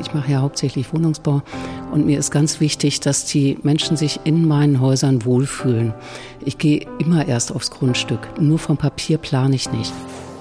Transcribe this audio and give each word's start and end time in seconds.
Ich 0.00 0.14
mache 0.14 0.32
ja 0.32 0.40
hauptsächlich 0.40 0.92
Wohnungsbau 0.92 1.42
und 1.92 2.06
mir 2.06 2.18
ist 2.18 2.30
ganz 2.30 2.60
wichtig, 2.60 3.00
dass 3.00 3.24
die 3.24 3.58
Menschen 3.62 3.96
sich 3.96 4.20
in 4.24 4.46
meinen 4.46 4.80
Häusern 4.80 5.24
wohlfühlen. 5.24 5.94
Ich 6.44 6.58
gehe 6.58 6.86
immer 6.98 7.26
erst 7.26 7.54
aufs 7.54 7.70
Grundstück. 7.70 8.20
Nur 8.40 8.58
vom 8.58 8.76
Papier 8.76 9.18
plane 9.18 9.54
ich 9.54 9.70
nicht. 9.72 9.92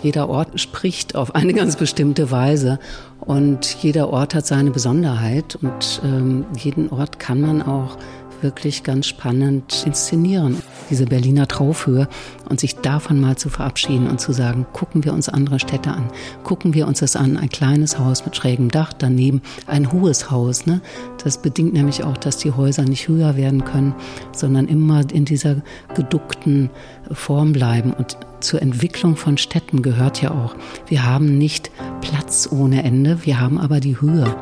Jeder 0.04 0.30
Ort 0.30 0.60
spricht 0.60 1.16
auf 1.16 1.34
eine 1.34 1.54
ganz 1.54 1.78
bestimmte 1.78 2.30
Weise 2.30 2.80
und 3.22 3.78
jeder 3.82 4.10
Ort 4.10 4.36
hat 4.36 4.46
seine 4.46 4.70
Besonderheit 4.70 5.58
und 5.62 6.02
ähm, 6.04 6.46
jeden 6.58 6.90
Ort 6.90 7.18
kann 7.18 7.42
man 7.42 7.64
auch 7.64 7.98
wirklich 8.42 8.84
ganz 8.84 9.08
spannend 9.08 9.84
inszenieren. 9.86 10.62
Diese 10.90 11.06
Berliner 11.06 11.48
Traufhöhe 11.48 12.08
und 12.50 12.60
sich 12.60 12.76
davon 12.76 13.20
mal 13.20 13.38
zu 13.38 13.50
verabschieden 13.50 14.08
und 14.08 14.20
zu 14.20 14.34
sagen, 14.34 14.66
gucken 14.74 15.04
wir 15.04 15.14
uns 15.14 15.30
andere 15.30 15.60
Städte 15.60 15.92
an, 15.92 16.10
gucken 16.44 16.74
wir 16.74 16.88
uns 16.88 17.00
das 17.00 17.16
an, 17.16 17.38
ein 17.38 17.50
kleines 17.50 18.00
Haus 18.00 18.26
mit 18.26 18.36
schrägem 18.36 18.70
Dach, 18.70 18.94
daneben 18.94 19.42
ein 19.68 19.92
hohes 19.92 20.32
Haus. 20.32 20.66
Ne? 20.66 20.82
Das 21.24 21.42
bedingt 21.42 21.74
nämlich 21.74 22.04
auch, 22.04 22.18
dass 22.18 22.38
die 22.38 22.52
Häuser 22.52 22.84
nicht 22.84 23.08
höher 23.08 23.36
werden 23.36 23.66
können, 23.66 23.96
sondern 24.32 24.68
immer 24.68 25.02
in 25.12 25.26
dieser 25.26 25.58
geduckten 25.96 26.70
Form 27.12 27.54
bleiben. 27.54 27.94
Und 27.94 28.18
zur 28.40 28.62
Entwicklung 28.62 29.16
von 29.16 29.38
Städten 29.38 29.82
gehört 29.82 30.22
ja 30.22 30.32
auch, 30.32 30.56
wir 30.88 31.06
haben 31.06 31.38
nicht 31.38 31.72
Platz 32.02 32.48
ohne 32.52 32.84
Ende, 32.84 33.26
wir 33.26 33.40
haben 33.40 33.58
aber 33.58 33.80
die 33.80 34.00
Höhe. 34.00 34.36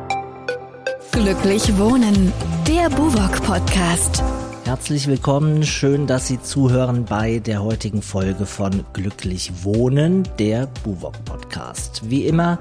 Glücklich 1.14 1.78
Wohnen, 1.78 2.32
der 2.66 2.90
Buwok 2.90 3.40
Podcast. 3.44 4.20
Herzlich 4.64 5.06
willkommen, 5.06 5.62
schön, 5.62 6.08
dass 6.08 6.26
Sie 6.26 6.42
zuhören 6.42 7.04
bei 7.04 7.38
der 7.38 7.62
heutigen 7.62 8.02
Folge 8.02 8.46
von 8.46 8.84
Glücklich 8.94 9.62
Wohnen, 9.62 10.28
der 10.40 10.66
Buwok 10.82 11.24
Podcast. 11.24 12.10
Wie 12.10 12.26
immer 12.26 12.58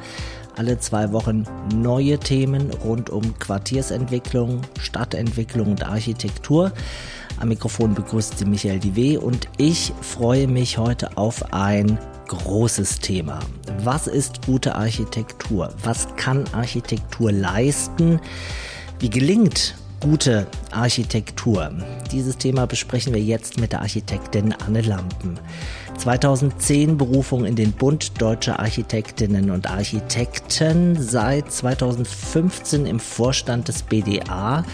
alle 0.56 0.78
zwei 0.78 1.12
Wochen 1.14 1.48
neue 1.76 2.20
Themen 2.20 2.70
rund 2.86 3.10
um 3.10 3.40
Quartiersentwicklung, 3.40 4.62
Stadtentwicklung 4.80 5.72
und 5.72 5.84
Architektur. 5.84 6.72
Am 7.40 7.48
Mikrofon 7.48 7.96
begrüßt 7.96 8.38
Sie 8.38 8.46
Michael 8.46 8.78
Diwe 8.78 9.20
und 9.20 9.50
ich 9.58 9.92
freue 10.02 10.48
mich 10.48 10.78
heute 10.78 11.18
auf 11.18 11.54
ein 11.54 11.98
großes 12.28 13.00
Thema. 13.00 13.40
Was 13.80 14.08
ist 14.08 14.46
gute 14.46 14.76
Architektur? 14.76 15.74
Was 15.84 16.08
kann 16.16 16.46
Architektur 16.54 17.32
leisten? 17.32 18.20
Wie 19.00 19.10
gelingt 19.10 19.76
gute 20.00 20.48
Architektur? 20.72 21.72
Dieses 22.12 22.38
Thema 22.38 22.68
besprechen 22.68 23.14
wir 23.14 23.22
jetzt 23.22 23.60
mit 23.60 23.72
der 23.72 23.82
Architektin 23.82 24.54
Anne 24.66 24.82
Lampen. 24.82 25.40
2010 25.98 26.98
Berufung 26.98 27.46
in 27.46 27.56
den 27.56 27.72
Bund 27.72 28.22
Deutscher 28.22 28.60
Architektinnen 28.60 29.52
und 29.52 29.70
Architekten, 29.70 31.02
seit 31.02 31.52
2015 31.52 32.86
im 32.86 33.00
Vorstand 33.00 33.68
des 33.68 33.84
BDA 33.84 34.66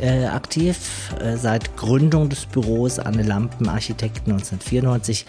äh, 0.00 0.26
aktiv, 0.26 1.14
äh, 1.20 1.36
seit 1.36 1.76
Gründung 1.76 2.28
des 2.28 2.46
Büros 2.46 2.98
Anne 2.98 3.22
Lampen 3.22 3.68
Architekten 3.68 4.32
1994 4.32 5.26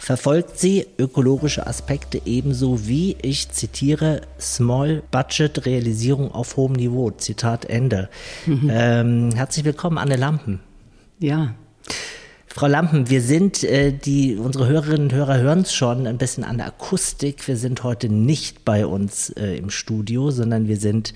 verfolgt 0.00 0.58
sie 0.58 0.86
ökologische 0.98 1.66
Aspekte 1.66 2.22
ebenso 2.24 2.88
wie, 2.88 3.16
ich 3.20 3.50
zitiere, 3.50 4.22
Small 4.40 5.02
Budget 5.10 5.66
Realisierung 5.66 6.32
auf 6.32 6.56
hohem 6.56 6.72
Niveau. 6.72 7.10
Zitat 7.10 7.66
Ende. 7.66 8.08
Mhm. 8.46 8.70
Ähm, 8.72 9.30
herzlich 9.34 9.66
willkommen, 9.66 9.98
Anne 9.98 10.16
Lampen. 10.16 10.60
Ja. 11.18 11.54
Frau 12.46 12.66
Lampen, 12.66 13.10
wir 13.10 13.20
sind, 13.20 13.62
äh, 13.62 13.92
die, 13.92 14.36
unsere 14.36 14.66
Hörerinnen 14.66 15.02
und 15.02 15.12
Hörer 15.12 15.38
hören 15.38 15.60
es 15.60 15.74
schon 15.74 16.06
ein 16.06 16.16
bisschen 16.16 16.44
an 16.44 16.56
der 16.56 16.68
Akustik. 16.68 17.46
Wir 17.46 17.58
sind 17.58 17.84
heute 17.84 18.08
nicht 18.08 18.64
bei 18.64 18.86
uns 18.86 19.28
äh, 19.30 19.56
im 19.56 19.68
Studio, 19.68 20.30
sondern 20.30 20.66
wir 20.66 20.78
sind 20.78 21.12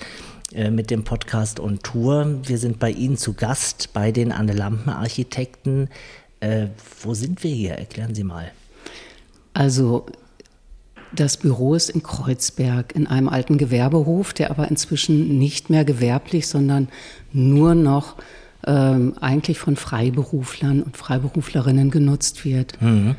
äh, 0.52 0.70
mit 0.70 0.90
dem 0.90 1.04
Podcast 1.04 1.58
on 1.58 1.78
Tour. 1.78 2.38
Wir 2.44 2.58
sind 2.58 2.78
bei 2.78 2.90
Ihnen 2.90 3.16
zu 3.16 3.32
Gast, 3.32 3.94
bei 3.94 4.12
den 4.12 4.30
Anne 4.30 4.52
Lampen 4.52 4.90
Architekten. 4.90 5.88
Äh, 6.40 6.66
wo 7.02 7.14
sind 7.14 7.42
wir 7.42 7.50
hier? 7.50 7.72
Erklären 7.72 8.14
Sie 8.14 8.24
mal. 8.24 8.52
Also 9.54 10.06
das 11.14 11.36
Büro 11.36 11.74
ist 11.74 11.90
in 11.90 12.02
Kreuzberg 12.02 12.94
in 12.94 13.06
einem 13.06 13.28
alten 13.28 13.56
Gewerbehof, 13.56 14.32
der 14.32 14.50
aber 14.50 14.68
inzwischen 14.68 15.38
nicht 15.38 15.70
mehr 15.70 15.84
gewerblich, 15.84 16.48
sondern 16.48 16.88
nur 17.32 17.74
noch 17.74 18.16
ähm, 18.66 19.14
eigentlich 19.20 19.58
von 19.58 19.76
Freiberuflern 19.76 20.82
und 20.82 20.96
Freiberuflerinnen 20.96 21.90
genutzt 21.90 22.44
wird. 22.44 22.80
Mhm. 22.80 23.14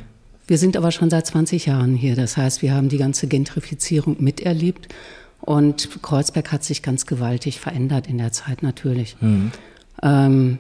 Wir 0.48 0.58
sind 0.58 0.78
aber 0.78 0.92
schon 0.92 1.10
seit 1.10 1.26
20 1.26 1.66
Jahren 1.66 1.96
hier. 1.96 2.16
Das 2.16 2.38
heißt, 2.38 2.62
wir 2.62 2.74
haben 2.74 2.90
die 2.90 2.98
ganze 2.98 3.28
Gentrifizierung 3.28 4.18
miterlebt 4.20 4.94
und 5.42 6.02
Kreuzberg 6.02 6.52
hat 6.52 6.64
sich 6.64 6.84
ganz 6.84 7.06
gewaltig 7.06 7.60
verändert 7.60 8.08
in 8.08 8.18
der 8.18 8.32
Zeit 8.32 8.62
natürlich. 8.62 9.16
Mhm. 9.22 9.52
Ähm, 10.04 10.60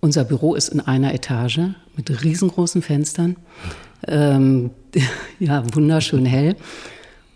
unser 0.00 0.24
Büro 0.24 0.54
ist 0.54 0.68
in 0.68 0.80
einer 0.80 1.12
Etage 1.12 1.60
mit 1.96 2.22
riesengroßen 2.22 2.82
Fenstern. 2.82 3.36
Ähm, 4.06 4.70
ja, 5.38 5.62
wunderschön 5.74 6.26
hell. 6.26 6.56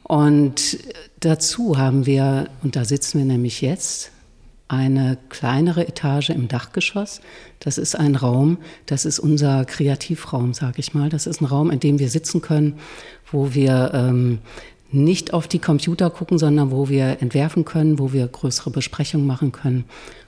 Und 0.02 0.78
dazu 1.20 1.78
haben 1.78 2.06
wir, 2.06 2.48
und 2.62 2.76
da 2.76 2.84
sitzen 2.84 3.18
wir 3.18 3.24
nämlich 3.24 3.60
jetzt, 3.60 4.10
eine 4.72 5.18
kleinere 5.28 5.86
Etage 5.86 6.30
im 6.30 6.48
Dachgeschoss. 6.48 7.20
Das 7.60 7.76
ist 7.76 7.94
ein 7.94 8.16
Raum, 8.16 8.56
das 8.86 9.04
ist 9.04 9.18
unser 9.18 9.66
Kreativraum, 9.66 10.54
sage 10.54 10.78
ich 10.78 10.94
mal. 10.94 11.10
Das 11.10 11.26
ist 11.26 11.42
ein 11.42 11.44
Raum, 11.44 11.70
in 11.70 11.78
dem 11.78 11.98
wir 11.98 12.08
sitzen 12.08 12.40
können, 12.40 12.78
wo 13.30 13.52
wir 13.52 13.90
ähm, 13.92 14.38
nicht 14.90 15.34
auf 15.34 15.46
die 15.46 15.58
Computer 15.58 16.08
gucken, 16.08 16.38
sondern 16.38 16.70
wo 16.70 16.88
wir 16.88 17.20
entwerfen 17.20 17.66
können, 17.66 17.98
wo 17.98 18.14
wir 18.14 18.26
größere 18.26 18.70
Besprechungen 18.70 19.26
machen 19.26 19.52
können. 19.52 19.84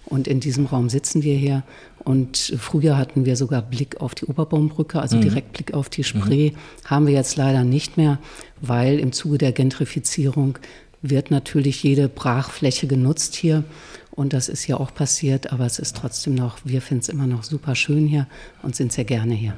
Und 0.06 0.28
in 0.28 0.40
diesem 0.40 0.66
Raum 0.66 0.88
sitzen 0.88 1.22
wir 1.22 1.34
hier. 1.34 1.62
Und 2.04 2.54
früher 2.58 2.98
hatten 2.98 3.24
wir 3.24 3.36
sogar 3.36 3.62
Blick 3.62 4.00
auf 4.00 4.14
die 4.14 4.26
Oberbaumbrücke, 4.26 5.00
also 5.00 5.16
mhm. 5.16 5.22
direkt 5.22 5.52
Blick 5.52 5.74
auf 5.74 5.88
die 5.88 6.04
Spree. 6.04 6.50
Mhm. 6.50 6.56
Haben 6.84 7.06
wir 7.06 7.14
jetzt 7.14 7.36
leider 7.36 7.64
nicht 7.64 7.96
mehr, 7.96 8.18
weil 8.60 8.98
im 8.98 9.12
Zuge 9.12 9.38
der 9.38 9.52
Gentrifizierung 9.52 10.58
wird 11.00 11.30
natürlich 11.30 11.82
jede 11.82 12.08
Brachfläche 12.08 12.86
genutzt 12.86 13.34
hier. 13.34 13.64
Und 14.14 14.32
das 14.32 14.48
ist 14.48 14.68
ja 14.68 14.76
auch 14.76 14.94
passiert, 14.94 15.52
aber 15.52 15.66
es 15.66 15.80
ist 15.80 15.96
trotzdem 15.96 16.36
noch, 16.36 16.58
wir 16.64 16.80
finden 16.80 17.02
es 17.02 17.08
immer 17.08 17.26
noch 17.26 17.42
super 17.42 17.74
schön 17.74 18.06
hier 18.06 18.28
und 18.62 18.76
sind 18.76 18.92
sehr 18.92 19.04
gerne 19.04 19.34
hier. 19.34 19.54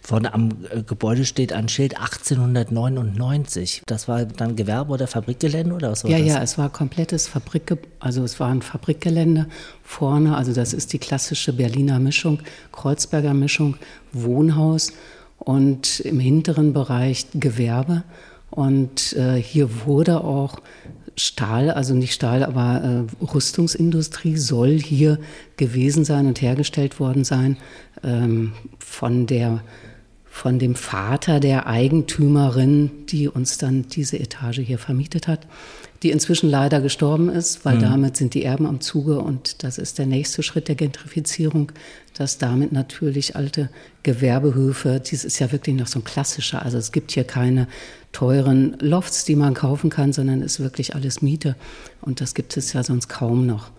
Vorne 0.00 0.32
am 0.32 0.48
äh, 0.70 0.82
Gebäude 0.82 1.26
steht 1.26 1.52
ein 1.52 1.68
Schild 1.68 2.00
1899. 2.00 3.82
Das 3.84 4.08
war 4.08 4.24
dann 4.24 4.56
Gewerbe- 4.56 4.92
oder 4.92 5.06
Fabrikgelände 5.06 5.74
oder 5.74 5.90
was 5.90 6.04
war 6.04 6.10
ja, 6.10 6.18
das? 6.18 6.26
Ja, 6.26 6.34
ja, 6.36 6.42
es 6.42 6.56
war 6.56 6.70
komplettes 6.70 7.28
Fabrik, 7.28 7.76
also 8.00 8.24
es 8.24 8.40
war 8.40 8.48
ein 8.48 8.62
Fabrikgelände 8.62 9.46
vorne. 9.84 10.38
Also 10.38 10.54
das 10.54 10.72
ist 10.72 10.94
die 10.94 10.98
klassische 10.98 11.52
Berliner 11.52 11.98
Mischung, 11.98 12.40
Kreuzberger 12.72 13.34
Mischung, 13.34 13.76
Wohnhaus 14.12 14.94
und 15.36 16.00
im 16.00 16.18
hinteren 16.18 16.72
Bereich 16.72 17.26
Gewerbe. 17.34 18.04
Und 18.48 19.12
äh, 19.14 19.34
hier 19.34 19.84
wurde 19.84 20.24
auch 20.24 20.60
Stahl, 21.16 21.70
also 21.70 21.94
nicht 21.94 22.14
Stahl, 22.14 22.44
aber 22.44 23.06
äh, 23.20 23.24
Rüstungsindustrie 23.24 24.36
soll 24.36 24.78
hier 24.78 25.18
gewesen 25.56 26.04
sein 26.04 26.26
und 26.26 26.40
hergestellt 26.40 27.00
worden 27.00 27.24
sein 27.24 27.56
ähm, 28.02 28.52
von 28.78 29.26
der 29.26 29.62
von 30.34 30.58
dem 30.58 30.74
Vater 30.76 31.40
der 31.40 31.66
Eigentümerin, 31.66 32.90
die 33.10 33.28
uns 33.28 33.58
dann 33.58 33.86
diese 33.88 34.18
Etage 34.18 34.60
hier 34.60 34.78
vermietet 34.78 35.28
hat, 35.28 35.46
die 36.02 36.10
inzwischen 36.10 36.48
leider 36.48 36.80
gestorben 36.80 37.28
ist, 37.28 37.66
weil 37.66 37.76
mhm. 37.76 37.82
damit 37.82 38.16
sind 38.16 38.32
die 38.32 38.42
Erben 38.42 38.64
am 38.64 38.80
Zuge 38.80 39.18
und 39.18 39.62
das 39.62 39.76
ist 39.76 39.98
der 39.98 40.06
nächste 40.06 40.42
Schritt 40.42 40.68
der 40.68 40.74
Gentrifizierung, 40.74 41.70
dass 42.14 42.38
damit 42.38 42.72
natürlich 42.72 43.36
alte 43.36 43.68
Gewerbehöfe, 44.04 45.00
dies 45.00 45.24
ist 45.24 45.38
ja 45.38 45.52
wirklich 45.52 45.76
noch 45.76 45.86
so 45.86 45.98
ein 45.98 46.04
klassischer, 46.04 46.62
also 46.62 46.78
es 46.78 46.92
gibt 46.92 47.12
hier 47.12 47.24
keine 47.24 47.68
teuren 48.12 48.76
Lofts, 48.80 49.24
die 49.24 49.36
man 49.36 49.54
kaufen 49.54 49.90
kann, 49.90 50.12
sondern 50.12 50.42
es 50.42 50.54
ist 50.54 50.60
wirklich 50.60 50.94
alles 50.94 51.22
Miete 51.22 51.56
und 52.00 52.20
das 52.20 52.34
gibt 52.34 52.56
es 52.56 52.72
ja 52.72 52.82
sonst 52.82 53.08
kaum 53.08 53.46
noch. 53.46 53.70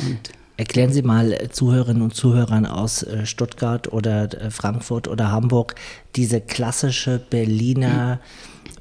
Und 0.00 0.30
Erklären 0.58 0.90
Sie 0.90 1.02
mal 1.02 1.36
Zuhörerinnen 1.50 2.02
und 2.02 2.14
Zuhörern 2.14 2.64
aus 2.64 3.02
äh, 3.02 3.26
Stuttgart 3.26 3.92
oder 3.92 4.32
äh, 4.40 4.50
Frankfurt 4.50 5.06
oder 5.06 5.30
Hamburg 5.30 5.74
diese 6.16 6.40
klassische 6.40 7.18
Berliner 7.18 8.20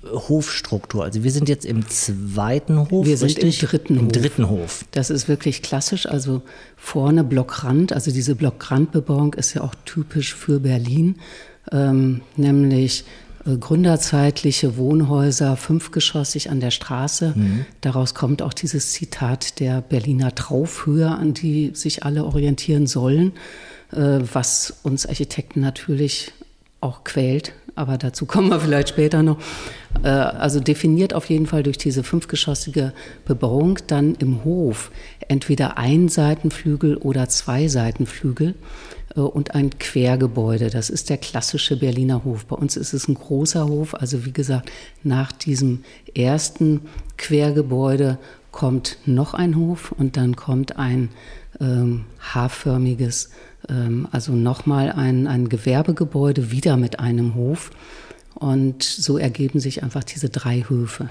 Hofstruktur. 0.05 1.03
Also 1.03 1.23
wir 1.23 1.31
sind 1.31 1.49
jetzt 1.49 1.65
im 1.65 1.87
zweiten 1.89 2.89
Hof. 2.89 3.05
Wir 3.05 3.17
sind 3.17 3.37
richtig? 3.37 3.61
im 3.61 3.69
dritten 3.69 3.97
Im 3.97 4.05
Hof. 4.05 4.11
dritten 4.11 4.49
Hof. 4.49 4.85
Das 4.91 5.09
ist 5.09 5.27
wirklich 5.27 5.61
klassisch. 5.61 6.05
Also 6.05 6.43
vorne 6.77 7.25
Blockrand. 7.25 7.91
Also 7.91 8.11
diese 8.11 8.35
Blockrandbebauung 8.35 9.33
ist 9.33 9.53
ja 9.53 9.61
auch 9.61 9.75
typisch 9.83 10.33
für 10.33 10.61
Berlin. 10.61 11.17
Ähm, 11.71 12.21
nämlich 12.37 13.01
äh, 13.01 13.24
gründerzeitliche 13.45 14.77
Wohnhäuser, 14.77 15.55
fünfgeschossig 15.55 16.49
an 16.49 16.59
der 16.59 16.71
Straße. 16.71 17.33
Mhm. 17.35 17.65
Daraus 17.81 18.15
kommt 18.15 18.41
auch 18.41 18.53
dieses 18.53 18.91
Zitat 18.91 19.59
der 19.59 19.81
Berliner 19.81 20.33
Traufhöhe, 20.33 21.09
an 21.09 21.33
die 21.33 21.71
sich 21.73 22.03
alle 22.03 22.25
orientieren 22.25 22.87
sollen, 22.87 23.33
äh, 23.91 24.19
was 24.33 24.79
uns 24.83 25.05
Architekten 25.05 25.59
natürlich 25.59 26.31
auch 26.81 27.03
quält, 27.03 27.53
aber 27.75 27.97
dazu 27.97 28.25
kommen 28.27 28.49
wir 28.49 28.59
vielleicht 28.59 28.89
später 28.89 29.21
noch. 29.21 29.37
Äh, 30.03 30.07
also 30.07 30.59
definiert 30.59 31.13
auf 31.13 31.29
jeden 31.29 31.45
Fall 31.45 31.63
durch 31.63 31.77
diese 31.77 32.03
fünfgeschossige 32.03 32.93
Bebauung 33.25 33.79
dann 33.87 34.15
im 34.15 34.43
Hof 34.43 34.91
entweder 35.27 35.77
ein 35.77 36.09
Seitenflügel 36.09 36.97
oder 36.97 37.29
zwei 37.29 37.67
Seitenflügel 37.67 38.55
äh, 39.04 39.04
und 39.21 39.55
ein 39.55 39.77
Quergebäude. 39.77 40.69
Das 40.69 40.89
ist 40.89 41.09
der 41.09 41.17
klassische 41.17 41.77
Berliner 41.77 42.23
Hof. 42.23 42.45
Bei 42.45 42.55
uns 42.55 42.75
ist 42.77 42.93
es 42.93 43.07
ein 43.07 43.15
großer 43.15 43.67
Hof. 43.67 43.93
Also 43.93 44.25
wie 44.25 44.33
gesagt, 44.33 44.71
nach 45.03 45.31
diesem 45.31 45.83
ersten 46.13 46.81
Quergebäude 47.17 48.17
kommt 48.51 48.97
noch 49.05 49.33
ein 49.33 49.55
Hof 49.55 49.91
und 49.91 50.17
dann 50.17 50.35
kommt 50.35 50.77
ein 50.77 51.09
ähm, 51.59 52.05
haarförmiges, 52.19 53.29
ähm, 53.69 54.07
also 54.11 54.33
nochmal 54.33 54.91
ein, 54.91 55.27
ein 55.27 55.49
Gewerbegebäude 55.49 56.51
wieder 56.51 56.77
mit 56.77 56.99
einem 56.99 57.35
Hof. 57.35 57.71
Und 58.33 58.83
so 58.83 59.17
ergeben 59.17 59.59
sich 59.59 59.83
einfach 59.83 60.03
diese 60.03 60.29
drei 60.29 60.65
Höfe. 60.67 61.07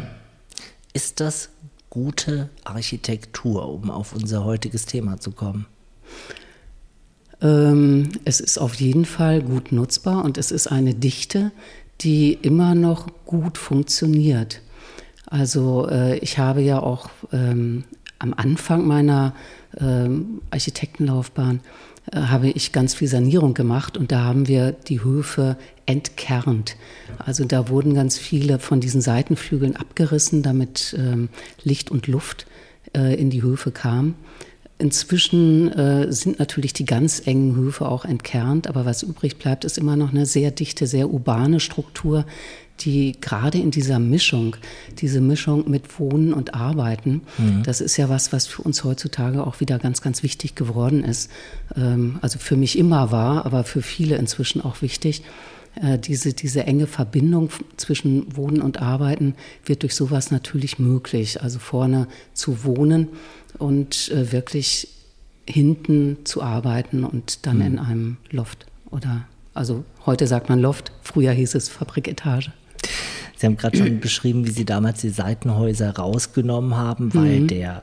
Ist 0.93 1.21
das 1.21 1.49
gute 1.89 2.51
Architektur, 2.65 3.69
um 3.69 3.91
auf 3.91 4.15
unser 4.15 4.45
heutiges 4.45 4.85
Thema 4.85 5.19
zu 5.19 5.33
kommen? 5.33 5.67
Ähm, 7.43 8.11
es 8.25 8.41
ist 8.41 8.59
auf 8.59 8.75
jeden 8.75 9.05
Fall 9.05 9.43
gut 9.43 9.73
nutzbar 9.73 10.25
und 10.25 10.39
es 10.39 10.51
ist 10.51 10.67
eine 10.67 10.95
Dichte, 10.95 11.53
die 12.01 12.35
immer 12.35 12.75
noch 12.75 13.07
gut 13.25 13.59
funktioniert. 13.59 14.61
Also 15.27 15.89
äh, 15.89 16.19
ich 16.19 16.39
habe 16.39 16.61
ja 16.61 16.81
auch 16.81 17.11
ähm, 17.33 17.85
am 18.19 18.35
Anfang 18.35 18.87
meiner 18.87 19.35
ähm, 19.81 20.43
Architektenlaufbahn 20.51 21.61
äh, 22.13 22.21
habe 22.21 22.49
ich 22.49 22.73
ganz 22.73 22.95
viel 22.95 23.09
Sanierung 23.09 23.55
gemacht 23.55 23.97
und 23.97 24.13
da 24.13 24.25
haben 24.25 24.49
wir 24.49 24.73
die 24.73 25.03
Höfe 25.03 25.57
entkernt. 25.87 26.77
Also 27.19 27.45
da 27.45 27.69
wurden 27.69 27.95
ganz 27.95 28.19
viele 28.19 28.59
von 28.59 28.81
diesen 28.81 29.01
Seitenflügeln 29.01 29.77
abgerissen, 29.77 30.43
damit 30.43 30.97
Licht 31.63 31.91
und 31.91 32.07
Luft 32.07 32.47
äh, 32.97 33.15
in 33.15 33.31
die 33.31 33.43
Höfe 33.43 33.71
kam. 33.71 34.15
Inzwischen 34.77 35.71
äh, 35.73 36.13
sind 36.13 36.41
natürlich 36.41 36.73
die 36.73 36.85
ganz 36.85 37.23
engen 37.27 37.55
Höfe 37.55 37.87
auch 37.87 38.05
entkernt, 38.05 38.67
aber 38.67 38.85
was 38.85 39.05
übrig 39.05 39.39
bleibt, 39.39 39.65
ist 39.65 39.79
immer 39.79 39.95
noch 39.95 40.11
eine 40.11 40.27
sehr 40.27 40.51
dichte, 40.51 40.89
sehr 40.89 41.11
urbane 41.11 41.61
Struktur, 41.61 42.27
die 42.81 43.15
gerade 43.21 43.59
in 43.59 43.71
dieser 43.71 44.01
Mischung, 44.01 44.57
diese 44.99 45.21
Mischung 45.21 45.71
mit 45.71 46.01
Wohnen 46.01 46.35
und 46.35 46.55
Arbeiten, 46.55 47.23
mhm. 47.39 47.63
das 47.63 47.81
ist 47.81 47.97
ja 47.97 48.09
was, 48.09 48.33
was 48.33 48.49
für 48.49 48.63
uns 48.63 48.83
heutzutage 48.83 49.47
auch 49.47 49.61
wieder 49.61 49.79
ganz, 49.79 50.03
ganz 50.03 50.25
wichtig 50.25 50.57
geworden 50.57 51.05
ist. 51.05 51.31
Ähm, 51.77 52.19
also 52.21 52.41
für 52.41 52.57
mich 52.57 52.77
immer 52.77 53.13
war, 53.13 53.47
aber 53.47 53.63
für 53.63 53.81
viele 53.81 54.17
inzwischen 54.17 54.61
auch 54.61 54.83
wichtig. 54.83 55.23
Äh, 55.81 55.99
diese, 56.01 56.33
diese 56.33 56.65
enge 56.65 56.89
Verbindung 56.89 57.51
zwischen 57.77 58.37
Wohnen 58.37 58.61
und 58.61 58.83
Arbeiten 58.83 59.35
wird 59.65 59.83
durch 59.83 59.95
sowas 59.95 60.33
natürlich 60.33 60.81
möglich. 60.81 61.43
Also 61.43 61.61
vorne 61.61 62.09
zu 62.33 62.65
wohnen 62.65 63.09
und 63.59 64.11
äh, 64.11 64.33
wirklich 64.33 64.89
hinten 65.47 66.19
zu 66.25 66.43
arbeiten 66.43 67.05
und 67.05 67.47
dann 67.47 67.57
mhm. 67.57 67.63
in 67.63 67.79
einem 67.79 68.17
Loft 68.31 68.67
oder 68.91 69.27
also 69.55 69.85
heute 70.05 70.27
sagt 70.27 70.49
man 70.49 70.61
Loft, 70.61 70.91
früher 71.03 71.33
hieß 71.33 71.55
es 71.55 71.69
Fabriketage. 71.69 72.53
Sie 73.37 73.47
haben 73.47 73.57
gerade 73.57 73.79
schon 73.79 74.01
beschrieben, 74.01 74.47
wie 74.47 74.51
Sie 74.51 74.65
damals 74.65 75.01
die 75.01 75.11
Seitenhäuser 75.11 75.97
rausgenommen 75.97 76.77
haben, 76.77 77.15
weil 77.15 77.41
mhm. 77.41 77.49
der 77.49 77.83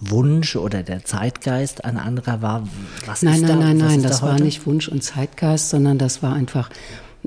Wunsch 0.00 0.54
oder 0.54 0.82
der 0.82 1.04
Zeitgeist 1.04 1.84
ein 1.84 1.96
anderer 1.96 2.40
war. 2.40 2.68
Was 3.04 3.22
nein, 3.22 3.40
nein, 3.40 3.48
da, 3.48 3.56
nein, 3.56 3.76
nein, 3.78 4.02
das 4.02 4.20
da 4.20 4.26
war 4.28 4.40
nicht 4.40 4.64
Wunsch 4.66 4.88
und 4.88 5.02
Zeitgeist, 5.02 5.70
sondern 5.70 5.98
das 5.98 6.22
war 6.22 6.34
einfach, 6.34 6.70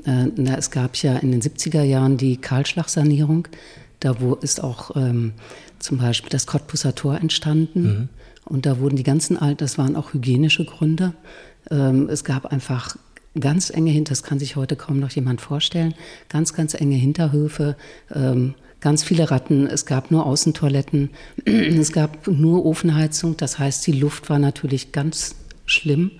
äh, 0.06 0.26
na, 0.36 0.56
es 0.56 0.70
gab 0.70 0.96
ja 0.96 1.16
in 1.16 1.32
den 1.32 1.42
70er 1.42 1.82
Jahren 1.82 2.16
die 2.16 2.38
Kahlschlagsanierung. 2.38 3.48
Da 4.00 4.20
wo 4.20 4.34
ist 4.34 4.64
auch 4.64 4.96
ähm, 4.96 5.34
zum 5.80 5.98
Beispiel 5.98 6.30
das 6.30 6.46
Cottbusser 6.46 6.94
Tor 6.94 7.16
entstanden. 7.16 7.82
Mhm. 7.82 8.08
Und 8.44 8.66
da 8.66 8.78
wurden 8.78 8.96
die 8.96 9.02
ganzen 9.02 9.36
alten, 9.36 9.58
das 9.58 9.78
waren 9.78 9.96
auch 9.96 10.12
hygienische 10.12 10.64
Gründe. 10.64 11.14
Ähm, 11.70 12.08
es 12.08 12.24
gab 12.24 12.46
einfach 12.46 12.96
ganz 13.38 13.70
enge 13.70 13.90
Hinter, 13.90 14.10
das 14.10 14.22
kann 14.22 14.38
sich 14.38 14.56
heute 14.56 14.76
kaum 14.76 14.98
noch 14.98 15.10
jemand 15.10 15.40
vorstellen, 15.40 15.94
ganz, 16.28 16.54
ganz 16.54 16.74
enge 16.74 16.96
Hinterhöfe, 16.96 17.76
ähm, 18.12 18.54
ganz 18.80 19.04
viele 19.04 19.30
Ratten, 19.30 19.66
es 19.66 19.86
gab 19.86 20.10
nur 20.10 20.26
Außentoiletten, 20.26 21.10
es 21.44 21.92
gab 21.92 22.26
nur 22.26 22.64
Ofenheizung, 22.64 23.36
das 23.36 23.58
heißt, 23.58 23.86
die 23.86 23.92
Luft 23.92 24.30
war 24.30 24.38
natürlich 24.38 24.92
ganz 24.92 25.36
schlimm. 25.66 26.12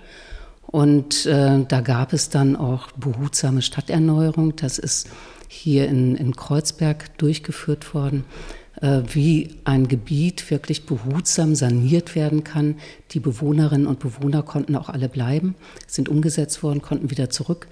Und 0.67 1.27
äh, 1.27 1.65
da 1.67 1.81
gab 1.81 2.13
es 2.13 2.29
dann 2.29 2.55
auch 2.55 2.93
behutsame 2.93 3.61
Stadterneuerung, 3.61 4.55
das 4.55 4.79
ist 4.79 5.09
hier 5.49 5.89
in, 5.89 6.15
in 6.15 6.37
Kreuzberg 6.37 7.19
durchgeführt 7.19 7.93
worden. 7.93 8.25
Äh, 8.81 9.03
wie 9.13 9.51
ein 9.65 9.89
Gebiet 9.89 10.51
wirklich 10.51 10.87
behutsam 10.87 11.55
saniert 11.55 12.15
werden 12.15 12.45
kann. 12.45 12.77
Die 13.11 13.21
Bewohnerinnen 13.21 13.87
und 13.87 13.99
Bewohner 13.99 14.43
konnten 14.43 14.75
auch 14.75 14.89
alle 14.89 15.11
bleiben, 15.11 15.55
sind 15.87 16.09
umgesetzt 16.09 16.63
worden, 16.63 16.81
konnten 16.81 17.11
wieder 17.11 17.29
zurück 17.29 17.69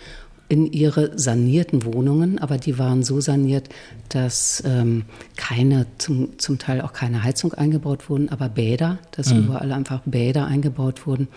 in 0.50 0.70
ihre 0.70 1.18
sanierten 1.18 1.84
Wohnungen, 1.84 2.38
aber 2.38 2.58
die 2.58 2.78
waren 2.78 3.02
so 3.02 3.20
saniert, 3.20 3.68
dass 4.10 4.62
ähm, 4.66 5.04
keine, 5.36 5.86
zum, 5.98 6.38
zum 6.38 6.58
Teil 6.58 6.80
auch 6.82 6.92
keine 6.92 7.22
Heizung 7.22 7.54
eingebaut 7.54 8.08
wurden, 8.10 8.28
aber 8.28 8.48
Bäder, 8.48 8.98
dass 9.12 9.32
mhm. 9.32 9.44
überall 9.44 9.72
einfach 9.72 10.00
Bäder 10.04 10.46
eingebaut 10.46 11.06
wurden 11.06 11.28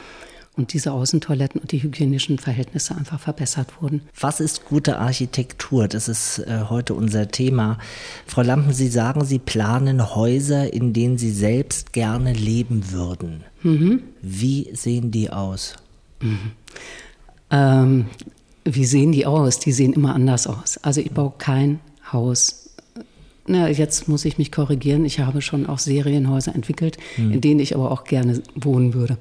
und 0.57 0.73
diese 0.73 0.91
Außentoiletten 0.91 1.61
und 1.61 1.71
die 1.71 1.81
hygienischen 1.81 2.37
Verhältnisse 2.37 2.95
einfach 2.95 3.19
verbessert 3.19 3.81
wurden. 3.81 4.01
Was 4.19 4.39
ist 4.39 4.65
gute 4.65 4.99
Architektur? 4.99 5.87
Das 5.87 6.07
ist 6.07 6.39
äh, 6.39 6.65
heute 6.69 6.93
unser 6.93 7.29
Thema. 7.29 7.77
Frau 8.27 8.41
Lampen, 8.41 8.73
Sie 8.73 8.89
sagen, 8.89 9.23
Sie 9.23 9.39
planen 9.39 10.13
Häuser, 10.15 10.73
in 10.73 10.93
denen 10.93 11.17
Sie 11.17 11.31
selbst 11.31 11.93
gerne 11.93 12.33
leben 12.33 12.91
würden. 12.91 13.43
Mhm. 13.63 14.03
Wie 14.21 14.69
sehen 14.73 15.11
die 15.11 15.29
aus? 15.29 15.75
Mhm. 16.19 16.51
Ähm, 17.49 18.05
wie 18.65 18.85
sehen 18.85 19.11
die 19.13 19.25
aus? 19.25 19.59
Die 19.59 19.71
sehen 19.71 19.93
immer 19.93 20.13
anders 20.13 20.47
aus. 20.47 20.77
Also 20.81 21.01
ich 21.01 21.11
baue 21.11 21.33
kein 21.37 21.79
Haus 22.11 22.61
na, 23.47 23.69
jetzt 23.69 24.07
muss 24.07 24.23
ich 24.23 24.37
mich 24.37 24.51
korrigieren. 24.51 25.03
Ich 25.03 25.19
habe 25.19 25.41
schon 25.41 25.65
auch 25.65 25.79
Serienhäuser 25.79 26.53
entwickelt, 26.53 26.97
mhm. 27.17 27.31
in 27.31 27.41
denen 27.41 27.59
ich 27.59 27.75
aber 27.75 27.91
auch 27.91 28.03
gerne 28.03 28.41
wohnen 28.55 28.93
würde. 28.93 29.17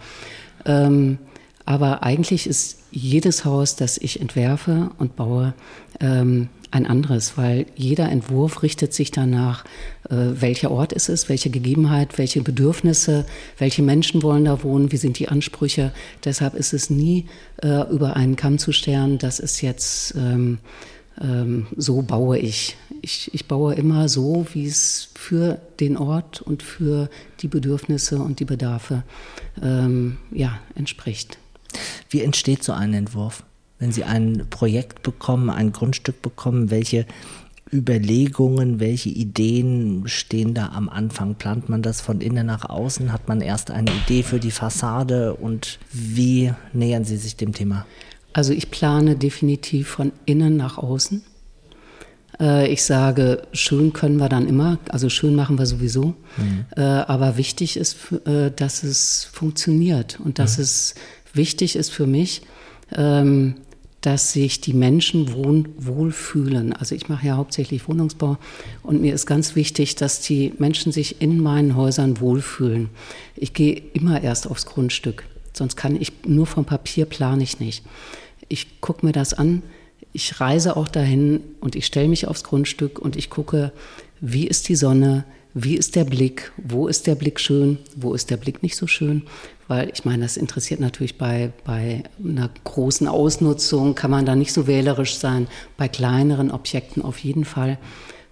Ähm, 0.64 1.18
aber 1.64 2.02
eigentlich 2.02 2.46
ist 2.46 2.78
jedes 2.90 3.44
Haus, 3.44 3.76
das 3.76 3.98
ich 3.98 4.20
entwerfe 4.20 4.90
und 4.98 5.16
baue, 5.16 5.54
ähm, 6.00 6.48
ein 6.72 6.86
anderes, 6.86 7.36
weil 7.36 7.66
jeder 7.74 8.08
Entwurf 8.10 8.62
richtet 8.62 8.94
sich 8.94 9.10
danach, 9.10 9.64
äh, 10.08 10.14
welcher 10.16 10.70
Ort 10.70 10.92
ist 10.92 11.08
es, 11.08 11.28
welche 11.28 11.50
Gegebenheit, 11.50 12.16
welche 12.16 12.42
Bedürfnisse, 12.42 13.26
welche 13.58 13.82
Menschen 13.82 14.22
wollen 14.22 14.44
da 14.44 14.62
wohnen, 14.62 14.92
wie 14.92 14.96
sind 14.96 15.18
die 15.18 15.28
Ansprüche. 15.28 15.92
Deshalb 16.24 16.54
ist 16.54 16.72
es 16.72 16.88
nie 16.88 17.26
äh, 17.62 17.90
über 17.90 18.14
einen 18.16 18.36
Kamm 18.36 18.58
zu 18.58 18.72
stellen, 18.72 19.18
dass 19.18 19.40
es 19.40 19.60
jetzt 19.62 20.14
ähm, 20.16 20.58
ähm, 21.20 21.66
so 21.76 22.02
baue 22.02 22.38
ich. 22.38 22.76
Ich. 23.02 23.32
Ich 23.34 23.46
baue 23.46 23.74
immer 23.74 24.08
so, 24.08 24.46
wie 24.52 24.66
es 24.66 25.10
für 25.14 25.60
den 25.80 25.96
Ort 25.96 26.42
und 26.42 26.62
für 26.62 27.08
die 27.40 27.48
Bedürfnisse 27.48 28.18
und 28.18 28.40
die 28.40 28.44
Bedarfe 28.44 29.02
ähm, 29.62 30.18
ja, 30.30 30.58
entspricht. 30.74 31.38
Wie 32.08 32.22
entsteht 32.22 32.64
so 32.64 32.72
ein 32.72 32.94
Entwurf? 32.94 33.44
Wenn 33.78 33.92
Sie 33.92 34.04
ein 34.04 34.46
Projekt 34.50 35.02
bekommen, 35.02 35.48
ein 35.48 35.72
Grundstück 35.72 36.20
bekommen, 36.22 36.70
welche 36.70 37.06
Überlegungen, 37.72 38.80
welche 38.80 39.08
Ideen 39.08 40.02
stehen 40.06 40.54
da 40.54 40.70
am 40.70 40.88
Anfang? 40.88 41.36
Plant 41.36 41.68
man 41.68 41.82
das 41.82 42.00
von 42.00 42.20
innen 42.20 42.46
nach 42.46 42.68
außen? 42.68 43.12
Hat 43.12 43.28
man 43.28 43.40
erst 43.40 43.70
eine 43.70 43.90
Idee 43.90 44.22
für 44.22 44.40
die 44.40 44.50
Fassade 44.50 45.34
und 45.34 45.78
wie 45.92 46.52
nähern 46.72 47.04
Sie 47.04 47.16
sich 47.16 47.36
dem 47.36 47.52
Thema? 47.52 47.86
Also 48.32 48.52
ich 48.52 48.70
plane 48.70 49.16
definitiv 49.16 49.88
von 49.88 50.12
innen 50.24 50.56
nach 50.56 50.78
außen. 50.78 51.22
Äh, 52.40 52.72
ich 52.72 52.82
sage, 52.82 53.42
schön 53.52 53.92
können 53.92 54.16
wir 54.16 54.28
dann 54.28 54.48
immer, 54.48 54.78
also 54.88 55.08
schön 55.08 55.34
machen 55.34 55.58
wir 55.58 55.66
sowieso. 55.66 56.14
Mhm. 56.36 56.64
Äh, 56.76 56.80
aber 56.80 57.36
wichtig 57.36 57.76
ist, 57.76 57.96
äh, 58.26 58.50
dass 58.50 58.82
es 58.82 59.28
funktioniert 59.30 60.18
und 60.18 60.38
dass 60.38 60.56
mhm. 60.56 60.62
es 60.64 60.94
wichtig 61.34 61.76
ist 61.76 61.90
für 61.90 62.06
mich, 62.06 62.42
ähm, 62.92 63.54
dass 64.00 64.32
sich 64.32 64.62
die 64.62 64.72
Menschen 64.72 65.34
wohlfühlen. 65.34 66.72
Also 66.72 66.94
ich 66.94 67.10
mache 67.10 67.26
ja 67.26 67.36
hauptsächlich 67.36 67.86
Wohnungsbau 67.86 68.38
und 68.82 69.02
mir 69.02 69.12
ist 69.14 69.26
ganz 69.26 69.54
wichtig, 69.56 69.94
dass 69.94 70.22
die 70.22 70.54
Menschen 70.58 70.90
sich 70.90 71.20
in 71.20 71.38
meinen 71.38 71.76
Häusern 71.76 72.18
wohlfühlen. 72.18 72.88
Ich 73.36 73.52
gehe 73.52 73.82
immer 73.92 74.22
erst 74.22 74.50
aufs 74.50 74.64
Grundstück, 74.64 75.24
sonst 75.52 75.76
kann 75.76 76.00
ich 76.00 76.12
nur 76.26 76.46
vom 76.46 76.64
Papier 76.64 77.04
plane 77.04 77.42
ich 77.42 77.60
nicht. 77.60 77.84
Ich 78.48 78.80
gucke 78.80 79.04
mir 79.04 79.12
das 79.12 79.34
an, 79.34 79.62
ich 80.12 80.40
reise 80.40 80.76
auch 80.76 80.88
dahin 80.88 81.40
und 81.60 81.76
ich 81.76 81.86
stelle 81.86 82.08
mich 82.08 82.26
aufs 82.26 82.44
Grundstück 82.44 82.98
und 82.98 83.16
ich 83.16 83.30
gucke, 83.30 83.72
wie 84.20 84.46
ist 84.46 84.68
die 84.68 84.76
Sonne, 84.76 85.24
wie 85.54 85.76
ist 85.76 85.96
der 85.96 86.04
Blick, 86.04 86.52
wo 86.56 86.86
ist 86.86 87.06
der 87.06 87.14
Blick 87.14 87.40
schön, 87.40 87.78
wo 87.96 88.14
ist 88.14 88.30
der 88.30 88.36
Blick 88.36 88.62
nicht 88.62 88.76
so 88.76 88.86
schön, 88.86 89.22
weil 89.68 89.90
ich 89.92 90.04
meine, 90.04 90.22
das 90.22 90.36
interessiert 90.36 90.80
natürlich 90.80 91.18
bei, 91.18 91.52
bei 91.64 92.02
einer 92.22 92.50
großen 92.64 93.08
Ausnutzung, 93.08 93.94
kann 93.94 94.10
man 94.10 94.26
da 94.26 94.34
nicht 94.34 94.52
so 94.52 94.66
wählerisch 94.66 95.16
sein, 95.16 95.48
bei 95.76 95.88
kleineren 95.88 96.50
Objekten 96.50 97.02
auf 97.02 97.18
jeden 97.18 97.44
Fall. 97.44 97.78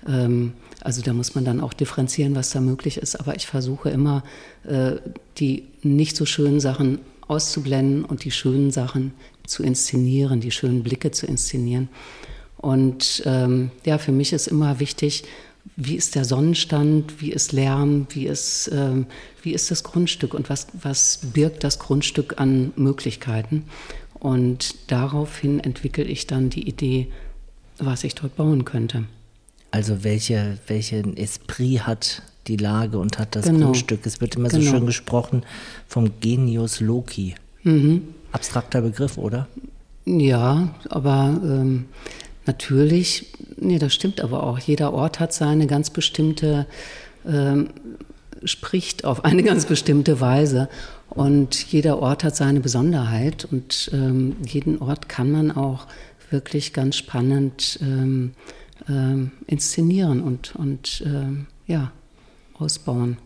Ähm, 0.06 0.52
also 0.80 1.02
da 1.02 1.12
muss 1.12 1.35
man 1.35 1.44
dann 1.44 1.61
auch 1.61 1.73
differenzieren, 1.73 2.35
was 2.35 2.50
da 2.50 2.61
möglich 2.61 2.99
ist. 2.99 3.16
Aber 3.16 3.35
ich 3.37 3.47
versuche 3.47 3.90
immer, 3.90 4.23
äh, 4.64 4.97
die 5.38 5.64
nicht 5.82 6.16
so 6.16 6.25
schönen 6.25 6.61
Sachen 6.61 7.00
auszublenden 7.28 8.04
und 8.04 8.25
die 8.25 8.30
schönen 8.30 8.70
Sachen 8.70 9.12
zu 9.47 9.62
inszenieren, 9.62 10.40
die 10.40 10.50
schönen 10.50 10.82
Blicke 10.82 11.11
zu 11.11 11.26
inszenieren. 11.26 11.88
Und 12.56 13.23
ähm, 13.25 13.70
ja, 13.85 13.99
für 13.99 14.12
mich 14.12 14.32
ist 14.32 14.49
immer 14.49 14.80
wichtig, 14.80 15.25
wie 15.76 15.94
ist 15.94 16.14
der 16.14 16.25
Sonnenstand, 16.25 17.20
wie 17.20 17.30
ist 17.30 17.52
Lärm, 17.52 18.06
wie 18.11 18.26
ist, 18.26 18.70
ähm, 18.73 19.06
wie 19.42 19.52
ist 19.52 19.70
das 19.70 19.85
Grundstück 19.85 20.35
und 20.35 20.50
was, 20.50 20.66
was 20.73 21.20
birgt 21.32 21.62
das 21.62 21.78
Grundstück 21.78 22.40
an 22.40 22.73
Möglichkeiten. 22.76 23.64
Und 24.14 24.90
daraufhin 24.90 25.61
entwickle 25.61 26.04
ich 26.04 26.26
dann 26.26 26.50
die 26.50 26.66
Idee, 26.66 27.08
was 27.78 28.02
ich 28.02 28.16
dort 28.16 28.37
bauen 28.37 28.64
könnte. 28.64 29.04
Also 29.70 30.02
welche, 30.02 30.58
welchen 30.66 31.16
Esprit 31.16 31.87
hat 31.87 32.23
die 32.49 32.57
Lage 32.57 32.99
und 32.99 33.19
hat 33.19 33.37
das 33.37 33.47
genau. 33.47 33.67
Grundstück? 33.67 34.05
Es 34.07 34.21
wird 34.21 34.37
immer 34.37 34.49
genau. 34.49 34.62
so 34.64 34.71
schön 34.71 34.87
gesprochen 34.87 35.43
vom 35.87 36.21
Genius 36.21 36.81
Loki. 36.81 37.35
Mhm. 37.62 38.02
Abstrakter 38.33 38.83
Begriff, 38.83 39.19
oder? 39.19 39.47
Ja, 40.05 40.75
aber 40.88 41.38
ähm, 41.43 41.87
natürlich, 42.47 43.26
nee, 43.57 43.78
das 43.78 43.95
stimmt 43.95 44.21
aber 44.21 44.43
auch. 44.43 44.59
Jeder 44.59 44.93
Ort 44.93 45.21
hat 45.21 45.33
seine 45.33 45.67
ganz 45.67 45.90
bestimmte, 45.90 46.67
ähm, 47.26 47.71
spricht 48.45 49.05
auf 49.05 49.25
eine 49.25 49.43
ganz 49.45 49.67
bestimmte 49.67 50.21
Weise. 50.21 50.69
Und 51.11 51.73
jeder 51.73 52.00
Ort 52.00 52.25
hat 52.25 52.37
seine 52.37 52.61
Besonderheit 52.61 53.47
und 53.50 53.90
ähm, 53.93 54.37
jeden 54.47 54.81
Ort 54.81 55.09
kann 55.09 55.31
man 55.31 55.50
auch 55.50 55.87
wirklich 56.31 56.73
ganz 56.73 56.97
spannend 56.97 57.78
ähm, 57.83 58.33
ähm, 58.88 59.33
inszenieren 59.47 60.21
und, 60.21 60.55
und 60.55 61.02
ähm, 61.07 61.47
ja, 61.67 61.93
ausbauen. 62.61 63.19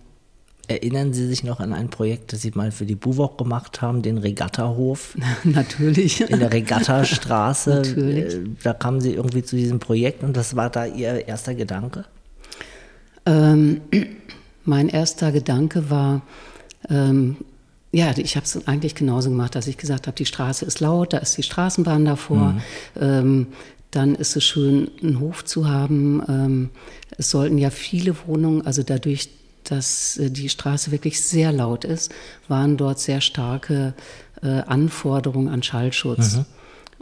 Erinnern 0.69 1.13
Sie 1.13 1.27
sich 1.27 1.43
noch 1.43 1.59
an 1.59 1.73
ein 1.73 1.91
Projekt, 1.91 2.33
das 2.33 2.43
Sie 2.43 2.53
mal 2.55 2.71
für 2.71 2.87
die 2.87 2.95
Buwok 2.95 3.37
gemacht 3.37 3.83
haben, 3.83 4.01
den 4.03 4.19
Regattahof? 4.19 5.17
Natürlich. 5.45 6.21
In 6.21 6.39
der 6.39 6.53
Regattastraße. 6.53 7.71
Natürlich. 7.75 8.35
Äh, 8.35 8.41
da 8.63 8.73
kamen 8.73 9.01
Sie 9.01 9.13
irgendwie 9.13 9.43
zu 9.43 9.57
diesem 9.57 9.81
Projekt 9.81 10.23
und 10.23 10.37
das 10.37 10.55
war 10.55 10.71
da 10.71 10.87
Ihr 10.87 11.27
erster 11.27 11.55
Gedanke? 11.55 12.05
Ähm, 13.27 13.81
mein 14.65 14.89
erster 14.89 15.33
Gedanke 15.33 15.91
war, 15.91 16.23
ähm, 16.89 17.37
ja, 17.91 18.17
ich 18.17 18.37
habe 18.37 18.47
es 18.47 18.67
eigentlich 18.67 18.95
genauso 18.95 19.31
gemacht, 19.31 19.55
dass 19.55 19.67
ich 19.67 19.77
gesagt 19.77 20.07
habe, 20.07 20.15
die 20.15 20.25
Straße 20.25 20.65
ist 20.65 20.81
laut, 20.81 21.13
da 21.13 21.19
ist 21.19 21.37
die 21.37 21.43
Straßenbahn 21.43 22.05
davor. 22.05 22.53
Mhm. 22.53 22.63
Ähm, 22.99 23.47
dann 23.91 24.15
ist 24.15 24.37
es 24.37 24.45
schön, 24.45 24.91
einen 25.03 25.21
Hof 25.21 25.45
zu 25.45 25.69
haben. 25.69 26.23
Ähm, 26.27 26.71
es 27.23 27.31
sollten 27.31 27.57
ja 27.57 27.71
viele 27.71 28.15
Wohnungen, 28.27 28.67
also 28.67 28.83
dadurch, 28.83 29.29
dass 29.65 30.19
äh, 30.19 30.31
die 30.31 30.49
Straße 30.49 30.91
wirklich 30.91 31.23
sehr 31.23 31.53
laut 31.53 31.85
ist, 31.85 32.13
waren 32.49 32.77
dort 32.77 32.99
sehr 32.99 33.21
starke 33.21 33.95
äh, 34.43 34.49
Anforderungen 34.49 35.49
an 35.49 35.63
Schallschutz. 35.63 36.37
Mhm. 36.37 36.45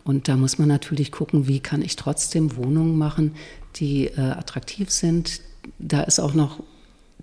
Und 0.05 0.29
da 0.29 0.37
muss 0.37 0.59
man 0.59 0.69
natürlich 0.69 1.11
gucken, 1.11 1.49
wie 1.49 1.61
kann 1.61 1.83
ich 1.83 1.97
trotzdem 1.97 2.57
Wohnungen 2.57 2.99
machen, 2.99 3.35
die 3.77 4.07
äh, 4.09 4.21
attraktiv 4.21 4.91
sind. 4.91 5.41
Da 5.79 6.03
ist 6.03 6.21
auch 6.21 6.35
noch 6.35 6.61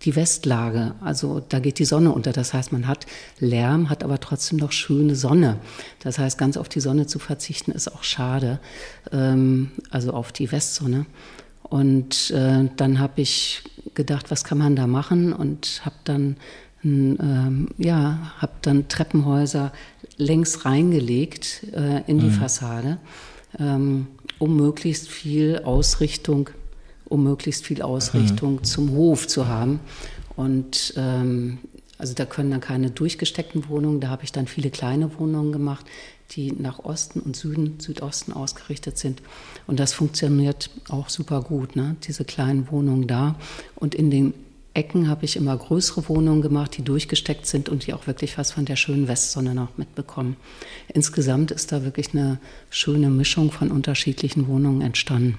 die 0.03 0.15
Westlage. 0.15 0.95
Also 1.01 1.43
da 1.47 1.59
geht 1.59 1.77
die 1.77 1.85
Sonne 1.85 2.11
unter. 2.11 2.31
Das 2.31 2.53
heißt, 2.53 2.71
man 2.71 2.87
hat 2.87 3.05
Lärm, 3.39 3.89
hat 3.89 4.03
aber 4.03 4.19
trotzdem 4.19 4.57
noch 4.57 4.71
schöne 4.71 5.15
Sonne. 5.15 5.59
Das 5.99 6.17
heißt, 6.17 6.37
ganz 6.37 6.57
auf 6.57 6.69
die 6.69 6.79
Sonne 6.79 7.05
zu 7.05 7.19
verzichten, 7.19 7.71
ist 7.71 7.91
auch 7.93 8.03
schade. 8.03 8.59
Ähm, 9.11 9.71
also 9.91 10.13
auf 10.13 10.31
die 10.31 10.51
Westsonne. 10.51 11.05
Und 11.69 12.31
äh, 12.31 12.69
dann 12.75 12.99
habe 12.99 13.21
ich 13.21 13.63
gedacht, 13.93 14.31
was 14.31 14.43
kann 14.43 14.57
man 14.57 14.75
da 14.75 14.87
machen? 14.87 15.33
Und 15.33 15.81
habe 15.83 15.95
dann 16.03 16.37
ähm, 16.83 17.69
ja, 17.77 18.33
habe 18.37 18.53
dann 18.61 18.87
Treppenhäuser 18.87 19.73
längs 20.17 20.63
reingelegt 20.63 21.63
äh, 21.73 22.03
in 22.07 22.19
die 22.19 22.27
mhm. 22.27 22.31
Fassade, 22.31 22.97
ähm, 23.59 24.07
um 24.39 24.55
möglichst 24.55 25.09
viel 25.09 25.61
Ausrichtung 25.63 26.49
um 27.09 27.23
möglichst 27.23 27.65
viel 27.65 27.81
Ausrichtung 27.81 28.55
mhm. 28.55 28.63
zum 28.63 28.91
Hof 28.91 29.27
zu 29.27 29.47
haben. 29.47 29.79
Und 30.35 30.93
ähm, 30.97 31.59
also 31.97 32.13
da 32.13 32.25
können 32.25 32.51
dann 32.51 32.61
keine 32.61 32.91
durchgesteckten 32.91 33.69
Wohnungen, 33.69 33.99
da 33.99 34.09
habe 34.09 34.23
ich 34.23 34.31
dann 34.31 34.47
viele 34.47 34.69
kleine 34.69 35.17
Wohnungen 35.17 35.51
gemacht, 35.51 35.85
die 36.31 36.51
nach 36.51 36.79
Osten 36.79 37.19
und 37.21 37.35
Süden, 37.35 37.79
Südosten 37.79 38.33
ausgerichtet 38.33 38.97
sind. 38.97 39.21
Und 39.67 39.79
das 39.79 39.93
funktioniert 39.93 40.69
auch 40.89 41.09
super 41.09 41.41
gut, 41.41 41.75
ne? 41.75 41.97
diese 42.07 42.25
kleinen 42.25 42.71
Wohnungen 42.71 43.07
da. 43.07 43.35
Und 43.75 43.93
in 43.93 44.09
den 44.09 44.33
Ecken 44.73 45.09
habe 45.09 45.25
ich 45.25 45.35
immer 45.35 45.57
größere 45.57 46.07
Wohnungen 46.07 46.41
gemacht, 46.41 46.77
die 46.77 46.83
durchgesteckt 46.83 47.45
sind 47.45 47.67
und 47.67 47.85
die 47.85 47.93
auch 47.93 48.07
wirklich 48.07 48.37
was 48.37 48.51
von 48.51 48.65
der 48.65 48.75
schönen 48.75 49.07
Westsonne 49.07 49.55
noch 49.55 49.77
mitbekommen. 49.77 50.37
Insgesamt 50.93 51.51
ist 51.51 51.71
da 51.71 51.83
wirklich 51.83 52.13
eine 52.13 52.39
schöne 52.69 53.09
Mischung 53.09 53.51
von 53.51 53.71
unterschiedlichen 53.71 54.47
Wohnungen 54.47 54.81
entstanden. 54.81 55.37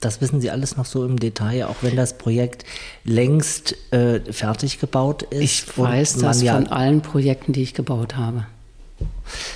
Das 0.00 0.22
wissen 0.22 0.40
Sie 0.40 0.50
alles 0.50 0.78
noch 0.78 0.86
so 0.86 1.04
im 1.04 1.20
Detail, 1.20 1.66
auch 1.66 1.76
wenn 1.82 1.94
das 1.94 2.16
Projekt 2.16 2.64
längst 3.04 3.76
äh, 3.92 4.20
fertig 4.32 4.80
gebaut 4.80 5.24
ist. 5.24 5.42
Ich 5.68 5.78
weiß 5.78 6.14
das 6.16 6.40
ja 6.40 6.54
von 6.54 6.68
allen 6.68 7.02
Projekten, 7.02 7.52
die 7.52 7.62
ich 7.62 7.74
gebaut 7.74 8.16
habe. 8.16 8.46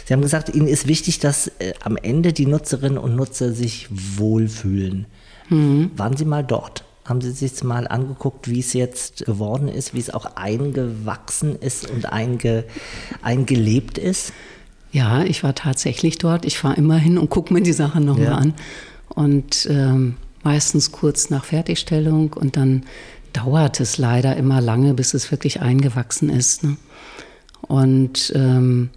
Sie 0.05 0.13
haben 0.13 0.23
gesagt, 0.23 0.55
Ihnen 0.55 0.69
ist 0.69 0.87
wichtig, 0.87 1.19
dass 1.19 1.49
äh, 1.59 1.75
am 1.83 1.97
Ende 1.97 2.33
die 2.33 2.47
Nutzerinnen 2.47 2.99
und 2.99 3.17
Nutzer 3.17 3.53
sich 3.53 3.89
wohlfühlen. 3.91 5.07
Mhm. 5.49 5.91
Waren 5.97 6.17
Sie 6.17 6.25
mal 6.25 6.45
dort? 6.45 6.85
Haben 7.05 7.21
Sie 7.21 7.33
sich 7.33 7.63
mal 7.63 7.87
angeguckt, 7.87 8.49
wie 8.49 8.61
es 8.61 8.73
jetzt 8.73 9.27
geworden 9.27 9.69
ist, 9.69 9.93
wie 9.95 10.01
es 10.01 10.11
auch 10.11 10.37
eingewachsen 10.37 11.57
ist 11.57 11.91
und 11.91 12.07
einge, 12.07 12.65
eingelebt 13.21 13.99
ist? 13.99 14.33
Ja, 14.91 15.23
ich 15.23 15.43
war 15.43 15.55
tatsächlich 15.55 16.19
dort. 16.19 16.45
Ich 16.45 16.57
fahre 16.57 16.77
immer 16.77 16.97
hin 16.97 17.19
und 17.19 17.29
gucke 17.29 17.53
mir 17.53 17.63
die 17.63 17.73
Sachen 17.73 18.05
nochmal 18.05 18.27
ja. 18.27 18.35
an. 18.37 18.55
Und 19.09 19.67
ähm, 19.71 20.17
meistens 20.45 20.93
kurz 20.93 21.31
nach 21.31 21.45
Fertigstellung 21.45 22.33
und 22.33 22.57
dann 22.57 22.85
dauert 23.33 23.81
es 23.81 23.99
leider 23.99 24.37
immer 24.37 24.61
lange, 24.61 24.95
bis 24.95 25.13
es 25.13 25.31
wirklich 25.31 25.61
eingewachsen 25.61 26.31
ist. 26.31 26.63
Ne? 26.63 26.77
Und 27.63 28.33
ähm, 28.35 28.91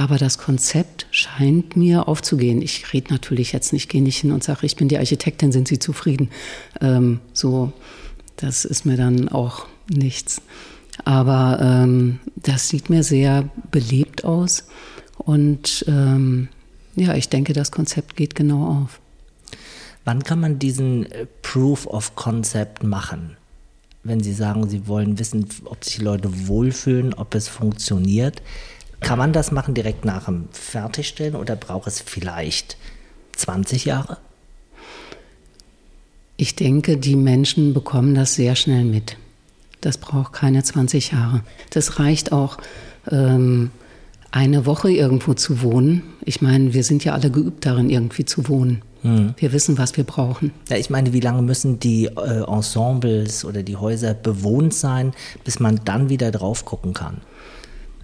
aber 0.00 0.16
das 0.16 0.38
Konzept 0.38 1.06
scheint 1.10 1.76
mir 1.76 2.08
aufzugehen. 2.08 2.62
Ich 2.62 2.94
rede 2.94 3.12
natürlich 3.12 3.52
jetzt 3.52 3.74
nicht, 3.74 3.90
gehe 3.90 4.02
nicht 4.02 4.16
hin 4.16 4.32
und 4.32 4.42
sage, 4.42 4.64
ich 4.64 4.74
bin 4.74 4.88
die 4.88 4.96
Architektin, 4.96 5.52
sind 5.52 5.68
Sie 5.68 5.78
zufrieden? 5.78 6.30
Ähm, 6.80 7.20
so, 7.34 7.74
das 8.36 8.64
ist 8.64 8.86
mir 8.86 8.96
dann 8.96 9.28
auch 9.28 9.66
nichts. 9.90 10.40
Aber 11.04 11.58
ähm, 11.60 12.18
das 12.34 12.70
sieht 12.70 12.88
mir 12.88 13.02
sehr 13.02 13.50
belebt 13.70 14.24
aus. 14.24 14.64
Und 15.18 15.84
ähm, 15.86 16.48
ja, 16.96 17.14
ich 17.14 17.28
denke, 17.28 17.52
das 17.52 17.70
Konzept 17.70 18.16
geht 18.16 18.34
genau 18.34 18.68
auf. 18.68 19.00
Wann 20.06 20.22
kann 20.22 20.40
man 20.40 20.58
diesen 20.58 21.12
äh, 21.12 21.26
Proof 21.42 21.86
of 21.86 22.14
Concept 22.14 22.82
machen? 22.82 23.36
Wenn 24.02 24.22
Sie 24.22 24.32
sagen, 24.32 24.66
Sie 24.66 24.88
wollen 24.88 25.18
wissen, 25.18 25.46
ob 25.66 25.84
sich 25.84 26.00
Leute 26.00 26.48
wohlfühlen, 26.48 27.12
ob 27.12 27.34
es 27.34 27.48
funktioniert, 27.48 28.40
kann 29.00 29.18
man 29.18 29.32
das 29.32 29.50
machen 29.50 29.74
direkt 29.74 30.04
nach 30.04 30.26
dem 30.26 30.48
Fertigstellen 30.52 31.34
oder 31.34 31.56
braucht 31.56 31.86
es 31.86 32.00
vielleicht 32.00 32.76
20 33.36 33.84
Jahre? 33.86 34.18
Ich 36.36 36.56
denke, 36.56 36.96
die 36.96 37.16
Menschen 37.16 37.74
bekommen 37.74 38.14
das 38.14 38.34
sehr 38.34 38.56
schnell 38.56 38.84
mit. 38.84 39.16
Das 39.80 39.98
braucht 39.98 40.32
keine 40.32 40.62
20 40.62 41.12
Jahre. 41.12 41.42
Das 41.70 41.98
reicht 41.98 42.32
auch, 42.32 42.58
ähm, 43.10 43.70
eine 44.30 44.64
Woche 44.66 44.90
irgendwo 44.90 45.34
zu 45.34 45.62
wohnen. 45.62 46.02
Ich 46.24 46.40
meine, 46.40 46.72
wir 46.72 46.84
sind 46.84 47.04
ja 47.04 47.14
alle 47.14 47.30
geübt 47.30 47.66
darin, 47.66 47.90
irgendwie 47.90 48.24
zu 48.24 48.48
wohnen. 48.48 48.82
Hm. 49.02 49.34
Wir 49.36 49.52
wissen, 49.52 49.78
was 49.78 49.96
wir 49.96 50.04
brauchen. 50.04 50.52
Ja, 50.68 50.76
ich 50.76 50.90
meine, 50.90 51.12
wie 51.12 51.20
lange 51.20 51.42
müssen 51.42 51.80
die 51.80 52.06
äh, 52.06 52.44
Ensembles 52.46 53.44
oder 53.44 53.62
die 53.62 53.76
Häuser 53.76 54.14
bewohnt 54.14 54.74
sein, 54.74 55.12
bis 55.44 55.58
man 55.58 55.80
dann 55.84 56.10
wieder 56.10 56.30
drauf 56.30 56.64
gucken 56.64 56.92
kann? 56.94 57.22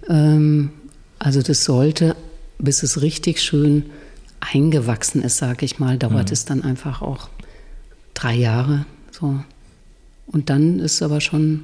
Ähm, 0.09 0.71
also 1.19 1.41
das 1.41 1.63
sollte, 1.63 2.15
bis 2.59 2.83
es 2.83 3.01
richtig 3.01 3.41
schön 3.41 3.89
eingewachsen 4.39 5.23
ist, 5.23 5.37
sage 5.37 5.65
ich 5.65 5.79
mal, 5.79 5.97
dauert 5.97 6.29
hm. 6.29 6.33
es 6.33 6.45
dann 6.45 6.63
einfach 6.63 7.01
auch 7.01 7.29
drei 8.13 8.35
Jahre. 8.35 8.85
So. 9.11 9.39
Und 10.27 10.49
dann 10.49 10.79
ist 10.79 10.95
es 10.95 11.01
aber 11.01 11.21
schon 11.21 11.63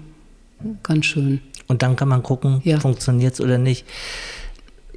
ganz 0.81 1.05
schön. 1.05 1.41
Und 1.67 1.81
dann 1.81 1.95
kann 1.95 2.07
man 2.07 2.23
gucken, 2.23 2.61
ja. 2.63 2.79
funktioniert 2.79 3.33
es 3.33 3.41
oder 3.41 3.57
nicht. 3.57 3.85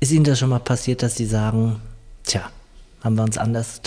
Ist 0.01 0.13
Ihnen 0.13 0.25
das 0.25 0.39
schon 0.39 0.51
mal 0.51 0.59
passiert, 0.59 1.03
dass 1.03 1.17
Sie 1.17 1.27
sagen, 1.27 1.81
tja, 2.25 2.51
haben 3.03 3.17
wir 3.17 3.23
uns 3.23 3.39
anders 3.39 3.81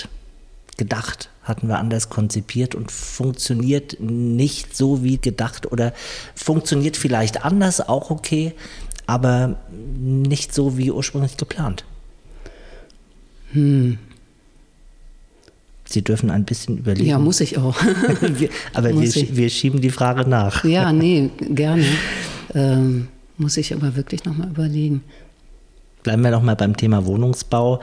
gedacht, 0.77 1.29
hatten 1.43 1.67
wir 1.67 1.77
anders 1.77 2.09
konzipiert 2.09 2.73
und 2.73 2.91
funktioniert 2.91 3.99
nicht 3.99 4.75
so 4.75 5.03
wie 5.03 5.17
gedacht 5.17 5.71
oder 5.71 5.93
funktioniert 6.35 6.95
vielleicht 6.95 7.43
anders, 7.43 7.81
auch 7.81 8.09
okay, 8.09 8.53
aber 9.09 9.57
nicht 9.97 10.53
so 10.53 10.77
wie 10.77 10.91
ursprünglich 10.91 11.37
geplant. 11.37 11.83
Hm. 13.51 13.97
Sie 15.85 16.03
dürfen 16.03 16.29
ein 16.29 16.45
bisschen 16.45 16.77
überlegen. 16.77 17.09
Ja, 17.09 17.17
muss 17.17 17.41
ich 17.41 17.57
auch. 17.57 17.75
wir, 18.21 18.49
aber 18.73 18.93
wir, 18.93 19.01
ich. 19.01 19.35
wir, 19.35 19.49
schieben 19.49 19.81
die 19.81 19.89
Frage 19.89 20.29
nach. 20.29 20.63
Ja, 20.63 20.91
nee, 20.93 21.31
gerne. 21.39 21.85
Ähm, 22.53 23.07
muss 23.37 23.57
ich 23.57 23.73
aber 23.73 23.95
wirklich 23.95 24.23
nochmal 24.25 24.49
überlegen. 24.49 25.01
Bleiben 26.03 26.21
wir 26.21 26.31
nochmal 26.31 26.55
beim 26.55 26.77
Thema 26.77 27.05
Wohnungsbau. 27.05 27.81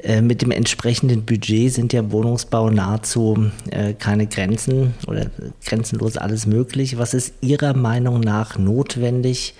Äh, 0.00 0.20
mit 0.20 0.42
dem 0.42 0.50
entsprechenden 0.50 1.24
Budget 1.24 1.72
sind 1.72 1.92
ja 1.92 2.10
Wohnungsbau 2.10 2.70
nahezu 2.70 3.50
äh, 3.70 3.94
keine 3.94 4.26
Grenzen 4.26 4.94
oder 5.06 5.30
grenzenlos 5.64 6.16
alles 6.16 6.46
möglich. 6.46 6.98
Was 6.98 7.14
ist 7.14 7.34
Ihrer 7.40 7.74
Meinung 7.74 8.20
nach 8.20 8.58
notwendig 8.58 9.54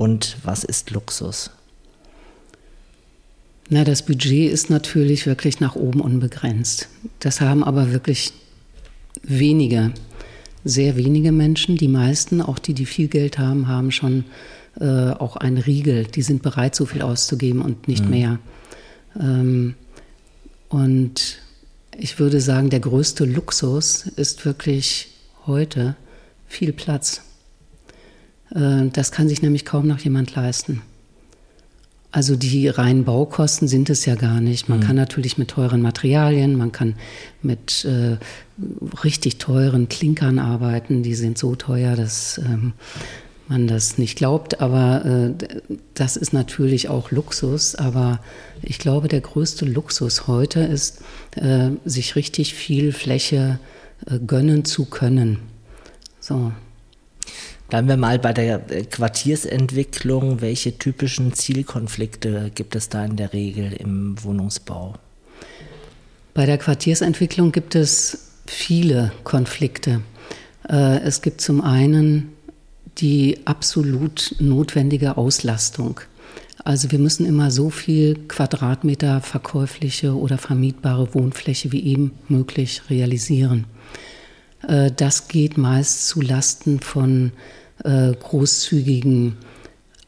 und 0.00 0.38
was 0.44 0.64
ist 0.64 0.90
Luxus? 0.92 1.50
Na, 3.68 3.84
das 3.84 4.02
Budget 4.02 4.50
ist 4.50 4.70
natürlich 4.70 5.26
wirklich 5.26 5.60
nach 5.60 5.76
oben 5.76 6.00
unbegrenzt. 6.00 6.88
Das 7.18 7.42
haben 7.42 7.62
aber 7.62 7.92
wirklich 7.92 8.32
wenige, 9.22 9.92
sehr 10.64 10.96
wenige 10.96 11.32
Menschen. 11.32 11.76
Die 11.76 11.86
meisten, 11.86 12.40
auch 12.40 12.58
die, 12.58 12.72
die 12.72 12.86
viel 12.86 13.08
Geld 13.08 13.38
haben, 13.38 13.68
haben 13.68 13.90
schon 13.90 14.24
äh, 14.80 15.10
auch 15.10 15.36
einen 15.36 15.58
Riegel. 15.58 16.04
Die 16.04 16.22
sind 16.22 16.40
bereit, 16.40 16.74
so 16.74 16.86
viel 16.86 17.02
auszugeben 17.02 17.60
und 17.60 17.86
nicht 17.86 18.06
mhm. 18.06 18.10
mehr. 18.10 18.38
Ähm, 19.20 19.74
und 20.70 21.42
ich 21.98 22.18
würde 22.18 22.40
sagen, 22.40 22.70
der 22.70 22.80
größte 22.80 23.26
Luxus 23.26 24.06
ist 24.06 24.46
wirklich 24.46 25.08
heute 25.44 25.94
viel 26.48 26.72
Platz. 26.72 27.20
Äh, 28.54 28.88
das 28.92 29.12
kann 29.12 29.28
sich 29.28 29.42
nämlich 29.42 29.64
kaum 29.64 29.86
noch 29.86 29.98
jemand 30.00 30.34
leisten. 30.34 30.82
Also 32.12 32.34
die 32.34 32.66
reinen 32.66 33.04
Baukosten 33.04 33.68
sind 33.68 33.88
es 33.88 34.04
ja 34.04 34.16
gar 34.16 34.40
nicht. 34.40 34.68
Man 34.68 34.80
mhm. 34.80 34.84
kann 34.84 34.96
natürlich 34.96 35.38
mit 35.38 35.48
teuren 35.48 35.80
Materialien, 35.80 36.56
man 36.56 36.72
kann 36.72 36.96
mit 37.40 37.84
äh, 37.84 38.16
richtig 39.04 39.38
teuren 39.38 39.88
Klinkern 39.88 40.40
arbeiten. 40.40 41.04
Die 41.04 41.14
sind 41.14 41.38
so 41.38 41.54
teuer, 41.54 41.94
dass 41.94 42.38
ähm, 42.38 42.72
man 43.46 43.68
das 43.68 43.96
nicht 43.96 44.16
glaubt. 44.16 44.60
Aber 44.60 45.04
äh, 45.04 45.60
das 45.94 46.16
ist 46.16 46.32
natürlich 46.32 46.88
auch 46.88 47.12
Luxus. 47.12 47.76
Aber 47.76 48.18
ich 48.60 48.80
glaube, 48.80 49.06
der 49.06 49.20
größte 49.20 49.64
Luxus 49.64 50.26
heute 50.26 50.60
ist, 50.60 51.02
äh, 51.36 51.70
sich 51.84 52.16
richtig 52.16 52.54
viel 52.54 52.92
Fläche 52.92 53.60
äh, 54.06 54.18
gönnen 54.18 54.64
zu 54.64 54.84
können. 54.86 55.38
So. 56.18 56.50
Bleiben 57.70 57.86
wir 57.86 57.96
mal 57.96 58.18
bei 58.18 58.32
der 58.32 58.68
äh, 58.68 58.82
Quartiersentwicklung. 58.82 60.40
Welche 60.40 60.76
typischen 60.76 61.34
Zielkonflikte 61.34 62.50
gibt 62.52 62.74
es 62.74 62.88
da 62.88 63.04
in 63.04 63.14
der 63.14 63.32
Regel 63.32 63.72
im 63.72 64.22
Wohnungsbau? 64.24 64.96
Bei 66.34 66.46
der 66.46 66.58
Quartiersentwicklung 66.58 67.52
gibt 67.52 67.76
es 67.76 68.32
viele 68.44 69.12
Konflikte. 69.22 70.00
Äh, 70.68 70.98
es 71.02 71.22
gibt 71.22 71.40
zum 71.40 71.60
einen 71.60 72.32
die 72.98 73.38
absolut 73.44 74.34
notwendige 74.40 75.16
Auslastung. 75.16 76.00
Also 76.64 76.90
wir 76.90 76.98
müssen 76.98 77.24
immer 77.24 77.52
so 77.52 77.70
viel 77.70 78.16
Quadratmeter 78.26 79.20
verkäufliche 79.20 80.16
oder 80.16 80.38
vermietbare 80.38 81.14
Wohnfläche 81.14 81.70
wie 81.70 81.84
eben 81.84 82.10
möglich 82.28 82.82
realisieren. 82.90 83.66
Äh, 84.66 84.90
das 84.94 85.28
geht 85.28 85.58
meist 85.58 86.08
zu 86.08 86.20
Lasten 86.20 86.80
von 86.80 87.32
äh, 87.84 88.12
großzügigen 88.12 89.36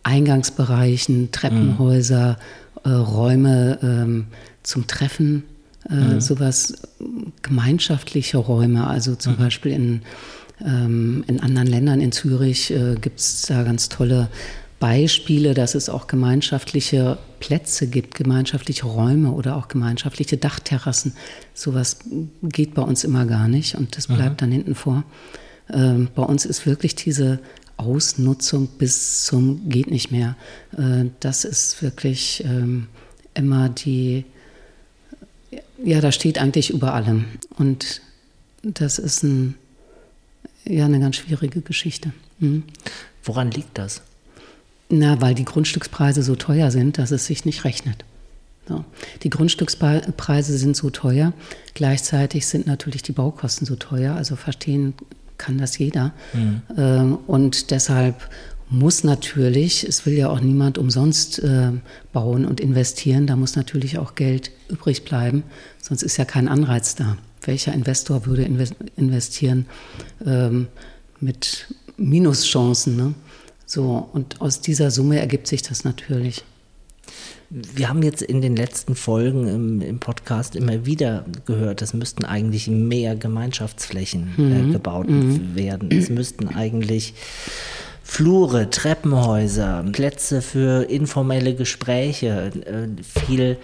Eingangsbereichen, 0.03 1.31
Treppenhäuser, 1.31 2.39
mhm. 2.85 2.91
äh, 2.91 2.95
Räume 2.95 3.79
ähm, 3.83 4.27
zum 4.63 4.87
Treffen, 4.87 5.45
mhm. 5.89 6.21
sowas, 6.21 6.75
gemeinschaftliche 7.43 8.39
Räume, 8.39 8.87
also 8.87 9.15
zum 9.15 9.35
mhm. 9.35 9.39
Beispiel 9.39 9.73
in, 9.73 10.03
ähm, 10.65 11.25
in 11.27 11.41
anderen 11.41 11.69
Ländern, 11.69 12.01
in 12.01 12.13
Zürich 12.13 12.71
äh, 12.71 12.95
gibt 13.01 13.21
es 13.21 13.43
da 13.43 13.63
ganz 13.63 13.89
tolle 13.89 14.29
Beispiele, 14.83 15.55
dass 15.55 15.77
es 15.77 15.89
auch 15.89 16.09
gemeinschaftliche 16.09 17.17
Plätze 17.39 17.87
gibt, 17.87 18.17
gemeinschaftliche 18.17 18.85
Räume 18.85 19.31
oder 19.31 19.57
auch 19.57 19.69
gemeinschaftliche 19.69 20.39
Dachterrassen. 20.39 21.15
Sowas 21.55 21.99
geht 22.43 22.75
bei 22.75 22.83
uns 22.83 23.05
immer 23.05 23.25
gar 23.25 23.47
nicht 23.47 23.77
und 23.77 23.97
das 23.97 24.09
bleibt 24.09 24.33
mhm. 24.33 24.37
dann 24.39 24.51
hinten 24.51 24.75
vor. 24.75 25.05
Ähm, 25.73 26.09
bei 26.17 26.25
uns 26.25 26.45
ist 26.45 26.67
wirklich 26.67 26.97
diese 26.97 27.39
Ausnutzung 27.77 28.67
bis 28.77 29.25
zum 29.25 29.69
geht 29.69 29.89
nicht 29.89 30.11
mehr. 30.11 30.35
Äh, 30.77 31.11
das 31.21 31.45
ist 31.45 31.81
wirklich 31.81 32.43
ähm, 32.45 32.89
immer 33.35 33.69
die, 33.69 34.25
ja, 35.81 36.01
da 36.01 36.11
steht 36.11 36.39
eigentlich 36.39 36.71
über 36.71 36.93
allem. 36.93 37.27
Und 37.57 38.01
das 38.65 38.99
ist 38.99 39.23
ein, 39.23 39.55
ja, 40.65 40.87
eine 40.87 40.99
ganz 40.99 41.15
schwierige 41.15 41.61
Geschichte. 41.61 42.13
Mhm. 42.41 42.65
Woran 43.23 43.53
liegt 43.53 43.79
das? 43.79 44.03
Na, 44.89 45.21
weil 45.21 45.35
die 45.35 45.45
Grundstückspreise 45.45 46.23
so 46.23 46.37
teuer 46.37 46.71
sind, 46.71 46.99
dass 46.99 47.11
es 47.11 47.27
sich 47.27 47.45
nicht 47.45 47.65
rechnet. 47.65 48.05
So. 48.69 48.85
Die 49.23 49.31
Grundstückspreise 49.31 50.57
sind 50.57 50.77
so 50.77 50.91
teuer, 50.91 51.33
gleichzeitig 51.75 52.47
sind 52.47 52.67
natürlich 52.67 53.03
die 53.03 53.13
Baukosten 53.13 53.67
so 53.67 53.77
teuer. 53.77 54.15
Also 54.15 54.37
verstehen 54.37 54.95
kann 55.39 55.59
das 55.59 55.79
jeder. 55.79 56.13
Mhm. 56.33 56.63
Ähm, 56.77 57.19
und 57.27 57.71
deshalb 57.71 58.29
muss 58.71 59.05
natürlich, 59.05 59.85
es 59.85 60.07
will 60.07 60.15
ja 60.15 60.31
auch 60.31 60.41
niemand 60.41 60.79
umsonst 60.79 61.41
äh, 61.41 61.73
bauen 62.13 62.47
und 62.47 62.61
investieren, 62.61 63.27
da 63.27 63.37
muss 63.37 63.55
natürlich 63.55 63.99
auch 63.99 64.15
Geld 64.15 64.51
übrig 64.69 65.05
bleiben, 65.05 65.43
sonst 65.81 66.03
ist 66.03 66.17
ja 66.17 66.25
kein 66.25 66.49
Anreiz 66.49 66.95
da. 66.95 67.19
Welcher 67.43 67.75
Investor 67.75 68.25
würde 68.25 68.45
investieren 68.97 69.67
ähm, 70.25 70.69
mit 71.21 71.67
Minuschancen? 71.97 72.97
Ne? 72.97 73.15
So, 73.73 74.07
und 74.13 74.43
aus 74.43 74.61
dieser 74.61 74.91
Summe 74.91 75.19
ergibt 75.19 75.47
sich 75.47 75.63
das 75.63 75.83
natürlich. 75.83 76.45
Wir 77.49 77.89
haben 77.89 78.03
jetzt 78.03 78.21
in 78.21 78.43
den 78.43 78.55
letzten 78.55 78.95
Folgen 78.95 79.49
im, 79.49 79.81
im 79.81 79.99
Podcast 79.99 80.57
immer 80.57 80.85
wieder 80.85 81.25
gehört, 81.47 81.81
es 81.81 81.95
müssten 81.95 82.27
eigentlich 82.27 82.69
mehr 82.69 83.17
Gemeinschaftsflächen 83.17 84.35
äh, 84.37 84.41
mhm. 84.43 84.69
äh, 84.69 84.73
gebaut 84.73 85.09
mhm. 85.09 85.55
werden. 85.57 85.91
Es 85.91 86.11
müssten 86.11 86.49
eigentlich 86.49 87.15
Flure, 88.03 88.69
Treppenhäuser, 88.69 89.83
Plätze 89.91 90.43
für 90.43 90.83
informelle 90.91 91.55
Gespräche, 91.55 92.53
äh, 92.67 92.89
viel, 93.03 93.57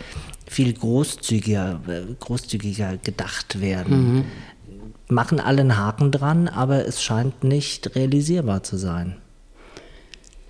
viel 0.46 0.72
großzügiger, 0.72 1.82
äh, 1.86 2.14
großzügiger 2.18 2.96
gedacht 2.96 3.60
werden. 3.60 4.14
Mhm. 4.14 4.24
Machen 5.08 5.38
alle 5.38 5.60
einen 5.60 5.76
Haken 5.76 6.10
dran, 6.12 6.48
aber 6.48 6.86
es 6.86 7.02
scheint 7.02 7.44
nicht 7.44 7.94
realisierbar 7.94 8.62
zu 8.62 8.78
sein. 8.78 9.18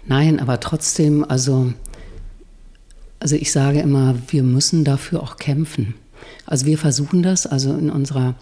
Nein, 0.09 0.40
aber 0.40 0.59
trotzdem, 0.59 1.25
also 1.29 1.73
also 3.21 3.37
ich 3.37 3.53
sage 3.53 3.81
immer, 3.81 4.14
wir 4.29 4.42
müssen 4.42 4.85
dafür 4.85 5.23
auch 5.23 5.37
kämpfen. 5.37 5.94
Also 6.47 6.66
wir 6.66 6.79
versuchen 6.79 7.23
das, 7.23 7.47
also 7.47 7.75
in, 7.75 7.90
unserer, 7.90 8.35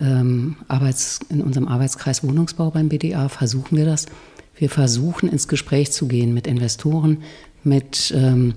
ähm, 0.00 0.56
Arbeits-, 0.68 1.20
in 1.28 1.40
unserem 1.40 1.68
Arbeitskreis 1.68 2.24
Wohnungsbau 2.24 2.70
beim 2.70 2.88
BDA 2.88 3.28
versuchen 3.28 3.76
wir 3.76 3.84
das. 3.84 4.06
Wir 4.56 4.70
versuchen 4.70 5.28
ins 5.28 5.48
Gespräch 5.48 5.92
zu 5.92 6.08
gehen 6.08 6.34
mit 6.34 6.46
Investoren, 6.46 7.18
mit, 7.62 8.12
ähm, 8.16 8.54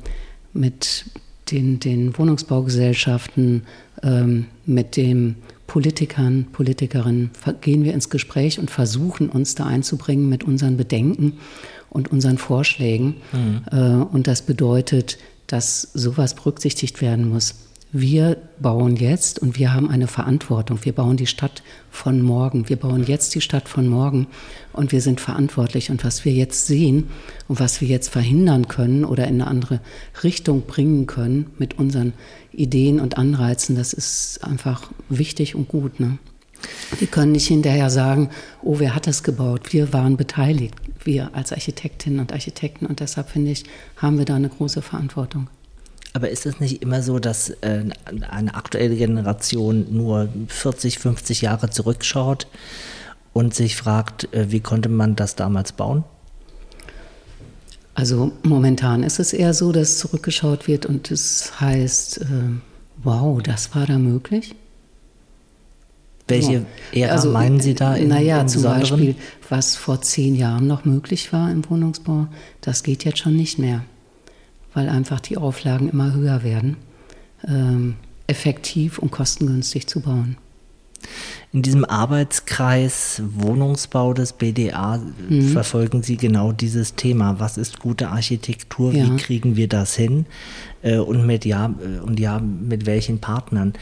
mit 0.53 1.05
den, 1.51 1.79
den 1.79 2.17
Wohnungsbaugesellschaften, 2.17 3.63
ähm, 4.03 4.45
mit 4.65 4.97
den 4.97 5.35
Politikern, 5.65 6.47
Politikerinnen, 6.51 7.31
gehen 7.61 7.83
wir 7.83 7.93
ins 7.93 8.09
Gespräch 8.09 8.57
und 8.57 8.71
versuchen 8.71 9.29
uns 9.29 9.55
da 9.55 9.65
einzubringen 9.65 10.29
mit 10.29 10.43
unseren 10.43 10.77
Bedenken 10.77 11.33
und 11.97 12.11
unseren 12.11 12.37
Vorschlägen. 12.37 13.15
Mhm. 13.33 13.63
Äh, 13.71 14.05
und 14.13 14.27
das 14.27 14.43
bedeutet, 14.43 15.17
dass 15.47 15.81
sowas 15.81 16.35
berücksichtigt 16.35 17.01
werden 17.01 17.27
muss. 17.27 17.55
Wir 17.93 18.37
bauen 18.59 18.97
jetzt 18.97 19.39
und 19.39 19.57
wir 19.57 19.73
haben 19.73 19.89
eine 19.89 20.07
Verantwortung. 20.07 20.79
Wir 20.83 20.93
bauen 20.93 21.17
die 21.17 21.25
Stadt 21.25 21.63
von 21.89 22.21
morgen. 22.21 22.69
Wir 22.69 22.75
bauen 22.75 23.05
jetzt 23.07 23.33
die 23.33 23.41
Stadt 23.41 23.67
von 23.69 23.87
morgen 23.87 24.27
und 24.73 24.91
wir 24.91 25.01
sind 25.01 25.21
verantwortlich. 25.21 25.89
Und 25.89 26.03
was 26.03 26.23
wir 26.25 26.33
jetzt 26.33 26.67
sehen 26.67 27.07
und 27.47 27.59
was 27.61 27.81
wir 27.81 27.87
jetzt 27.87 28.09
verhindern 28.09 28.67
können 28.67 29.05
oder 29.05 29.25
in 29.25 29.41
eine 29.41 29.47
andere 29.47 29.79
Richtung 30.21 30.63
bringen 30.67 31.07
können 31.07 31.47
mit 31.57 31.79
unseren 31.79 32.13
Ideen 32.51 32.99
und 32.99 33.17
Anreizen, 33.17 33.75
das 33.75 33.93
ist 33.93 34.43
einfach 34.43 34.91
wichtig 35.09 35.55
und 35.55 35.69
gut. 35.69 35.99
Ne? 36.01 36.19
Wir 36.99 37.07
können 37.07 37.33
nicht 37.33 37.47
hinterher 37.47 37.89
sagen, 37.89 38.29
oh, 38.63 38.79
wer 38.79 38.95
hat 38.95 39.07
das 39.07 39.23
gebaut? 39.23 39.73
Wir 39.73 39.93
waren 39.93 40.17
beteiligt 40.17 40.75
wir 41.07 41.33
als 41.33 41.51
Architektinnen 41.51 42.19
und 42.19 42.31
Architekten. 42.31 42.85
Und 42.85 42.99
deshalb 42.99 43.29
finde 43.29 43.49
ich, 43.49 43.63
haben 43.95 44.19
wir 44.19 44.25
da 44.25 44.35
eine 44.35 44.49
große 44.49 44.83
Verantwortung. 44.83 45.49
Aber 46.13 46.29
ist 46.29 46.45
es 46.45 46.59
nicht 46.59 46.83
immer 46.83 47.01
so, 47.01 47.17
dass 47.17 47.49
äh, 47.61 47.85
eine 48.29 48.53
aktuelle 48.53 48.95
Generation 48.95 49.87
nur 49.89 50.29
40, 50.47 50.99
50 50.99 51.41
Jahre 51.41 51.69
zurückschaut 51.71 52.47
und 53.33 53.55
sich 53.55 53.75
fragt, 53.75 54.31
äh, 54.33 54.51
wie 54.51 54.59
konnte 54.59 54.89
man 54.89 55.15
das 55.15 55.35
damals 55.35 55.71
bauen? 55.71 56.03
Also 57.93 58.31
momentan 58.43 59.01
ist 59.01 59.19
es 59.19 59.33
eher 59.33 59.55
so, 59.55 59.71
dass 59.71 59.97
zurückgeschaut 59.97 60.67
wird 60.67 60.85
und 60.85 61.09
es 61.09 61.59
heißt, 61.59 62.21
äh, 62.21 62.25
wow, 63.03 63.41
das 63.41 63.73
war 63.73 63.87
da 63.87 63.97
möglich. 63.97 64.55
Welche 66.27 66.65
Ära 66.91 67.13
also, 67.13 67.31
meinen 67.31 67.59
Sie 67.59 67.73
da? 67.73 67.95
In, 67.95 68.09
naja, 68.09 68.45
zum 68.47 68.63
Beispiel, 68.63 69.15
was 69.49 69.75
vor 69.75 70.01
zehn 70.01 70.35
Jahren 70.35 70.67
noch 70.67 70.83
möglich 70.83 71.31
war 71.31 71.49
im 71.49 71.67
Wohnungsbau, 71.69 72.27
das 72.61 72.83
geht 72.83 73.05
jetzt 73.05 73.19
schon 73.19 73.35
nicht 73.35 73.59
mehr, 73.59 73.83
weil 74.73 74.89
einfach 74.89 75.19
die 75.19 75.37
Auflagen 75.37 75.89
immer 75.89 76.13
höher 76.13 76.43
werden, 76.43 76.77
ähm, 77.47 77.95
effektiv 78.27 78.99
und 78.99 79.11
kostengünstig 79.11 79.87
zu 79.87 80.01
bauen. 80.01 80.37
In 81.53 81.61
diesem 81.61 81.85
Arbeitskreis 81.85 83.21
Wohnungsbau 83.25 84.13
des 84.13 84.33
BDA 84.33 84.99
mhm. 85.29 85.49
verfolgen 85.49 86.03
Sie 86.03 86.17
genau 86.17 86.51
dieses 86.51 86.95
Thema. 86.95 87.39
Was 87.39 87.57
ist 87.57 87.79
gute 87.79 88.09
Architektur? 88.09 88.93
Ja. 88.93 89.05
Wie 89.05 89.15
kriegen 89.15 89.55
wir 89.55 89.69
das 89.69 89.95
hin? 89.95 90.25
Äh, 90.81 90.97
und 90.97 91.25
mit 91.25 91.45
ja, 91.45 91.67
äh, 91.67 91.99
und 92.01 92.19
ja, 92.19 92.39
mit 92.39 92.85
welchen 92.85 93.19
Partnern? 93.19 93.73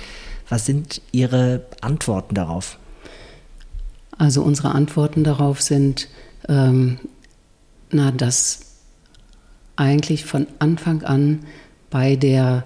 Was 0.50 0.66
sind 0.66 1.02
Ihre 1.12 1.66
Antworten 1.82 2.36
darauf? 2.36 2.78
Also 4.18 4.42
unsere 4.44 4.74
Antworten 4.74 5.24
darauf 5.24 5.62
sind, 5.62 6.08
ähm, 6.48 7.00
na, 7.92 8.12
dass 8.12 8.60
eigentlich 9.76 10.26
von 10.26 10.48
Anfang 10.60 11.04
an 11.04 11.46
bei 11.90 12.16
der 12.16 12.66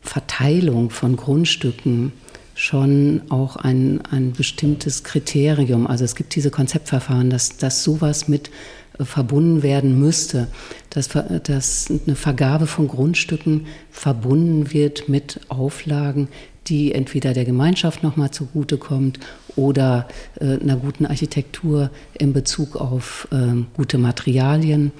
Verteilung 0.00 0.90
von 0.90 1.16
Grundstücken 1.16 2.12
schon 2.54 3.22
auch 3.30 3.56
ein, 3.56 4.00
ein 4.10 4.32
bestimmtes 4.32 5.02
Kriterium. 5.02 5.86
Also 5.86 6.04
es 6.04 6.14
gibt 6.14 6.34
diese 6.36 6.50
Konzeptverfahren, 6.50 7.30
dass, 7.30 7.56
dass 7.56 7.82
sowas 7.82 8.28
mit 8.28 8.50
äh, 8.98 9.04
verbunden 9.04 9.62
werden 9.62 9.98
müsste, 9.98 10.48
dass, 10.90 11.08
dass 11.08 11.90
eine 11.90 12.14
Vergabe 12.14 12.66
von 12.66 12.86
Grundstücken 12.86 13.66
verbunden 13.90 14.72
wird 14.72 15.08
mit 15.08 15.40
Auflagen, 15.48 16.28
die 16.66 16.92
entweder 16.92 17.34
der 17.34 17.44
Gemeinschaft 17.44 18.02
nochmal 18.02 18.30
zugutekommt 18.30 19.18
oder 19.56 20.08
äh, 20.40 20.58
einer 20.60 20.76
guten 20.76 21.06
Architektur 21.06 21.90
in 22.18 22.32
Bezug 22.32 22.76
auf 22.76 23.28
ähm, 23.32 23.66
gute 23.74 23.98
Materialien 23.98 24.92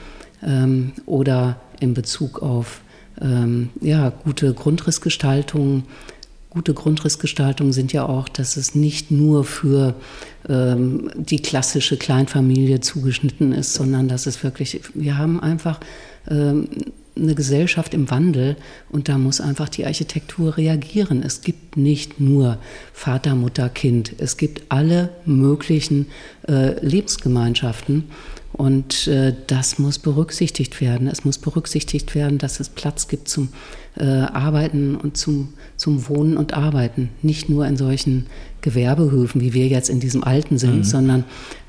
ähm, 0.42 0.92
oder 1.06 1.60
in 1.80 1.94
Bezug 1.94 2.42
auf 2.42 2.80
ähm, 3.20 3.70
ja, 3.80 4.10
gute 4.10 4.52
Grundrissgestaltung. 4.54 5.84
Gute 6.50 6.72
Grundrissgestaltung 6.72 7.72
sind 7.72 7.92
ja 7.92 8.06
auch, 8.06 8.28
dass 8.28 8.56
es 8.56 8.76
nicht 8.76 9.10
nur 9.10 9.44
für 9.44 9.94
ähm, 10.48 11.10
die 11.16 11.42
klassische 11.42 11.96
Kleinfamilie 11.96 12.80
zugeschnitten 12.80 13.52
ist, 13.52 13.74
sondern 13.74 14.06
dass 14.06 14.26
es 14.26 14.44
wirklich, 14.44 14.80
wir 14.94 15.18
haben 15.18 15.40
einfach 15.40 15.80
ähm, 16.30 16.68
eine 17.16 17.34
Gesellschaft 17.34 17.94
im 17.94 18.10
Wandel 18.10 18.56
und 18.90 19.08
da 19.08 19.18
muss 19.18 19.40
einfach 19.40 19.68
die 19.68 19.86
Architektur 19.86 20.56
reagieren. 20.56 21.22
Es 21.22 21.42
gibt 21.42 21.76
nicht 21.76 22.20
nur 22.20 22.58
Vater, 22.92 23.34
Mutter, 23.34 23.68
Kind, 23.68 24.14
es 24.18 24.36
gibt 24.36 24.62
alle 24.68 25.10
möglichen 25.24 26.06
äh, 26.48 26.78
Lebensgemeinschaften 26.84 28.04
und 28.54 29.08
äh, 29.08 29.34
das 29.48 29.80
muss 29.80 29.98
berücksichtigt 29.98 30.80
werden. 30.80 31.08
Es 31.08 31.24
muss 31.24 31.38
berücksichtigt 31.38 32.14
werden, 32.14 32.38
dass 32.38 32.60
es 32.60 32.68
Platz 32.68 33.08
gibt 33.08 33.28
zum 33.28 33.48
äh, 33.96 34.04
Arbeiten 34.04 34.94
und 34.94 35.16
zum, 35.16 35.54
zum 35.76 36.08
Wohnen 36.08 36.36
und 36.36 36.54
Arbeiten. 36.54 37.10
Nicht 37.20 37.48
nur 37.48 37.66
in 37.66 37.76
solchen 37.76 38.26
Gewerbehöfen, 38.60 39.40
wie 39.40 39.54
wir 39.54 39.66
jetzt 39.66 39.90
in 39.90 39.98
diesem 39.98 40.22
alten 40.22 40.58
sind, 40.58 40.76
mhm. 40.76 40.84
sondern 40.84 41.24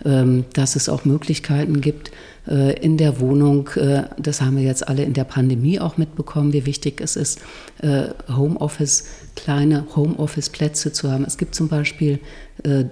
ähm, 0.06 0.45
dass 0.54 0.76
es 0.76 0.88
auch 0.88 1.06
Möglichkeiten 1.06 1.82
gibt, 1.82 2.12
äh, 2.48 2.80
in 2.80 2.98
der 2.98 3.19
Wohnung, 3.19 3.67
äh, 3.78 4.04
das 4.19 4.41
haben 4.41 4.56
wir 4.56 4.63
jetzt 4.63 4.88
alle 4.88 5.04
in 5.04 5.13
der 5.13 5.24
Pandemie 5.24 5.80
auch 5.80 5.98
mitbekommen, 5.98 6.54
wie 6.54 6.67
wichtig 6.67 7.02
es 7.02 7.15
ist, 7.15 7.39
äh, 7.82 8.10
Homeoffice, 8.30 9.06
kleine 9.36 9.88
Homeoffice-Plätze 9.95 10.93
zu 10.93 11.12
haben. 11.12 11.26
Es 11.26 11.39
gibt 11.39 11.56
zum 11.56 11.67
Beispiel 11.67 12.19
äh, 12.63 12.86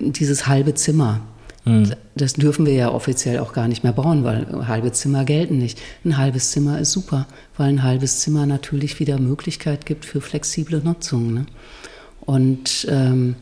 dieses 0.00 0.48
halbe 0.48 0.74
Zimmer. 0.74 1.20
Mhm. 1.66 1.92
Das 2.14 2.34
dürfen 2.34 2.64
wir 2.64 2.72
ja 2.72 2.92
offiziell 2.92 3.40
auch 3.40 3.52
gar 3.52 3.68
nicht 3.68 3.82
mehr 3.82 3.92
bauen, 3.92 4.24
weil 4.24 4.46
halbe 4.68 4.92
Zimmer 4.92 5.24
gelten 5.24 5.58
nicht. 5.58 5.80
Ein 6.04 6.16
halbes 6.16 6.52
Zimmer 6.52 6.78
ist 6.78 6.92
super, 6.92 7.26
weil 7.56 7.68
ein 7.68 7.82
halbes 7.82 8.20
Zimmer 8.20 8.46
natürlich 8.46 8.98
wieder 9.00 9.18
Möglichkeit 9.18 9.84
gibt 9.84 10.04
für 10.04 10.20
flexible 10.20 10.80
Nutzung. 10.82 11.34
Ne? 11.34 11.46
Und 12.20 12.86
ähm, 12.88 13.34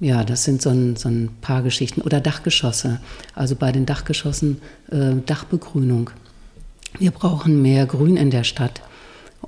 ja, 0.00 0.22
das 0.22 0.44
sind 0.44 0.60
so 0.60 0.70
ein, 0.70 0.96
so 0.96 1.08
ein, 1.08 1.30
paar 1.40 1.62
Geschichten. 1.62 2.02
Oder 2.02 2.20
Dachgeschosse. 2.20 3.00
Also 3.34 3.56
bei 3.56 3.72
den 3.72 3.86
Dachgeschossen 3.86 4.60
äh, 4.90 5.14
Dachbegrünung. 5.24 6.10
Wir 6.98 7.10
brauchen 7.10 7.62
mehr 7.62 7.86
Grün 7.86 8.18
in 8.18 8.30
der 8.30 8.44
Stadt. 8.44 8.82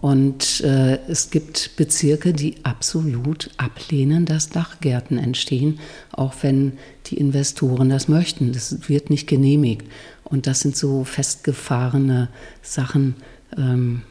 Und 0.01 0.61
äh, 0.61 0.99
es 1.09 1.31
gibt 1.31 1.77
Bezirke, 1.77 2.33
die 2.33 2.57
absolut 2.65 3.51
ablehnen, 3.57 4.27
dass 4.27 4.51
Dachgärten 4.51 5.19
entstehen, 5.19 5.81
auch 6.13 6.35
wenn 6.43 6.73
die 7.07 7.17
Investoren 7.17 7.89
das 7.89 8.09
möchten. 8.09 8.53
Das 8.53 8.89
wird 8.89 9.11
nicht 9.11 9.27
genehmigt. 9.27 9.87
Und 10.25 10.47
das 10.47 10.61
sind 10.61 10.77
so 10.77 11.05
festgefahrene 11.05 12.29
Sachen, 12.63 13.15
ähm, 13.57 14.03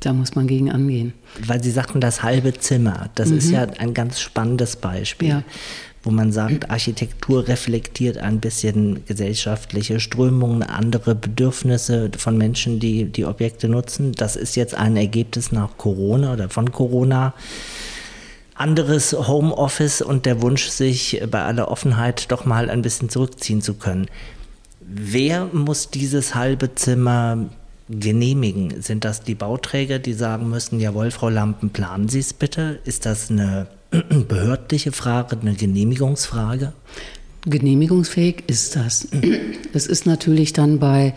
da 0.00 0.12
muss 0.12 0.34
man 0.34 0.48
gegen 0.48 0.72
angehen. 0.72 1.14
Weil 1.46 1.62
Sie 1.62 1.70
sagten, 1.70 2.00
das 2.00 2.24
halbe 2.24 2.52
Zimmer, 2.54 3.10
das 3.14 3.28
mhm. 3.28 3.38
ist 3.38 3.50
ja 3.50 3.62
ein 3.78 3.94
ganz 3.94 4.20
spannendes 4.20 4.76
Beispiel. 4.76 5.28
Ja 5.28 5.44
wo 6.02 6.10
man 6.10 6.32
sagt, 6.32 6.70
Architektur 6.70 7.48
reflektiert 7.48 8.18
ein 8.18 8.40
bisschen 8.40 9.04
gesellschaftliche 9.06 10.00
Strömungen, 10.00 10.62
andere 10.62 11.14
Bedürfnisse 11.14 12.10
von 12.16 12.38
Menschen, 12.38 12.78
die 12.78 13.04
die 13.06 13.24
Objekte 13.24 13.68
nutzen. 13.68 14.12
Das 14.12 14.36
ist 14.36 14.54
jetzt 14.54 14.74
ein 14.74 14.96
Ergebnis 14.96 15.50
nach 15.50 15.76
Corona 15.76 16.32
oder 16.32 16.48
von 16.48 16.70
Corona. 16.70 17.34
Anderes 18.54 19.12
Homeoffice 19.12 20.02
und 20.02 20.26
der 20.26 20.42
Wunsch, 20.42 20.66
sich 20.66 21.22
bei 21.30 21.42
aller 21.42 21.70
Offenheit 21.70 22.30
doch 22.30 22.44
mal 22.44 22.70
ein 22.70 22.82
bisschen 22.82 23.08
zurückziehen 23.08 23.62
zu 23.62 23.74
können. 23.74 24.06
Wer 24.80 25.46
muss 25.46 25.90
dieses 25.90 26.34
halbe 26.34 26.74
Zimmer 26.74 27.46
genehmigen? 27.88 28.82
Sind 28.82 29.04
das 29.04 29.22
die 29.22 29.34
Bauträger, 29.34 29.98
die 29.98 30.12
sagen 30.12 30.48
müssen, 30.48 30.80
jawohl, 30.80 31.10
Frau 31.10 31.28
Lampen, 31.28 31.70
planen 31.70 32.08
Sie 32.08 32.20
es 32.20 32.32
bitte? 32.32 32.80
Ist 32.84 33.06
das 33.06 33.30
eine 33.30 33.68
behördliche 34.28 34.92
Frage, 34.92 35.38
eine 35.40 35.54
Genehmigungsfrage? 35.54 36.72
Genehmigungsfähig 37.46 38.44
ist 38.46 38.76
das. 38.76 39.08
Es 39.74 39.86
ist 39.86 40.06
natürlich 40.06 40.54
dann 40.54 40.78
bei 40.78 41.14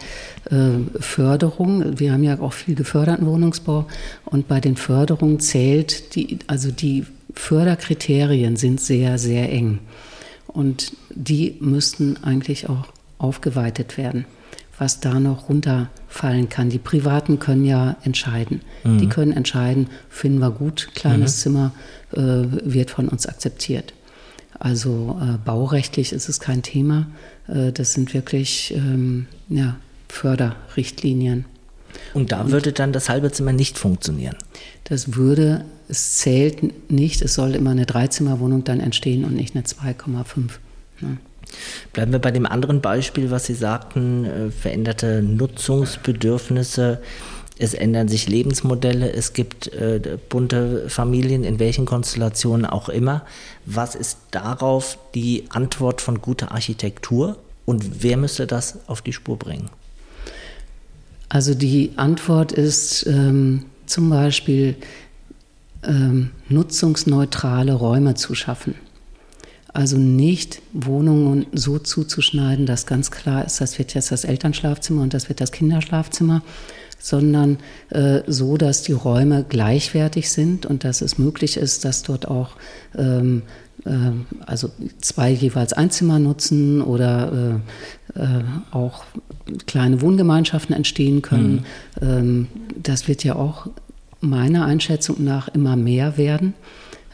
äh, 0.50 0.72
Förderung, 1.00 2.00
wir 2.00 2.12
haben 2.12 2.24
ja 2.24 2.38
auch 2.40 2.52
viel 2.52 2.76
geförderten 2.76 3.26
Wohnungsbau 3.26 3.88
und 4.26 4.50
bei 4.50 4.60
den 4.60 4.76
Förderungen 4.76 5.40
zählt 5.40 6.16
die, 6.16 6.40
also 6.48 6.70
die 6.70 7.06
Förderkriterien 7.34 8.58
sind 8.58 8.82
sehr, 8.82 9.18
sehr 9.18 9.50
eng 9.52 9.80
und 10.48 10.92
die 11.10 11.56
müssten 11.62 12.18
eigentlich 12.24 12.68
auch 12.68 12.88
aufgeweitet 13.20 13.98
werden 13.98 14.26
was 14.82 15.00
da 15.00 15.20
noch 15.20 15.48
runterfallen 15.48 16.50
kann. 16.50 16.72
Die 16.72 16.80
Privaten 16.80 17.38
können 17.38 17.66
ja 17.66 17.98
entscheiden. 18.04 18.62
Mhm. 18.84 18.98
Die 18.98 19.08
können 19.08 19.32
entscheiden, 19.32 19.92
finden 20.10 20.40
wir 20.40 20.50
gut, 20.50 20.90
kleines 20.96 21.38
mhm. 21.38 21.42
Zimmer 21.42 21.72
äh, 22.14 22.18
wird 22.18 22.90
von 22.90 23.08
uns 23.08 23.28
akzeptiert. 23.28 23.94
Also 24.58 25.20
äh, 25.22 25.38
baurechtlich 25.46 26.14
ist 26.14 26.30
es 26.30 26.40
kein 26.40 26.64
Thema. 26.64 27.06
Äh, 27.48 27.72
das 27.72 27.94
sind 27.94 28.16
wirklich 28.16 28.74
ähm, 28.76 29.28
ja, 29.50 29.76
Förderrichtlinien. 30.10 31.46
Und 32.16 32.32
da 32.32 32.42
Und 32.42 32.52
würde 32.52 32.72
dann 32.72 32.92
das 32.92 33.08
halbe 33.08 33.32
Zimmer 33.32 33.54
nicht 33.54 33.78
funktionieren? 33.78 34.36
Das 34.86 35.14
würde, 35.14 35.64
es 35.90 36.16
zählt 36.16 36.90
nicht, 36.90 37.22
es 37.22 37.36
soll 37.36 37.54
immer 37.54 37.70
eine 37.70 37.86
Dreizimmerwohnung 37.86 38.64
dann 38.64 38.80
entstehen 38.80 39.26
und 39.26 39.36
nicht 39.36 39.56
eine 39.56 39.64
2,5. 39.64 40.54
Ne? 41.02 41.18
Bleiben 41.94 42.12
wir 42.12 42.20
bei 42.20 42.32
dem 42.32 42.46
anderen 42.46 42.82
Beispiel, 42.82 43.32
was 43.32 43.46
Sie 43.46 43.54
sagten, 43.54 44.26
äh, 44.26 44.52
veränderte 44.52 45.22
Nutzungsbedürfnisse. 45.22 47.02
Es 47.58 47.74
ändern 47.74 48.08
sich 48.08 48.28
Lebensmodelle, 48.28 49.12
es 49.12 49.34
gibt 49.34 49.68
äh, 49.74 50.18
bunte 50.30 50.90
Familien, 50.90 51.44
in 51.44 51.60
welchen 51.60 51.86
Konstellationen 51.86 52.66
auch 52.66 52.90
immer. 52.90 53.24
Was 53.66 53.94
ist 53.94 54.18
darauf 54.32 54.98
die 55.14 55.46
Antwort 55.50 56.02
von 56.02 56.22
guter 56.22 56.52
Architektur 56.52 57.38
und 57.66 58.04
wer 58.04 58.18
müsste 58.18 58.48
das 58.48 58.80
auf 58.88 59.02
die 59.02 59.14
Spur 59.14 59.38
bringen? 59.38 59.70
Also 61.30 61.54
die 61.54 61.92
Antwort 61.98 62.52
ist 62.52 63.06
ähm, 63.06 63.66
zum 63.86 64.10
Beispiel 64.10 64.76
ähm, 65.84 66.32
nutzungsneutrale 66.50 67.74
Räume 67.74 68.16
zu 68.16 68.36
schaffen. 68.36 68.76
Also 69.74 69.98
nicht 69.98 70.62
Wohnungen 70.74 71.46
so 71.54 71.80
zuzuschneiden, 71.80 72.66
dass 72.66 72.86
ganz 72.86 73.10
klar 73.10 73.46
ist, 73.46 73.62
das 73.62 73.80
wird 73.80 73.94
jetzt 73.94 74.12
das 74.12 74.26
Elternschlafzimmer 74.26 75.02
und 75.02 75.14
das 75.14 75.30
wird 75.30 75.40
das 75.40 75.52
Kinderschlafzimmer, 75.52 76.42
sondern 77.00 77.58
äh, 77.90 78.22
so, 78.28 78.58
dass 78.58 78.84
die 78.84 78.92
Räume 78.92 79.46
gleichwertig 79.48 80.30
sind 80.30 80.66
und 80.66 80.84
dass 80.84 81.02
es 81.02 81.18
möglich 81.18 81.58
ist, 81.58 81.86
dass 81.86 82.04
dort 82.04 82.28
auch 82.28 82.52
ähm, 82.98 83.44
äh, 83.86 83.90
also 84.46 84.70
zwei 85.00 85.32
jeweils 85.32 85.74
ein 85.74 85.90
Zimmer 85.90 86.20
nutzen 86.20 86.82
oder 86.82 87.62
äh, 88.16 88.22
auch 88.72 89.06
kleine 89.66 90.02
Wohngemeinschaften 90.02 90.76
entstehen 90.76 91.22
können. 91.22 91.66
Mhm. 92.00 92.08
Ähm, 92.08 92.48
das 92.82 93.08
wird 93.08 93.24
ja 93.24 93.36
auch 93.36 93.68
meiner 94.20 94.66
Einschätzung 94.66 95.24
nach 95.24 95.48
immer 95.50 95.76
mehr 95.76 96.18
werden. 96.18 96.54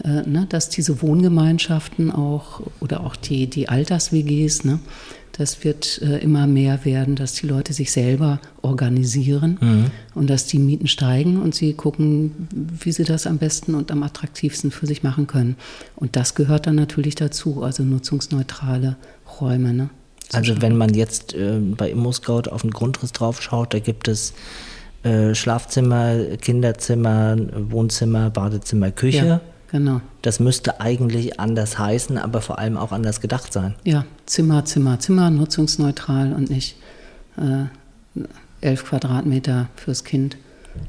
Äh, 0.04 0.30
ne, 0.30 0.46
dass 0.48 0.70
diese 0.70 1.02
Wohngemeinschaften 1.02 2.12
auch 2.12 2.62
oder 2.80 3.02
auch 3.02 3.16
die, 3.16 3.48
die 3.48 3.68
Alters-WGs, 3.68 4.64
ne, 4.64 4.80
das 5.32 5.64
wird 5.64 6.02
äh, 6.04 6.20
immer 6.20 6.46
mehr 6.46 6.86
werden, 6.86 7.16
dass 7.16 7.34
die 7.34 7.48
Leute 7.48 7.74
sich 7.74 7.92
selber 7.92 8.40
organisieren 8.62 9.58
mhm. 9.60 9.86
und 10.14 10.30
dass 10.30 10.46
die 10.46 10.60
Mieten 10.60 10.88
steigen 10.88 11.42
und 11.42 11.56
sie 11.56 11.74
gucken, 11.74 12.48
wie 12.52 12.92
sie 12.92 13.06
das 13.06 13.26
am 13.26 13.40
besten 13.40 13.74
und 13.74 13.92
am 13.92 14.04
attraktivsten 14.04 14.70
für 14.70 14.86
sich 14.86 15.02
machen 15.02 15.26
können. 15.26 15.56
Und 15.96 16.16
das 16.16 16.36
gehört 16.36 16.68
dann 16.68 16.76
natürlich 16.76 17.16
dazu, 17.16 17.64
also 17.64 17.84
nutzungsneutrale 17.84 18.98
Räume. 19.40 19.74
Ne, 19.74 19.90
also 20.32 20.62
wenn 20.62 20.78
man 20.78 20.94
jetzt 20.94 21.34
äh, 21.34 21.60
bei 21.60 21.90
ImmoScout 21.90 22.50
auf 22.52 22.62
den 22.62 22.72
Grundriss 22.72 23.14
drauf 23.14 23.42
schaut, 23.42 23.74
da 23.74 23.80
gibt 23.80 24.08
es 24.08 24.34
äh, 25.02 25.34
Schlafzimmer, 25.34 26.18
Kinderzimmer, 26.40 27.36
Wohnzimmer, 27.72 28.30
Badezimmer, 28.30 28.92
Küche. 28.92 29.26
Ja 29.26 29.42
Genau. 29.70 30.02
Das 30.22 30.40
müsste 30.40 30.80
eigentlich 30.80 31.40
anders 31.40 31.78
heißen, 31.78 32.18
aber 32.18 32.42
vor 32.42 32.58
allem 32.58 32.78
auch 32.78 32.92
anders 32.92 33.20
gedacht 33.20 33.52
sein. 33.52 33.76
Ja, 33.84 34.06
Zimmer, 34.26 34.64
Zimmer, 34.66 35.00
Zimmer, 35.00 35.30
nutzungsneutral 35.30 36.34
und 36.34 36.50
nicht 36.50 36.78
äh, 37.38 37.66
11 38.62 38.86
Quadratmeter 38.86 39.70
fürs 39.76 40.04
Kind 40.04 40.38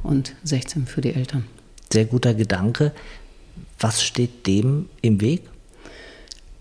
und 0.03 0.35
16 0.45 0.87
für 0.87 1.01
die 1.01 1.15
Eltern. 1.15 1.45
Sehr 1.93 2.05
guter 2.05 2.35
Gedanke. 2.35 2.93
Was 3.81 4.03
steht 4.03 4.47
dem 4.47 4.89
im 5.03 5.21
Weg? 5.21 5.43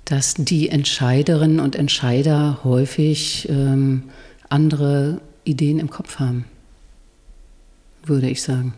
Dass 0.06 0.36
die 0.36 0.70
Entscheiderinnen 0.70 1.60
und 1.60 1.76
Entscheider 1.76 2.62
häufig 2.64 3.48
ähm, 3.50 4.04
andere 4.50 5.20
Ideen 5.44 5.80
im 5.80 5.90
Kopf 5.90 6.20
haben, 6.20 6.46
würde 8.06 8.30
ich 8.30 8.42
sagen. 8.42 8.74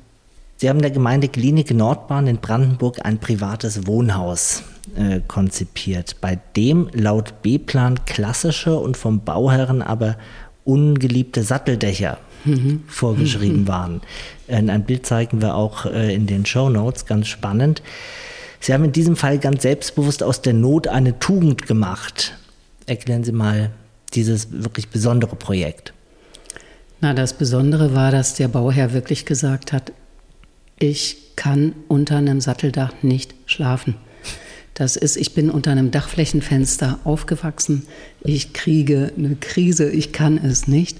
Sie 0.60 0.68
haben 0.68 0.82
der 0.82 0.92
Gemeinde 0.92 1.30
Klinik 1.30 1.74
Nordbahn 1.74 2.28
in 2.28 2.40
Brandenburg 2.40 3.06
ein 3.06 3.18
privates 3.18 3.88
Wohnhaus 3.88 4.64
äh, 4.94 5.22
konzipiert, 5.26 6.18
bei 6.20 6.38
dem 6.58 6.90
laut 6.92 7.42
B-Plan 7.42 8.04
klassische 8.04 8.78
und 8.78 8.98
vom 8.98 9.22
Bauherren 9.24 9.82
aber 9.82 10.18
ungeliebte 10.66 11.44
Satteldächer 11.44 12.18
mhm. 12.44 12.84
vorgeschrieben 12.88 13.62
mhm. 13.62 13.68
waren. 13.70 14.02
Äh, 14.48 14.58
ein 14.58 14.84
Bild 14.84 15.06
zeigen 15.06 15.42
wir 15.42 15.56
auch 15.56 15.86
äh, 15.86 16.14
in 16.14 16.28
den 16.28 16.46
Show 16.46 16.70
Notes, 16.70 17.06
ganz 17.06 17.30
spannend. 17.30 17.82
Sie 18.60 18.74
haben 18.74 18.84
in 18.84 18.92
diesem 18.92 19.16
Fall 19.16 19.40
ganz 19.40 19.62
selbstbewusst 19.62 20.24
aus 20.24 20.42
der 20.42 20.52
Not 20.56 20.90
eine 20.90 21.20
Tugend 21.20 21.68
gemacht. 21.68 22.38
Erklären 22.86 23.24
Sie 23.24 23.32
mal 23.32 23.72
dieses 24.14 24.50
wirklich 24.52 24.90
besondere 24.90 25.38
Projekt. 25.38 25.94
Na, 27.00 27.14
das 27.14 27.32
Besondere 27.32 27.96
war, 27.96 28.12
dass 28.12 28.34
der 28.34 28.50
Bauherr 28.50 28.92
wirklich 28.92 29.26
gesagt 29.26 29.72
hat, 29.72 29.94
ich 30.80 31.18
kann 31.36 31.74
unter 31.88 32.18
einem 32.18 32.42
Satteldach 32.42 32.94
nicht 33.02 33.36
schlafen. 33.46 33.96
Das 34.74 34.96
ist, 34.96 35.18
ich 35.18 35.34
bin 35.34 35.50
unter 35.50 35.72
einem 35.72 35.92
Dachflächenfenster 35.92 37.00
aufgewachsen. 37.04 37.84
Ich 38.22 38.54
kriege 38.54 39.12
eine 39.18 39.36
Krise, 39.36 39.90
ich 39.90 40.14
kann 40.14 40.38
es 40.38 40.68
nicht. 40.68 40.98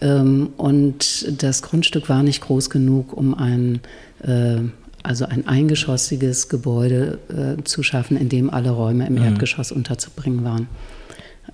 Ähm, 0.00 0.50
und 0.58 1.42
das 1.42 1.62
Grundstück 1.62 2.08
war 2.10 2.22
nicht 2.22 2.42
groß 2.42 2.68
genug, 2.68 3.14
um 3.14 3.34
ein, 3.34 3.80
äh, 4.22 4.58
also 5.02 5.24
ein 5.24 5.48
eingeschossiges 5.48 6.50
Gebäude 6.50 7.18
äh, 7.58 7.64
zu 7.64 7.82
schaffen, 7.82 8.18
in 8.18 8.28
dem 8.28 8.50
alle 8.50 8.70
Räume 8.70 9.06
im 9.06 9.14
mhm. 9.14 9.22
Erdgeschoss 9.22 9.72
unterzubringen 9.72 10.44
waren. 10.44 10.68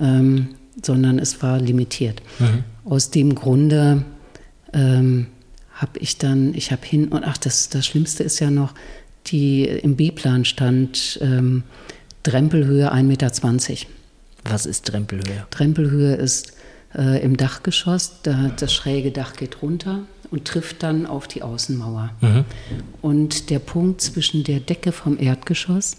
Ähm, 0.00 0.48
sondern 0.84 1.18
es 1.18 1.42
war 1.42 1.60
limitiert. 1.60 2.20
Mhm. 2.38 2.64
Aus 2.84 3.10
dem 3.10 3.34
Grunde 3.34 4.04
ähm, 4.72 5.26
habe 5.80 5.98
ich 5.98 6.18
dann, 6.18 6.54
ich 6.54 6.72
habe 6.72 6.84
hin 6.84 7.08
und 7.08 7.24
ach, 7.24 7.38
das, 7.38 7.70
das 7.70 7.86
Schlimmste 7.86 8.22
ist 8.22 8.38
ja 8.38 8.50
noch, 8.50 8.74
die 9.28 9.64
im 9.64 9.96
B-Plan 9.96 10.44
stand 10.44 11.18
ähm, 11.22 11.62
Drempelhöhe 12.22 12.92
1,20 12.92 13.02
Meter. 13.02 13.30
Was 14.44 14.66
ist 14.66 14.82
Drempelhöhe? 14.92 15.46
Drempelhöhe 15.50 16.14
ist 16.14 16.52
äh, 16.94 17.22
im 17.22 17.36
Dachgeschoss, 17.36 18.20
da, 18.22 18.50
das 18.56 18.72
schräge 18.74 19.10
Dach 19.10 19.34
geht 19.34 19.62
runter 19.62 20.00
und 20.30 20.44
trifft 20.44 20.82
dann 20.82 21.06
auf 21.06 21.28
die 21.28 21.42
Außenmauer. 21.42 22.10
Mhm. 22.20 22.44
Und 23.00 23.50
der 23.50 23.58
Punkt 23.58 24.02
zwischen 24.02 24.44
der 24.44 24.60
Decke 24.60 24.92
vom 24.92 25.18
Erdgeschoss 25.18 25.96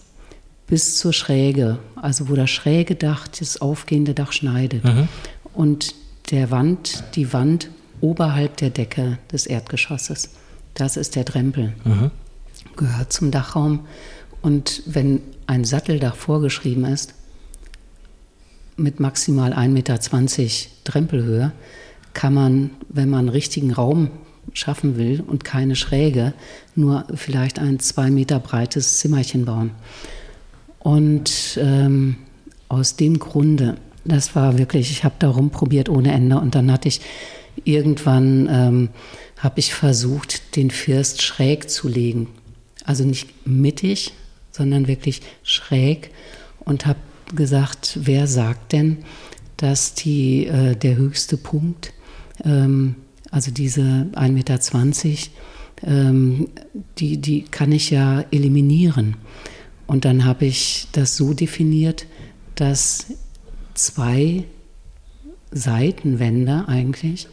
bis 0.67 0.97
zur 0.97 1.11
Schräge, 1.11 1.79
also 1.95 2.29
wo 2.29 2.35
das 2.35 2.49
schräge 2.49 2.95
Dach 2.95 3.27
das 3.27 3.59
aufgehende 3.61 4.13
Dach 4.13 4.31
schneidet. 4.31 4.83
Mhm. 4.83 5.07
Und 5.53 5.95
der 6.29 6.51
Wand, 6.51 7.03
die 7.15 7.33
Wand 7.33 7.69
oberhalb 8.01 8.57
der 8.57 8.69
Decke 8.69 9.17
des 9.31 9.45
Erdgeschosses. 9.45 10.29
Das 10.73 10.97
ist 10.97 11.15
der 11.15 11.23
Drempel. 11.23 11.73
Mhm. 11.83 12.11
Gehört 12.75 13.13
zum 13.13 13.31
Dachraum. 13.31 13.81
Und 14.41 14.83
wenn 14.85 15.21
ein 15.47 15.63
Satteldach 15.63 16.15
vorgeschrieben 16.15 16.85
ist, 16.85 17.13
mit 18.77 18.99
maximal 18.99 19.53
1,20 19.53 19.67
Meter 19.69 19.99
Drempelhöhe, 20.83 21.51
kann 22.13 22.33
man, 22.33 22.71
wenn 22.89 23.09
man 23.09 23.29
richtigen 23.29 23.71
Raum 23.71 24.09
schaffen 24.53 24.97
will 24.97 25.23
und 25.25 25.43
keine 25.43 25.75
Schräge, 25.75 26.33
nur 26.75 27.05
vielleicht 27.13 27.59
ein 27.59 27.79
zwei 27.79 28.09
Meter 28.09 28.39
breites 28.39 28.97
Zimmerchen 28.99 29.45
bauen. 29.45 29.71
Und 30.79 31.59
ähm, 31.61 32.17
aus 32.67 32.95
dem 32.95 33.19
Grunde, 33.19 33.75
das 34.03 34.35
war 34.35 34.57
wirklich, 34.57 34.91
ich 34.91 35.03
habe 35.03 35.15
da 35.19 35.29
rumprobiert 35.29 35.89
ohne 35.89 36.11
Ende 36.11 36.39
und 36.39 36.55
dann 36.55 36.71
hatte 36.71 36.87
ich 36.87 37.01
Irgendwann 37.63 38.47
ähm, 38.49 38.89
habe 39.37 39.59
ich 39.59 39.73
versucht, 39.73 40.55
den 40.55 40.71
First 40.71 41.21
schräg 41.21 41.69
zu 41.69 41.87
legen. 41.87 42.27
Also 42.83 43.03
nicht 43.03 43.47
mittig, 43.47 44.13
sondern 44.51 44.87
wirklich 44.87 45.21
schräg 45.43 46.11
und 46.59 46.85
habe 46.85 46.99
gesagt, 47.35 47.99
wer 48.01 48.27
sagt 48.27 48.73
denn, 48.73 48.99
dass 49.57 49.93
die, 49.93 50.47
äh, 50.47 50.75
der 50.75 50.95
höchste 50.95 51.37
Punkt, 51.37 51.93
ähm, 52.43 52.95
also 53.29 53.51
diese 53.51 54.09
1,20 54.13 54.29
Meter, 54.31 54.59
ähm, 55.83 56.49
die, 56.97 57.17
die 57.17 57.43
kann 57.43 57.71
ich 57.71 57.89
ja 57.89 58.25
eliminieren. 58.31 59.15
Und 59.87 60.05
dann 60.05 60.25
habe 60.25 60.45
ich 60.45 60.87
das 60.91 61.17
so 61.17 61.33
definiert, 61.33 62.05
dass 62.55 63.07
zwei 63.73 64.43
Seitenwände 65.51 66.65
eigentlich 66.67 67.27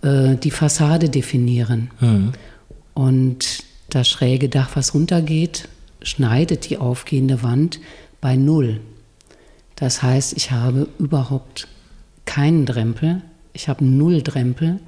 äh, 0.00 0.36
die 0.36 0.50
Fassade 0.50 1.08
definieren. 1.08 1.90
Mhm. 2.00 2.32
Und 2.94 3.64
das 3.90 4.08
schräge 4.08 4.48
Dach, 4.48 4.70
was 4.74 4.94
runtergeht, 4.94 5.68
schneidet 6.02 6.70
die 6.70 6.78
aufgehende 6.78 7.42
Wand 7.42 7.80
bei 8.20 8.36
Null. 8.36 8.80
Das 9.76 10.02
heißt, 10.02 10.36
ich 10.36 10.50
habe 10.50 10.88
überhaupt 10.98 11.68
keinen 12.24 12.66
Drempel. 12.66 13.22
Ich 13.52 13.68
habe 13.68 13.84
null 13.84 14.22
Drempel. 14.22 14.78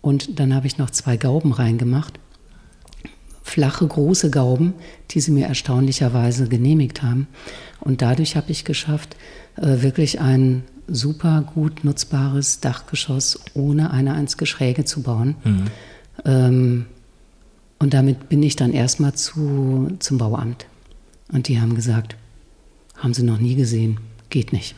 Und 0.00 0.38
dann 0.38 0.54
habe 0.54 0.66
ich 0.66 0.78
noch 0.78 0.90
zwei 0.90 1.16
Gauben 1.16 1.52
reingemacht. 1.52 2.18
Flache, 3.42 3.86
große 3.86 4.30
Gauben, 4.30 4.74
die 5.10 5.20
sie 5.20 5.32
mir 5.32 5.46
erstaunlicherweise 5.46 6.48
genehmigt 6.48 7.02
haben. 7.02 7.26
Und 7.80 8.00
dadurch 8.00 8.36
habe 8.36 8.50
ich 8.50 8.64
geschafft, 8.64 9.16
äh, 9.56 9.82
wirklich 9.82 10.20
ein 10.20 10.64
super 10.92 11.42
gut 11.54 11.84
nutzbares 11.84 12.60
Dachgeschoss 12.60 13.40
ohne 13.54 13.90
eine 13.90 14.14
einzige 14.14 14.46
Schräge 14.46 14.84
zu 14.84 15.02
bauen. 15.02 15.36
Mhm. 15.44 15.64
Ähm, 16.24 16.86
und 17.78 17.94
damit 17.94 18.28
bin 18.28 18.42
ich 18.42 18.54
dann 18.54 18.72
erstmal 18.72 19.14
zu, 19.14 19.96
zum 19.98 20.18
Bauamt. 20.18 20.66
Und 21.32 21.48
die 21.48 21.60
haben 21.60 21.74
gesagt, 21.74 22.16
haben 22.96 23.14
sie 23.14 23.24
noch 23.24 23.38
nie 23.38 23.56
gesehen, 23.56 23.98
geht 24.30 24.52
nicht. 24.52 24.76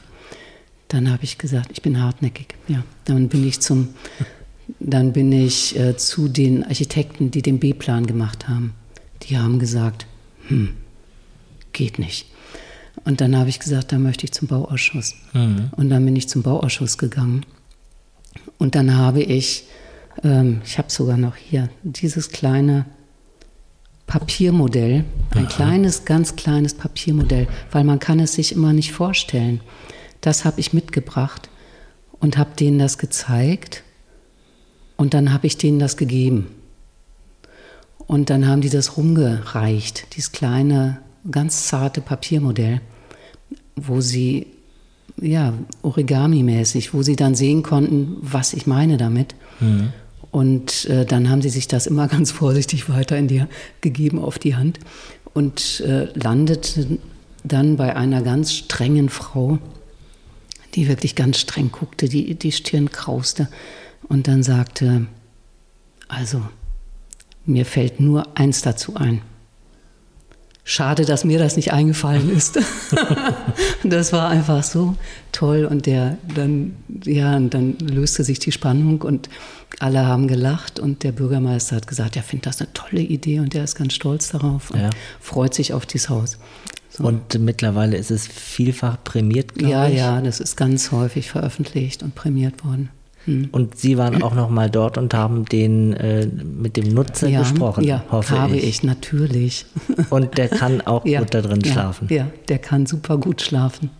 Dann 0.88 1.10
habe 1.10 1.24
ich 1.24 1.36
gesagt, 1.36 1.70
ich 1.72 1.82
bin 1.82 2.00
hartnäckig. 2.00 2.54
Ja, 2.68 2.84
dann 3.04 3.28
bin 3.28 3.46
ich 3.46 3.60
zum, 3.60 3.88
dann 4.80 5.12
bin 5.12 5.32
ich 5.32 5.78
äh, 5.78 5.96
zu 5.96 6.28
den 6.28 6.64
Architekten, 6.64 7.30
die 7.30 7.42
den 7.42 7.58
B-Plan 7.58 8.06
gemacht 8.06 8.48
haben. 8.48 8.72
Die 9.24 9.36
haben 9.36 9.58
gesagt, 9.58 10.06
hm, 10.48 10.70
geht 11.72 11.98
nicht. 11.98 12.26
Und 13.04 13.20
dann 13.20 13.36
habe 13.36 13.50
ich 13.50 13.60
gesagt, 13.60 13.92
da 13.92 13.98
möchte 13.98 14.24
ich 14.24 14.32
zum 14.32 14.48
Bauausschuss. 14.48 15.14
Mhm. 15.34 15.70
Und 15.76 15.90
dann 15.90 16.04
bin 16.04 16.16
ich 16.16 16.28
zum 16.28 16.42
Bauausschuss 16.42 16.96
gegangen. 16.96 17.44
Und 18.58 18.74
dann 18.74 18.96
habe 18.96 19.22
ich, 19.22 19.64
ähm, 20.22 20.62
ich 20.64 20.78
habe 20.78 20.90
sogar 20.90 21.16
noch 21.16 21.36
hier 21.36 21.68
dieses 21.82 22.30
kleine 22.30 22.86
Papiermodell, 24.06 25.04
ein 25.30 25.46
Aha. 25.46 25.54
kleines, 25.54 26.04
ganz 26.04 26.36
kleines 26.36 26.74
Papiermodell, 26.74 27.46
weil 27.72 27.84
man 27.84 27.98
kann 27.98 28.20
es 28.20 28.34
sich 28.34 28.52
immer 28.52 28.72
nicht 28.72 28.92
vorstellen. 28.92 29.60
Das 30.20 30.44
habe 30.44 30.60
ich 30.60 30.72
mitgebracht 30.72 31.48
und 32.20 32.38
habe 32.38 32.56
denen 32.58 32.78
das 32.78 32.96
gezeigt 32.98 33.82
und 34.96 35.14
dann 35.14 35.32
habe 35.32 35.46
ich 35.46 35.58
denen 35.58 35.78
das 35.78 35.96
gegeben. 35.96 36.46
Und 38.06 38.30
dann 38.30 38.46
haben 38.46 38.60
die 38.60 38.70
das 38.70 38.96
rumgereicht, 38.96 40.14
dieses 40.14 40.32
kleine, 40.32 41.00
ganz 41.30 41.66
zarte 41.66 42.00
Papiermodell 42.00 42.80
wo 43.76 44.00
sie 44.00 44.46
ja, 45.20 45.54
Origami-mäßig, 45.82 46.92
wo 46.92 47.02
sie 47.02 47.16
dann 47.16 47.34
sehen 47.34 47.62
konnten, 47.62 48.16
was 48.20 48.52
ich 48.52 48.66
meine 48.66 48.96
damit. 48.96 49.34
Mhm. 49.60 49.92
Und 50.30 50.86
äh, 50.86 51.04
dann 51.04 51.30
haben 51.30 51.42
sie 51.42 51.50
sich 51.50 51.68
das 51.68 51.86
immer 51.86 52.08
ganz 52.14 52.32
vorsichtig 52.32 52.88
weiter 52.88 53.16
in 53.16 53.28
die, 53.28 53.44
gegeben 53.80 54.18
auf 54.18 54.38
die 54.38 54.56
Hand 54.56 54.80
und 55.32 55.80
äh, 55.80 56.06
landeten 56.18 56.98
dann 57.44 57.76
bei 57.76 57.94
einer 57.94 58.22
ganz 58.22 58.52
strengen 58.52 59.08
Frau, 59.08 59.58
die 60.74 60.88
wirklich 60.88 61.14
ganz 61.14 61.38
streng 61.38 61.70
guckte, 61.70 62.08
die 62.08 62.34
die 62.34 62.52
Stirn 62.52 62.90
krauste 62.90 63.48
und 64.08 64.26
dann 64.28 64.42
sagte, 64.42 65.06
also, 66.08 66.42
mir 67.46 67.66
fällt 67.66 68.00
nur 68.00 68.36
eins 68.36 68.62
dazu 68.62 68.96
ein. 68.96 69.20
Schade, 70.66 71.04
dass 71.04 71.24
mir 71.24 71.38
das 71.38 71.56
nicht 71.56 71.72
eingefallen 71.74 72.34
ist. 72.34 72.58
das 73.84 74.14
war 74.14 74.30
einfach 74.30 74.62
so 74.62 74.96
toll 75.30 75.66
und 75.66 75.84
der 75.84 76.16
dann 76.34 76.74
ja 77.04 77.36
und 77.36 77.52
dann 77.52 77.76
löste 77.78 78.24
sich 78.24 78.38
die 78.38 78.50
Spannung 78.50 79.02
und 79.02 79.28
alle 79.78 80.06
haben 80.06 80.26
gelacht 80.26 80.78
und 80.78 81.02
der 81.02 81.12
Bürgermeister 81.12 81.76
hat 81.76 81.86
gesagt, 81.86 82.16
er 82.16 82.22
findet 82.22 82.46
das 82.46 82.60
eine 82.60 82.72
tolle 82.72 83.02
Idee 83.02 83.40
und 83.40 83.54
er 83.54 83.64
ist 83.64 83.74
ganz 83.74 83.92
stolz 83.92 84.30
darauf 84.30 84.70
und 84.70 84.80
ja. 84.80 84.90
freut 85.20 85.52
sich 85.52 85.74
auf 85.74 85.84
dieses 85.84 86.08
Haus. 86.08 86.38
So. 86.88 87.04
Und 87.04 87.38
mittlerweile 87.40 87.96
ist 87.98 88.10
es 88.10 88.26
vielfach 88.26 89.02
prämiert, 89.04 89.54
glaube 89.54 89.72
ja, 89.72 89.88
ich. 89.88 89.96
Ja, 89.96 90.14
ja, 90.16 90.20
das 90.22 90.40
ist 90.40 90.56
ganz 90.56 90.92
häufig 90.92 91.28
veröffentlicht 91.28 92.02
und 92.02 92.14
prämiert 92.14 92.64
worden. 92.64 92.88
Hm. 93.26 93.48
Und 93.52 93.78
Sie 93.78 93.96
waren 93.96 94.22
auch 94.22 94.34
noch 94.34 94.50
mal 94.50 94.70
dort 94.70 94.98
und 94.98 95.14
haben 95.14 95.44
den 95.46 95.92
äh, 95.94 96.26
mit 96.26 96.76
dem 96.76 96.92
Nutzer 96.92 97.28
ja, 97.28 97.40
gesprochen, 97.40 97.84
ja, 97.84 98.04
hoffe 98.10 98.38
habe 98.38 98.56
ich. 98.56 98.64
ich, 98.64 98.82
natürlich. 98.82 99.66
Und 100.10 100.36
der 100.36 100.48
kann 100.48 100.80
auch 100.82 101.04
ja, 101.06 101.20
gut 101.20 101.34
da 101.34 101.40
drin 101.40 101.64
schlafen. 101.64 102.08
Ja, 102.10 102.28
der 102.48 102.58
kann 102.58 102.86
super 102.86 103.18
gut 103.18 103.40
schlafen. 103.40 103.90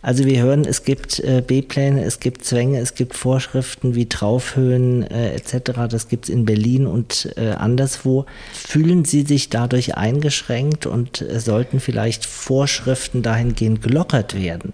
Also 0.00 0.24
wir 0.24 0.40
hören, 0.40 0.64
es 0.64 0.84
gibt 0.84 1.18
äh, 1.18 1.42
B-Pläne, 1.44 2.04
es 2.04 2.20
gibt 2.20 2.44
Zwänge, 2.44 2.78
es 2.78 2.94
gibt 2.94 3.16
Vorschriften 3.16 3.96
wie 3.96 4.08
Traufhöhen 4.08 5.02
äh, 5.02 5.34
etc. 5.34 5.72
Das 5.90 6.08
gibt 6.08 6.26
es 6.26 6.30
in 6.30 6.44
Berlin 6.44 6.86
und 6.86 7.32
äh, 7.36 7.50
anderswo. 7.50 8.24
Fühlen 8.52 9.04
Sie 9.04 9.22
sich 9.22 9.50
dadurch 9.50 9.96
eingeschränkt 9.96 10.86
und 10.86 11.20
äh, 11.20 11.40
sollten 11.40 11.80
vielleicht 11.80 12.26
Vorschriften 12.26 13.22
dahingehend 13.22 13.82
gelockert 13.82 14.40
werden? 14.40 14.72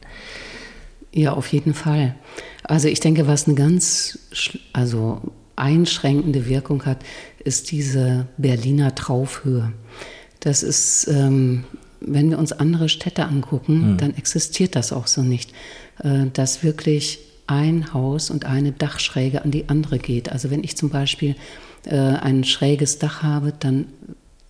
Ja, 1.14 1.32
auf 1.32 1.52
jeden 1.52 1.74
Fall. 1.74 2.16
Also 2.64 2.88
ich 2.88 2.98
denke, 2.98 3.28
was 3.28 3.46
eine 3.46 3.54
ganz 3.54 4.18
also 4.72 5.20
einschränkende 5.54 6.48
Wirkung 6.48 6.84
hat, 6.86 6.98
ist 7.44 7.70
diese 7.70 8.26
Berliner 8.36 8.96
Traufhöhe. 8.96 9.72
Das 10.40 10.64
ist, 10.64 11.06
ähm, 11.08 11.64
wenn 12.00 12.30
wir 12.30 12.38
uns 12.38 12.52
andere 12.52 12.88
Städte 12.88 13.26
angucken, 13.26 13.92
mhm. 13.92 13.96
dann 13.98 14.16
existiert 14.16 14.74
das 14.74 14.92
auch 14.92 15.06
so 15.06 15.22
nicht, 15.22 15.52
äh, 16.02 16.26
dass 16.32 16.64
wirklich 16.64 17.20
ein 17.46 17.92
Haus 17.94 18.30
und 18.30 18.44
eine 18.44 18.72
Dachschräge 18.72 19.44
an 19.44 19.52
die 19.52 19.68
andere 19.68 19.98
geht. 19.98 20.32
Also 20.32 20.50
wenn 20.50 20.64
ich 20.64 20.76
zum 20.76 20.90
Beispiel 20.90 21.36
äh, 21.84 21.96
ein 21.96 22.42
schräges 22.42 22.98
Dach 22.98 23.22
habe, 23.22 23.52
dann 23.58 23.86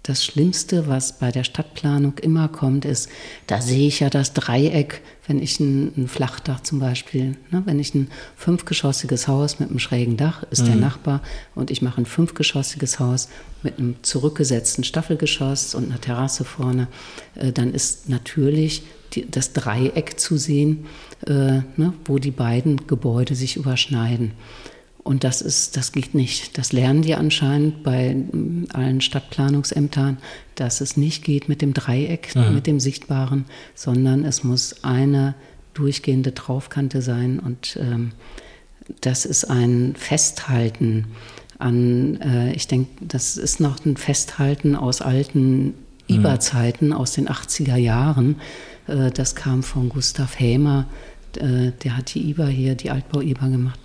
das 0.05 0.23
Schlimmste, 0.23 0.87
was 0.87 1.19
bei 1.19 1.33
der 1.33 1.45
Stadtplanung 1.45 2.19
immer 2.19 2.49
kommt, 2.49 2.85
ist, 2.85 3.09
da 3.47 3.63
sehe 3.63 3.89
ich 3.89 4.01
ja 4.01 4.11
das 4.11 4.35
Dreieck, 4.35 5.01
wenn 5.27 5.41
ich 5.41 5.59
ein, 5.61 5.93
ein 5.97 6.09
Flachdach 6.09 6.61
zum 6.61 6.79
Beispiel, 6.79 7.39
ne, 7.51 7.63
wenn 7.65 7.81
ich 7.81 7.95
ein 7.95 8.09
fünfgeschossiges 8.37 9.29
Haus 9.29 9.59
mit 9.61 9.71
einem 9.71 9.79
schrägen 9.79 10.19
Dach 10.19 10.45
ist 10.51 10.63
mhm. 10.63 10.67
der 10.67 10.77
Nachbar 10.77 11.23
und 11.55 11.71
ich 11.71 11.81
mache 11.81 12.03
ein 12.03 12.07
fünfgeschossiges 12.07 13.01
Haus 13.01 13.31
mit 13.63 13.79
einem 13.79 13.97
zurückgesetzten 14.03 14.85
Staffelgeschoss 14.85 15.75
und 15.75 15.91
einer 15.91 16.01
Terrasse 16.01 16.45
vorne, 16.45 16.89
äh, 17.35 17.51
dann 17.51 17.73
ist 17.73 18.11
natürlich 18.11 18.83
die, 19.15 19.31
das 19.31 19.55
Dreieck 19.55 20.21
zu 20.21 20.37
sehen, 20.37 20.85
äh, 21.27 21.33
ne, 21.77 21.95
wo 22.05 22.19
die 22.19 22.31
beiden 22.31 22.87
Gebäude 22.87 23.35
sich 23.35 23.57
überschneiden. 23.57 24.33
Und 25.05 25.23
das 25.23 25.43
ist, 25.43 25.77
das 25.77 25.93
geht 25.93 26.15
nicht. 26.15 26.57
Das 26.57 26.73
lernen 26.73 27.03
die 27.03 27.15
anscheinend 27.15 27.83
bei 27.83 28.15
mm, 28.15 28.69
allen 28.73 29.03
Stadtplanungsämtern, 29.03 30.17
dass 30.55 30.81
es 30.81 30.97
nicht 30.97 31.23
geht 31.23 31.49
mit 31.49 31.61
dem 31.61 31.75
Dreieck, 31.75 32.35
mhm. 32.35 32.55
mit 32.55 32.67
dem 32.67 32.81
Sichtbaren, 32.81 33.45
sondern 33.75 34.25
es 34.25 34.45
muss 34.45 34.83
eine 34.83 35.35
durchgehende 35.75 36.33
Traufkante 36.33 37.03
sein. 37.03 37.39
Und 37.39 37.79
ähm, 37.81 38.13
das 39.03 39.27
ist 39.27 39.45
ein 39.45 39.95
Festhalten 39.97 41.07
an, 41.59 42.21
äh, 42.21 42.53
ich 42.53 42.67
denke, 42.67 42.91
das 43.01 43.37
ist 43.37 43.61
noch 43.61 43.85
ein 43.85 43.99
Festhalten 43.99 44.75
aus 44.75 45.03
alten 45.03 45.67
mhm. 45.67 45.75
IBA-Zeiten, 46.09 46.93
aus 46.95 47.13
den 47.13 47.29
80er 47.29 47.77
Jahren. 47.77 48.37
Äh, 48.87 49.11
das 49.11 49.35
kam 49.35 49.63
von 49.63 49.91
Gustav 49.91 50.39
Hämer, 50.39 50.87
äh, 51.37 51.73
der 51.83 51.97
hat 51.97 52.15
die 52.15 52.31
IBA 52.31 52.47
hier, 52.47 52.75
die 52.75 52.91
Altbau-IBA 52.91 53.49
gemacht. 53.49 53.79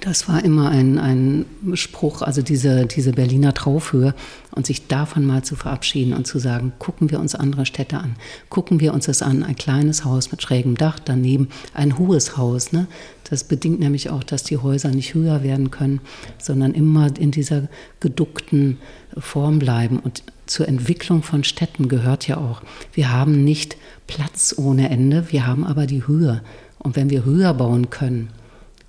Das 0.00 0.28
war 0.28 0.44
immer 0.44 0.68
ein, 0.68 0.98
ein 0.98 1.46
Spruch, 1.72 2.20
also 2.20 2.42
diese, 2.42 2.84
diese 2.84 3.12
Berliner 3.12 3.54
Traufhöhe 3.54 4.14
und 4.50 4.66
sich 4.66 4.86
davon 4.86 5.24
mal 5.24 5.44
zu 5.44 5.56
verabschieden 5.56 6.12
und 6.12 6.26
zu 6.26 6.38
sagen, 6.38 6.74
gucken 6.78 7.10
wir 7.10 7.18
uns 7.18 7.34
andere 7.34 7.64
Städte 7.64 7.96
an, 7.96 8.16
gucken 8.50 8.80
wir 8.80 8.92
uns 8.92 9.06
das 9.06 9.22
an, 9.22 9.42
ein 9.42 9.56
kleines 9.56 10.04
Haus 10.04 10.30
mit 10.30 10.42
schrägem 10.42 10.76
Dach, 10.76 10.98
daneben 11.02 11.48
ein 11.72 11.96
hohes 11.96 12.36
Haus. 12.36 12.70
Ne? 12.70 12.86
Das 13.30 13.44
bedingt 13.44 13.80
nämlich 13.80 14.10
auch, 14.10 14.24
dass 14.24 14.44
die 14.44 14.58
Häuser 14.58 14.90
nicht 14.90 15.14
höher 15.14 15.42
werden 15.42 15.70
können, 15.70 16.00
sondern 16.36 16.74
immer 16.74 17.08
in 17.18 17.30
dieser 17.30 17.68
geduckten 18.00 18.76
Form 19.16 19.58
bleiben. 19.58 20.00
Und 20.00 20.22
zur 20.44 20.68
Entwicklung 20.68 21.22
von 21.22 21.44
Städten 21.44 21.88
gehört 21.88 22.28
ja 22.28 22.36
auch, 22.36 22.60
wir 22.92 23.10
haben 23.10 23.42
nicht 23.42 23.78
Platz 24.06 24.54
ohne 24.58 24.90
Ende, 24.90 25.26
wir 25.30 25.46
haben 25.46 25.64
aber 25.64 25.86
die 25.86 26.06
Höhe. 26.06 26.42
Und 26.78 26.94
wenn 26.94 27.08
wir 27.08 27.24
höher 27.24 27.54
bauen 27.54 27.88
können, 27.88 28.28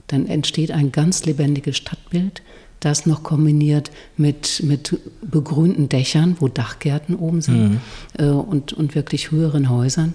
dann 0.09 0.27
entsteht 0.27 0.71
ein 0.71 0.91
ganz 0.91 1.25
lebendiges 1.25 1.77
Stadtbild, 1.77 2.41
das 2.79 3.05
noch 3.05 3.23
kombiniert 3.23 3.91
mit, 4.17 4.61
mit 4.63 4.99
begrünten 5.21 5.89
Dächern, 5.89 6.37
wo 6.39 6.47
Dachgärten 6.47 7.15
oben 7.15 7.41
sind 7.41 7.69
mhm. 7.71 7.79
äh, 8.17 8.25
und, 8.25 8.73
und 8.73 8.95
wirklich 8.95 9.31
höheren 9.31 9.69
Häusern. 9.69 10.13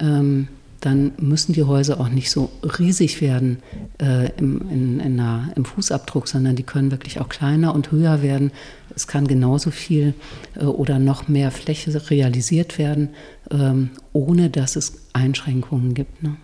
Ähm, 0.00 0.48
dann 0.80 1.12
müssen 1.18 1.54
die 1.54 1.62
Häuser 1.62 1.98
auch 1.98 2.10
nicht 2.10 2.30
so 2.30 2.50
riesig 2.78 3.22
werden 3.22 3.58
äh, 4.02 4.30
im, 4.36 4.60
in, 4.70 5.00
in 5.00 5.18
einer, 5.18 5.50
im 5.56 5.64
Fußabdruck, 5.64 6.28
sondern 6.28 6.56
die 6.56 6.62
können 6.62 6.90
wirklich 6.90 7.20
auch 7.20 7.30
kleiner 7.30 7.74
und 7.74 7.90
höher 7.90 8.20
werden. 8.20 8.52
Es 8.94 9.06
kann 9.06 9.26
genauso 9.26 9.70
viel 9.70 10.12
äh, 10.56 10.64
oder 10.64 10.98
noch 10.98 11.26
mehr 11.26 11.50
Fläche 11.50 12.10
realisiert 12.10 12.76
werden, 12.78 13.10
ähm, 13.50 13.90
ohne 14.12 14.50
dass 14.50 14.76
es 14.76 14.92
Einschränkungen 15.14 15.94
gibt. 15.94 16.22
Ne? 16.22 16.36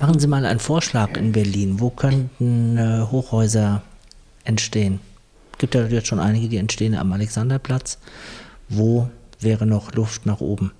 Machen 0.00 0.18
Sie 0.18 0.26
mal 0.26 0.46
einen 0.46 0.60
Vorschlag 0.60 1.14
in 1.18 1.32
Berlin. 1.32 1.78
Wo 1.78 1.90
könnten 1.90 2.78
äh, 2.78 3.02
Hochhäuser 3.10 3.82
entstehen? 4.44 4.98
Es 5.52 5.58
gibt 5.58 5.74
ja 5.74 5.86
jetzt 5.86 6.06
schon 6.08 6.20
einige, 6.20 6.48
die 6.48 6.56
entstehen 6.56 6.94
am 6.94 7.12
Alexanderplatz. 7.12 7.98
Wo 8.70 9.10
wäre 9.40 9.66
noch 9.66 9.92
Luft 9.92 10.24
nach 10.24 10.40
oben? 10.40 10.72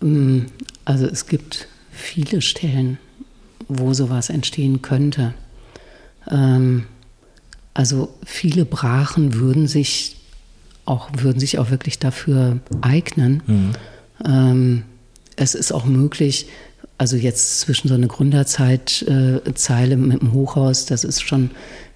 Mm, 0.00 0.46
also 0.86 1.06
es 1.06 1.26
gibt 1.26 1.68
viele 1.90 2.40
Stellen, 2.40 2.96
wo 3.68 3.92
sowas 3.92 4.30
entstehen 4.30 4.80
könnte. 4.80 5.34
Ähm, 6.30 6.86
also 7.74 8.14
viele 8.24 8.64
Brachen 8.64 9.34
würden 9.34 9.66
sich 9.66 10.16
auch, 10.86 11.10
würden 11.18 11.38
sich 11.38 11.58
auch 11.58 11.70
wirklich 11.70 11.98
dafür 11.98 12.60
eignen. 12.80 13.42
Mhm. 13.46 13.72
Ähm, 14.24 14.82
es 15.36 15.54
ist 15.54 15.70
auch 15.70 15.84
möglich, 15.84 16.46
also 17.02 17.16
jetzt 17.16 17.58
zwischen 17.58 17.88
so 17.88 17.94
eine 17.94 18.06
Gründerzeitzeile 18.06 19.94
äh, 19.94 19.96
mit 19.96 20.22
dem 20.22 20.32
Hochhaus, 20.32 20.86
das 20.86 21.02
ist 21.02 21.20
schon, 21.20 21.50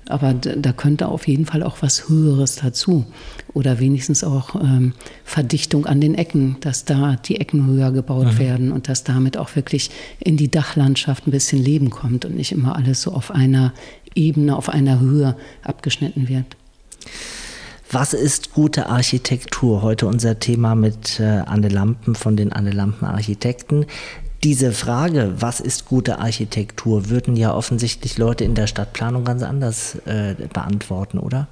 aber 0.08 0.34
da 0.34 0.72
könnte 0.72 1.06
auf 1.06 1.28
jeden 1.28 1.46
Fall 1.46 1.62
auch 1.62 1.76
was 1.80 2.08
Höheres 2.08 2.56
dazu. 2.56 3.06
Oder 3.54 3.78
wenigstens 3.78 4.24
auch 4.24 4.56
ähm, 4.56 4.94
Verdichtung 5.24 5.86
an 5.86 6.00
den 6.00 6.16
Ecken, 6.16 6.56
dass 6.58 6.86
da 6.86 7.14
die 7.24 7.40
Ecken 7.40 7.68
höher 7.68 7.92
gebaut 7.92 8.32
mhm. 8.32 8.38
werden 8.40 8.72
und 8.72 8.88
dass 8.88 9.04
damit 9.04 9.36
auch 9.36 9.54
wirklich 9.54 9.90
in 10.18 10.36
die 10.36 10.50
Dachlandschaft 10.50 11.28
ein 11.28 11.30
bisschen 11.30 11.62
Leben 11.62 11.90
kommt 11.90 12.24
und 12.24 12.34
nicht 12.34 12.50
immer 12.50 12.74
alles 12.74 13.02
so 13.02 13.12
auf 13.12 13.30
einer 13.30 13.72
Ebene, 14.16 14.56
auf 14.56 14.68
einer 14.68 14.98
Höhe 14.98 15.36
abgeschnitten 15.62 16.26
wird. 16.26 16.56
Was 17.92 18.12
ist 18.12 18.52
gute 18.52 18.88
Architektur? 18.88 19.82
Heute 19.82 20.08
unser 20.08 20.40
Thema 20.40 20.74
mit 20.74 21.20
äh, 21.20 21.42
Anne 21.46 21.68
Lampen 21.68 22.16
von 22.16 22.36
den 22.36 22.52
Anne 22.52 22.72
Lampen 22.72 23.06
Architekten. 23.06 23.86
Diese 24.44 24.72
Frage, 24.72 25.34
was 25.38 25.60
ist 25.60 25.86
gute 25.86 26.18
Architektur, 26.18 27.08
würden 27.08 27.36
ja 27.36 27.54
offensichtlich 27.54 28.18
Leute 28.18 28.44
in 28.44 28.54
der 28.54 28.66
Stadtplanung 28.66 29.24
ganz 29.24 29.42
anders 29.42 29.96
äh, 30.06 30.34
beantworten, 30.52 31.18
oder? 31.18 31.48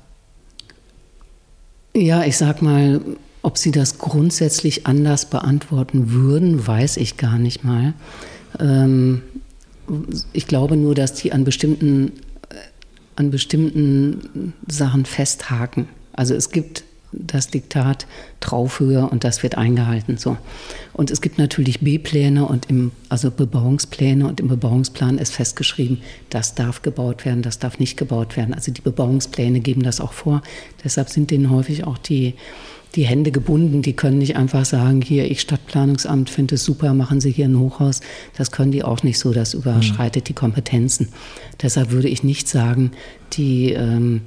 Ja, 1.97 2.25
ich 2.25 2.37
sag 2.37 2.61
mal, 2.61 3.01
ob 3.43 3.59
sie 3.59 3.71
das 3.71 3.99
grundsätzlich 3.99 4.87
anders 4.87 5.27
beantworten 5.27 6.13
würden, 6.13 6.67
weiß 6.67 6.97
ich 6.97 7.17
gar 7.17 7.39
nicht 7.39 7.65
mal. 7.65 7.95
Ähm, 8.59 9.23
ich 10.33 10.47
glaube 10.47 10.77
nur, 10.77 10.95
dass 10.95 11.15
die 11.15 11.33
an 11.33 11.45
bestimmten, 11.45 12.09
äh, 12.49 12.55
an 13.17 13.31
bestimmten 13.31 14.55
Sachen 14.67 15.05
festhaken. 15.05 15.89
Also 16.13 16.35
es 16.35 16.51
gibt 16.51 16.85
das 17.19 17.49
Diktat 17.49 18.07
Traufhöhe 18.41 19.09
und 19.09 19.25
das 19.25 19.43
wird 19.43 19.57
eingehalten. 19.57 20.17
So. 20.17 20.37
Und 20.93 21.11
es 21.11 21.21
gibt 21.21 21.39
natürlich 21.39 21.81
B-Pläne 21.81 22.47
und 22.47 22.71
im, 22.71 22.93
also 23.09 23.31
Bebauungspläne 23.31 24.27
und 24.27 24.41
im 24.41 24.49
Bebauungsplan 24.49 25.19
ist 25.19 25.33
festgeschrieben, 25.33 26.03
das 26.31 26.55
darf 26.55 26.83
gebaut 26.83 27.25
werden, 27.25 27.43
das 27.43 27.59
darf 27.59 27.79
nicht 27.79 27.97
gebaut 27.97 28.37
werden. 28.37 28.55
Also 28.55 28.73
die 28.73 28.83
Bebauungspläne 28.83 29.61
geben 29.61 29.83
das 29.83 30.01
auch 30.01 30.13
vor. 30.13 30.43
Deshalb 30.83 31.09
sind 31.09 31.31
denen 31.31 31.51
häufig 31.51 31.85
auch 31.85 31.99
die, 31.99 32.35
die 32.95 33.07
Hände 33.07 33.31
gebunden. 33.31 33.83
Die 33.83 33.95
können 33.95 34.19
nicht 34.19 34.37
einfach 34.37 34.65
sagen, 34.65 35.03
hier, 35.03 35.31
ich 35.31 35.41
Stadtplanungsamt 35.41 36.31
finde 36.31 36.57
es 36.57 36.65
super, 36.65 36.95
machen 36.95 37.21
Sie 37.21 37.31
hier 37.31 37.47
ein 37.47 37.59
Hochhaus. 37.59 38.01
Das 38.37 38.51
können 38.51 38.73
die 38.73 38.85
auch 38.85 39.03
nicht 39.03 39.19
so, 39.19 39.33
das 39.33 39.55
überschreitet 39.55 40.25
mhm. 40.25 40.27
die 40.27 40.33
Kompetenzen. 40.35 41.09
Deshalb 41.63 41.91
würde 41.91 42.09
ich 42.09 42.23
nicht 42.23 42.49
sagen, 42.49 42.93
die 43.33 43.73
ähm, 43.73 44.23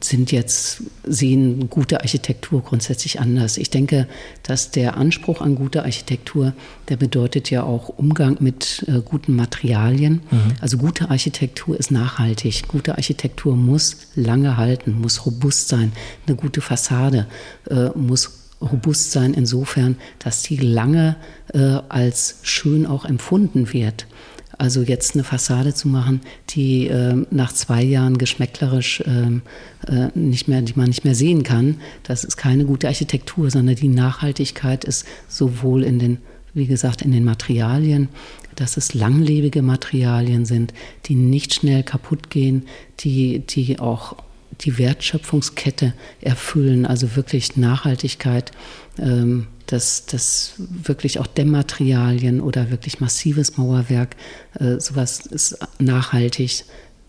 sind 0.00 0.30
jetzt, 0.30 0.84
sehen 1.02 1.68
gute 1.68 2.00
Architektur 2.00 2.62
grundsätzlich 2.62 3.18
anders. 3.18 3.58
Ich 3.58 3.68
denke, 3.68 4.06
dass 4.44 4.70
der 4.70 4.96
Anspruch 4.96 5.40
an 5.40 5.56
gute 5.56 5.82
Architektur, 5.82 6.52
der 6.88 6.96
bedeutet 6.96 7.50
ja 7.50 7.64
auch 7.64 7.88
Umgang 7.88 8.36
mit 8.38 8.84
äh, 8.86 9.00
guten 9.00 9.34
Materialien. 9.34 10.22
Mhm. 10.30 10.54
Also 10.60 10.78
gute 10.78 11.10
Architektur 11.10 11.78
ist 11.78 11.90
nachhaltig. 11.90 12.68
Gute 12.68 12.94
Architektur 12.94 13.56
muss 13.56 13.96
lange 14.14 14.56
halten, 14.56 14.92
muss 15.00 15.26
robust 15.26 15.68
sein. 15.68 15.92
Eine 16.26 16.36
gute 16.36 16.60
Fassade 16.60 17.26
äh, 17.68 17.88
muss 17.96 18.42
robust 18.60 19.10
sein 19.10 19.34
insofern, 19.34 19.96
dass 20.20 20.42
die 20.42 20.56
lange 20.56 21.16
äh, 21.52 21.58
als 21.88 22.36
schön 22.42 22.86
auch 22.86 23.04
empfunden 23.04 23.72
wird. 23.72 24.06
Also 24.62 24.82
jetzt 24.82 25.14
eine 25.14 25.24
Fassade 25.24 25.74
zu 25.74 25.88
machen, 25.88 26.20
die 26.50 26.86
äh, 26.86 27.26
nach 27.32 27.52
zwei 27.52 27.82
Jahren 27.82 28.16
geschmäcklerisch 28.16 29.00
äh, 29.00 29.92
äh, 29.92 30.10
nicht 30.14 30.46
mehr, 30.46 30.62
die 30.62 30.74
man 30.76 30.86
nicht 30.86 31.04
mehr 31.04 31.16
sehen 31.16 31.42
kann, 31.42 31.80
das 32.04 32.22
ist 32.22 32.36
keine 32.36 32.64
gute 32.64 32.86
Architektur, 32.86 33.50
sondern 33.50 33.74
die 33.74 33.88
Nachhaltigkeit 33.88 34.84
ist 34.84 35.04
sowohl 35.26 35.82
in 35.82 35.98
den, 35.98 36.18
wie 36.54 36.66
gesagt, 36.66 37.02
in 37.02 37.10
den 37.10 37.24
Materialien, 37.24 38.08
dass 38.54 38.76
es 38.76 38.94
langlebige 38.94 39.62
Materialien 39.62 40.44
sind, 40.44 40.72
die 41.06 41.16
nicht 41.16 41.54
schnell 41.54 41.82
kaputt 41.82 42.30
gehen, 42.30 42.66
die, 43.00 43.40
die 43.40 43.80
auch 43.80 44.14
die 44.60 44.78
Wertschöpfungskette 44.78 45.92
erfüllen, 46.20 46.86
also 46.86 47.16
wirklich 47.16 47.56
Nachhaltigkeit. 47.56 48.52
Ähm, 48.96 49.48
dass, 49.72 50.06
dass 50.06 50.54
wirklich 50.58 51.18
auch 51.18 51.26
Dämmmaterialien 51.26 52.40
oder 52.40 52.70
wirklich 52.70 53.00
massives 53.00 53.56
Mauerwerk, 53.56 54.16
äh, 54.58 54.78
sowas 54.78 55.20
ist 55.26 55.58
nachhaltig, 55.78 56.64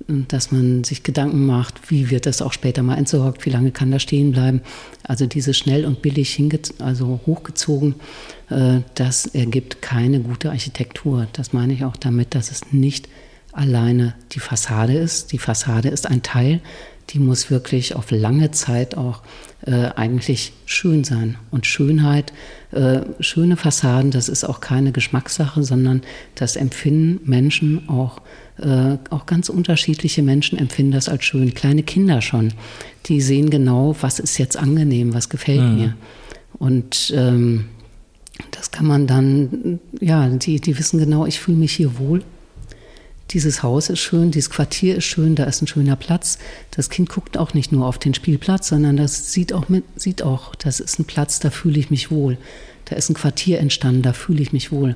dass 0.07 0.51
man 0.51 0.83
sich 0.83 1.03
Gedanken 1.03 1.45
macht, 1.45 1.91
wie 1.91 2.09
wird 2.09 2.25
das 2.25 2.41
auch 2.41 2.53
später 2.53 2.83
mal 2.83 2.97
entsorgt, 2.97 3.45
wie 3.45 3.49
lange 3.49 3.71
kann 3.71 3.91
das 3.91 4.01
stehen 4.01 4.31
bleiben. 4.31 4.61
Also 5.03 5.25
diese 5.25 5.53
schnell 5.53 5.85
und 5.85 6.01
billig 6.01 6.41
also 6.79 7.21
hochgezogen, 7.25 7.95
äh, 8.49 8.79
das 8.95 9.25
ergibt 9.27 9.81
keine 9.81 10.19
gute 10.21 10.49
Architektur. 10.49 11.27
Das 11.33 11.53
meine 11.53 11.73
ich 11.73 11.83
auch 11.85 11.97
damit, 11.97 12.35
dass 12.35 12.51
es 12.51 12.71
nicht 12.71 13.07
alleine 13.51 14.15
die 14.31 14.39
Fassade 14.39 14.93
ist. 14.93 15.31
Die 15.31 15.37
Fassade 15.37 15.89
ist 15.89 16.07
ein 16.07 16.23
Teil, 16.23 16.61
die 17.09 17.19
muss 17.19 17.51
wirklich 17.51 17.95
auf 17.95 18.11
lange 18.11 18.51
Zeit 18.51 18.95
auch 18.95 19.21
äh, 19.65 19.89
eigentlich 19.95 20.53
schön 20.65 21.03
sein. 21.03 21.37
Und 21.51 21.65
Schönheit, 21.65 22.33
äh, 22.71 23.01
schöne 23.19 23.57
Fassaden, 23.57 24.11
das 24.11 24.29
ist 24.29 24.43
auch 24.43 24.59
keine 24.59 24.91
Geschmackssache, 24.91 25.63
sondern 25.63 26.01
das 26.35 26.55
empfinden 26.55 27.19
Menschen 27.29 27.87
auch, 27.87 28.21
äh, 28.57 28.97
auch 29.09 29.25
ganz 29.25 29.49
unterschiedliche 29.49 30.21
Menschen 30.21 30.57
empfinden 30.57 30.91
das 30.91 31.07
als 31.07 31.23
schön. 31.23 31.53
Kleine 31.53 31.83
Kinder 31.83 32.21
schon, 32.21 32.53
die 33.05 33.21
sehen 33.21 33.49
genau, 33.49 33.95
was 34.01 34.19
ist 34.19 34.37
jetzt 34.37 34.57
angenehm, 34.57 35.13
was 35.13 35.29
gefällt 35.29 35.61
mhm. 35.61 35.75
mir. 35.75 35.95
Und 36.59 37.13
ähm, 37.15 37.65
das 38.51 38.71
kann 38.71 38.85
man 38.85 39.07
dann, 39.07 39.79
ja, 39.99 40.27
die, 40.27 40.59
die 40.59 40.77
wissen 40.77 40.99
genau, 40.99 41.25
ich 41.25 41.39
fühle 41.39 41.57
mich 41.57 41.73
hier 41.73 41.97
wohl 41.97 42.23
dieses 43.33 43.63
Haus 43.63 43.89
ist 43.89 43.99
schön, 43.99 44.31
dieses 44.31 44.49
Quartier 44.49 44.97
ist 44.97 45.05
schön, 45.05 45.35
da 45.35 45.45
ist 45.45 45.61
ein 45.61 45.67
schöner 45.67 45.95
Platz. 45.95 46.37
Das 46.71 46.89
Kind 46.89 47.09
guckt 47.09 47.37
auch 47.37 47.53
nicht 47.53 47.71
nur 47.71 47.87
auf 47.87 47.97
den 47.97 48.13
Spielplatz, 48.13 48.69
sondern 48.69 48.97
das 48.97 49.33
sieht 49.33 49.53
auch, 49.53 49.69
mit, 49.69 49.83
sieht 49.95 50.21
auch, 50.21 50.55
das 50.55 50.79
ist 50.79 50.99
ein 50.99 51.05
Platz, 51.05 51.39
da 51.39 51.49
fühle 51.49 51.79
ich 51.79 51.89
mich 51.89 52.11
wohl. 52.11 52.37
Da 52.85 52.95
ist 52.95 53.09
ein 53.09 53.15
Quartier 53.15 53.59
entstanden, 53.59 54.01
da 54.01 54.13
fühle 54.13 54.41
ich 54.41 54.53
mich 54.53 54.71
wohl. 54.71 54.95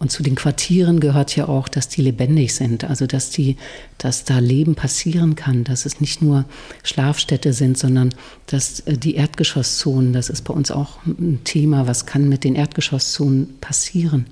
Und 0.00 0.10
zu 0.10 0.22
den 0.22 0.34
Quartieren 0.34 0.98
gehört 0.98 1.36
ja 1.36 1.46
auch, 1.46 1.68
dass 1.68 1.88
die 1.88 2.00
lebendig 2.00 2.54
sind, 2.54 2.84
also 2.84 3.06
dass, 3.06 3.28
die, 3.28 3.58
dass 3.98 4.24
da 4.24 4.38
Leben 4.38 4.74
passieren 4.74 5.36
kann, 5.36 5.62
dass 5.62 5.84
es 5.84 6.00
nicht 6.00 6.22
nur 6.22 6.46
Schlafstädte 6.82 7.52
sind, 7.52 7.76
sondern 7.76 8.14
dass 8.46 8.80
äh, 8.80 8.96
die 8.96 9.16
Erdgeschosszonen, 9.16 10.14
das 10.14 10.30
ist 10.30 10.42
bei 10.42 10.54
uns 10.54 10.70
auch 10.70 11.04
ein 11.04 11.40
Thema, 11.44 11.86
was 11.86 12.06
kann 12.06 12.30
mit 12.30 12.44
den 12.44 12.54
Erdgeschosszonen 12.54 13.58
passieren. 13.60 14.24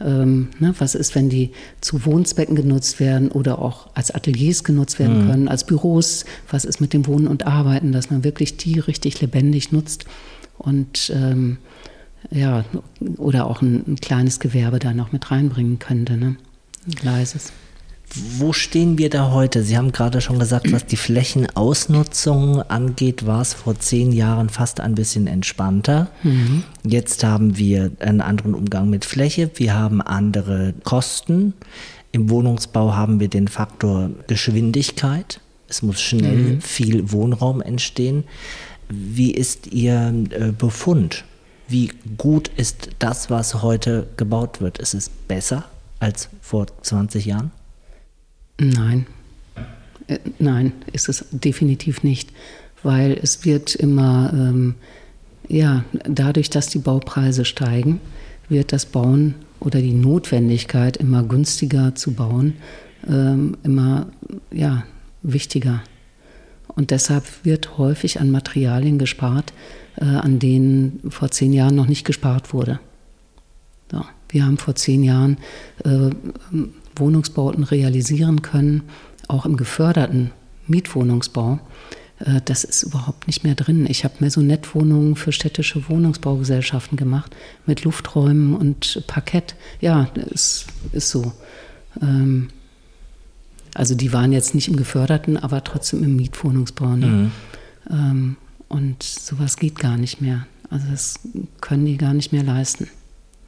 Ähm, 0.00 0.48
ne, 0.58 0.74
was 0.78 0.94
ist, 0.94 1.14
wenn 1.14 1.28
die 1.28 1.50
zu 1.80 2.04
Wohnzwecken 2.06 2.56
genutzt 2.56 3.00
werden 3.00 3.30
oder 3.30 3.58
auch 3.58 3.88
als 3.94 4.10
Ateliers 4.10 4.64
genutzt 4.64 4.98
werden 4.98 5.24
mhm. 5.24 5.30
können, 5.30 5.48
als 5.48 5.64
Büros? 5.64 6.24
Was 6.50 6.64
ist 6.64 6.80
mit 6.80 6.92
dem 6.92 7.06
Wohnen 7.06 7.26
und 7.26 7.46
Arbeiten, 7.46 7.92
dass 7.92 8.10
man 8.10 8.24
wirklich 8.24 8.56
die 8.56 8.78
richtig 8.78 9.20
lebendig 9.20 9.72
nutzt 9.72 10.06
und 10.58 11.12
ähm, 11.14 11.58
ja, 12.30 12.64
oder 13.16 13.46
auch 13.46 13.62
ein, 13.62 13.82
ein, 13.86 13.96
kleines 13.96 14.40
Gewerbe 14.40 14.78
da 14.78 14.92
noch 14.92 15.12
mit 15.12 15.30
reinbringen 15.30 15.78
könnte, 15.78 16.16
ne? 16.16 16.36
Ein 16.86 16.94
leises. 17.02 17.52
Wo 18.14 18.52
stehen 18.52 18.98
wir 18.98 19.08
da 19.08 19.30
heute? 19.30 19.62
Sie 19.62 19.76
haben 19.76 19.92
gerade 19.92 20.20
schon 20.20 20.38
gesagt, 20.40 20.72
was 20.72 20.84
die 20.84 20.96
Flächenausnutzung 20.96 22.62
angeht, 22.62 23.24
war 23.24 23.40
es 23.40 23.54
vor 23.54 23.78
zehn 23.78 24.10
Jahren 24.10 24.48
fast 24.48 24.80
ein 24.80 24.96
bisschen 24.96 25.28
entspannter. 25.28 26.08
Mhm. 26.24 26.64
Jetzt 26.84 27.22
haben 27.22 27.56
wir 27.56 27.92
einen 28.00 28.20
anderen 28.20 28.54
Umgang 28.54 28.90
mit 28.90 29.04
Fläche, 29.04 29.50
wir 29.54 29.74
haben 29.74 30.02
andere 30.02 30.74
Kosten. 30.82 31.54
Im 32.10 32.30
Wohnungsbau 32.30 32.94
haben 32.94 33.20
wir 33.20 33.28
den 33.28 33.46
Faktor 33.46 34.10
Geschwindigkeit. 34.26 35.40
Es 35.68 35.82
muss 35.82 36.00
schnell 36.00 36.36
mhm. 36.36 36.60
viel 36.60 37.12
Wohnraum 37.12 37.60
entstehen. 37.60 38.24
Wie 38.88 39.30
ist 39.30 39.68
Ihr 39.68 40.12
äh, 40.30 40.50
Befund? 40.50 41.24
Wie 41.68 41.92
gut 42.18 42.50
ist 42.56 42.88
das, 42.98 43.30
was 43.30 43.62
heute 43.62 44.08
gebaut 44.16 44.60
wird? 44.60 44.78
Ist 44.78 44.94
es 44.94 45.08
besser 45.08 45.64
als 46.00 46.28
vor 46.40 46.66
20 46.82 47.26
Jahren? 47.26 47.52
Nein, 48.60 49.06
äh, 50.06 50.18
nein, 50.38 50.72
ist 50.92 51.08
es 51.08 51.24
definitiv 51.30 52.02
nicht, 52.02 52.30
weil 52.82 53.12
es 53.12 53.46
wird 53.46 53.74
immer, 53.74 54.30
ähm, 54.34 54.74
ja, 55.48 55.84
dadurch, 56.04 56.50
dass 56.50 56.68
die 56.68 56.78
Baupreise 56.78 57.46
steigen, 57.46 58.00
wird 58.50 58.74
das 58.74 58.84
Bauen 58.84 59.34
oder 59.60 59.80
die 59.80 59.94
Notwendigkeit, 59.94 60.98
immer 60.98 61.22
günstiger 61.22 61.94
zu 61.94 62.12
bauen, 62.12 62.56
ähm, 63.08 63.56
immer 63.62 64.08
ja, 64.52 64.84
wichtiger. 65.22 65.82
Und 66.68 66.90
deshalb 66.90 67.24
wird 67.44 67.78
häufig 67.78 68.20
an 68.20 68.30
Materialien 68.30 68.98
gespart, 68.98 69.54
äh, 69.96 70.04
an 70.04 70.38
denen 70.38 71.00
vor 71.08 71.30
zehn 71.30 71.54
Jahren 71.54 71.76
noch 71.76 71.86
nicht 71.86 72.04
gespart 72.04 72.52
wurde. 72.52 72.78
So. 73.90 74.04
Wir 74.28 74.44
haben 74.44 74.58
vor 74.58 74.76
zehn 74.76 75.02
Jahren 75.02 75.38
äh, 75.84 76.10
Wohnungsbauten 76.96 77.64
realisieren 77.64 78.42
können, 78.42 78.82
auch 79.28 79.46
im 79.46 79.56
geförderten 79.56 80.32
Mietwohnungsbau. 80.66 81.60
Äh, 82.20 82.40
das 82.44 82.64
ist 82.64 82.82
überhaupt 82.82 83.26
nicht 83.26 83.44
mehr 83.44 83.54
drin. 83.54 83.86
Ich 83.88 84.04
habe 84.04 84.14
Maisonette-Wohnungen 84.20 85.16
für 85.16 85.32
städtische 85.32 85.88
Wohnungsbaugesellschaften 85.88 86.96
gemacht 86.96 87.34
mit 87.66 87.84
Lufträumen 87.84 88.54
und 88.54 89.02
Parkett. 89.06 89.54
Ja, 89.80 90.04
ist, 90.30 90.66
ist 90.92 91.10
so. 91.10 91.32
Ähm, 92.00 92.48
also 93.74 93.94
die 93.94 94.12
waren 94.12 94.32
jetzt 94.32 94.54
nicht 94.54 94.68
im 94.68 94.76
geförderten, 94.76 95.36
aber 95.36 95.62
trotzdem 95.64 96.02
im 96.02 96.16
Mietwohnungsbau. 96.16 96.96
Ne? 96.96 97.06
Mhm. 97.06 97.32
Ähm, 97.90 98.36
und 98.68 99.02
sowas 99.02 99.56
geht 99.56 99.78
gar 99.78 99.96
nicht 99.96 100.20
mehr. 100.20 100.46
Also 100.70 100.86
das 100.90 101.20
können 101.60 101.86
die 101.86 101.96
gar 101.96 102.14
nicht 102.14 102.32
mehr 102.32 102.44
leisten. 102.44 102.88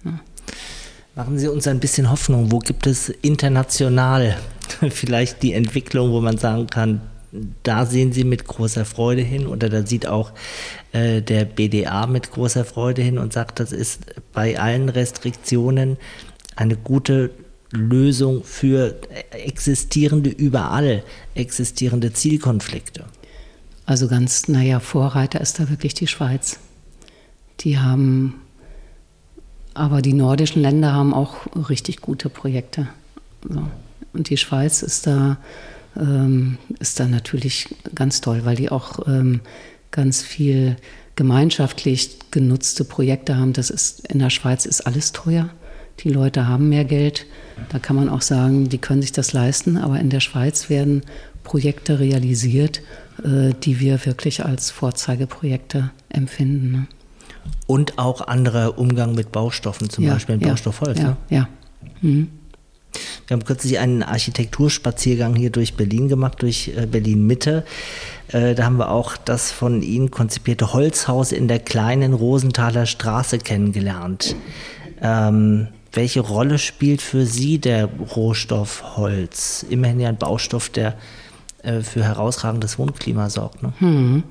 Ne? 0.05 0.19
Machen 1.15 1.39
Sie 1.39 1.49
uns 1.49 1.67
ein 1.67 1.79
bisschen 1.79 2.11
Hoffnung. 2.11 2.51
Wo 2.51 2.59
gibt 2.59 2.87
es 2.87 3.11
international 3.11 4.37
vielleicht 4.91 5.43
die 5.43 5.53
Entwicklung, 5.53 6.11
wo 6.11 6.21
man 6.21 6.39
sagen 6.39 6.67
kann, 6.69 7.03
da 7.63 7.87
sehen 7.87 8.13
Sie 8.13 8.25
mit 8.25 8.47
großer 8.47 8.85
Freude 8.85 9.23
hin 9.23 9.47
oder 9.47 9.69
da 9.69 9.87
sieht 9.87 10.07
auch 10.07 10.33
äh, 10.93 11.23
der 11.23 11.45
BDA 11.45 12.07
mit 12.07 12.31
großer 12.31 12.65
Freude 12.65 13.03
hin 13.03 13.19
und 13.19 13.33
sagt, 13.33 13.61
das 13.61 13.73
ist 13.73 14.01
bei 14.33 14.59
allen 14.59 14.89
Restriktionen 14.89 15.97
eine 16.57 16.77
gute 16.77 17.31
Lösung 17.71 18.45
für 18.45 18.97
existierende, 19.31 20.29
überall 20.29 21.03
existierende 21.35 22.13
Zielkonflikte. 22.13 23.05
Also 23.87 24.09
ganz, 24.09 24.49
naja, 24.49 24.79
Vorreiter 24.79 25.41
ist 25.41 25.59
da 25.59 25.71
wirklich 25.71 25.95
die 25.95 26.07
Schweiz. 26.07 26.59
Die 27.61 27.79
haben 27.79 28.42
aber 29.75 30.03
die 30.03 30.13
nordischen 30.13 30.63
Länder 30.63 30.93
haben 30.93 31.15
auch 31.15 31.47
richtig 31.69 32.01
gute 32.01 32.29
Projekte. 32.29 32.89
So. 33.49 33.63
Und 34.13 34.29
die 34.29 34.37
Schweiz 34.37 34.83
ist 34.83 35.07
da, 35.07 35.39
ähm, 35.97 36.59
ist 36.79 37.01
da 37.01 37.07
natürlich 37.07 37.75
ganz 37.95 38.21
toll, 38.21 38.43
weil 38.45 38.57
die 38.57 38.71
auch 38.71 39.07
ähm, 39.07 39.41
ganz 39.91 40.23
viel 40.23 40.77
gemeinschaftlich 41.17 42.19
genutzte 42.31 42.85
Projekte 42.85 43.37
haben. 43.37 43.53
Das 43.53 43.71
ist 43.71 44.07
in 44.09 44.19
der 44.19 44.31
Schweiz 44.31 44.67
ist 44.67 44.83
alles 44.83 45.13
teuer. 45.13 45.51
Die 46.01 46.09
Leute 46.09 46.49
haben 46.49 46.69
mehr 46.69 46.85
Geld. 46.85 47.27
Da 47.69 47.79
kann 47.79 47.97
man 47.97 48.09
auch 48.09 48.23
sagen, 48.23 48.69
die 48.69 48.79
können 48.79 49.03
sich 49.03 49.13
das 49.13 49.33
leisten. 49.33 49.77
Aber 49.77 50.01
in 50.01 50.11
der 50.11 50.21
Schweiz 50.21 50.69
werden 50.71 51.03
Projekte 51.45 52.01
realisiert, 52.01 52.81
äh, 53.23 53.53
die 53.63 53.81
wir 53.81 54.05
wirklich 54.07 54.45
als 54.45 54.71
Vorzeigeprojekte 54.71 55.91
empfinden. 56.09 56.73
Ne? 56.73 56.87
Und 57.67 57.99
auch 57.99 58.21
anderer 58.27 58.79
Umgang 58.79 59.15
mit 59.15 59.33
Baustoffen, 59.33 59.91
zum 59.91 60.05
ja, 60.05 60.15
Beispiel 60.15 60.37
mit 60.37 60.45
ja, 60.45 60.51
Baustoff 60.51 60.81
Holz. 60.81 60.99
Ja, 60.99 61.05
ne? 61.05 61.17
ja. 61.31 61.49
Mhm. 62.01 62.29
Wir 63.27 63.37
haben 63.37 63.45
kürzlich 63.45 63.79
einen 63.79 64.03
Architekturspaziergang 64.03 65.35
hier 65.35 65.51
durch 65.51 65.75
Berlin 65.75 66.09
gemacht, 66.09 66.43
durch 66.43 66.73
äh, 66.77 66.87
Berlin 66.87 67.27
Mitte. 67.27 67.65
Äh, 68.29 68.55
da 68.55 68.65
haben 68.65 68.77
wir 68.77 68.91
auch 68.91 69.17
das 69.17 69.51
von 69.51 69.83
Ihnen 69.83 70.11
konzipierte 70.11 70.73
Holzhaus 70.73 71.33
in 71.33 71.49
der 71.49 71.59
kleinen 71.59 72.13
Rosenthaler 72.13 72.87
Straße 72.87 73.39
kennengelernt. 73.39 74.37
Ähm, 75.01 75.69
welche 75.93 76.21
Rolle 76.21 76.59
spielt 76.59 77.03
für 77.03 77.27
Sie 77.27 77.59
der 77.59 77.87
Rohstoff 77.87 78.97
Holz? 78.97 79.65
Immerhin 79.69 80.01
ja 80.01 80.09
ein 80.09 80.17
Baustoff, 80.17 80.69
der 80.69 80.95
äh, 81.63 81.81
für 81.81 82.05
herausragendes 82.05 82.79
Wohnklima 82.79 83.31
sorgt. 83.31 83.63
Ne? 83.63 83.73
Hm. 83.79 84.23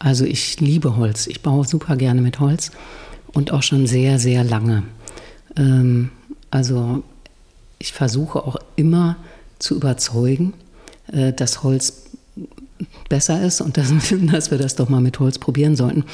Also 0.00 0.24
ich 0.24 0.58
liebe 0.60 0.96
Holz. 0.96 1.28
Ich 1.28 1.42
baue 1.42 1.64
super 1.64 1.94
gerne 1.94 2.22
mit 2.22 2.40
Holz 2.40 2.72
und 3.28 3.52
auch 3.52 3.62
schon 3.62 3.86
sehr, 3.86 4.18
sehr 4.18 4.42
lange. 4.42 4.82
Ähm, 5.56 6.10
also 6.50 7.04
ich 7.78 7.92
versuche 7.92 8.42
auch 8.44 8.56
immer 8.76 9.16
zu 9.58 9.76
überzeugen, 9.76 10.54
äh, 11.12 11.32
dass 11.32 11.62
Holz 11.62 12.06
besser 13.10 13.42
ist 13.42 13.60
und 13.60 13.76
dass, 13.76 13.92
dass, 14.10 14.50
wir 14.50 14.58
das 14.58 14.74
doch 14.74 14.88
mal 14.88 15.02
mit 15.02 15.20
Holz 15.20 15.38
probieren 15.38 15.76
sollten. 15.76 16.04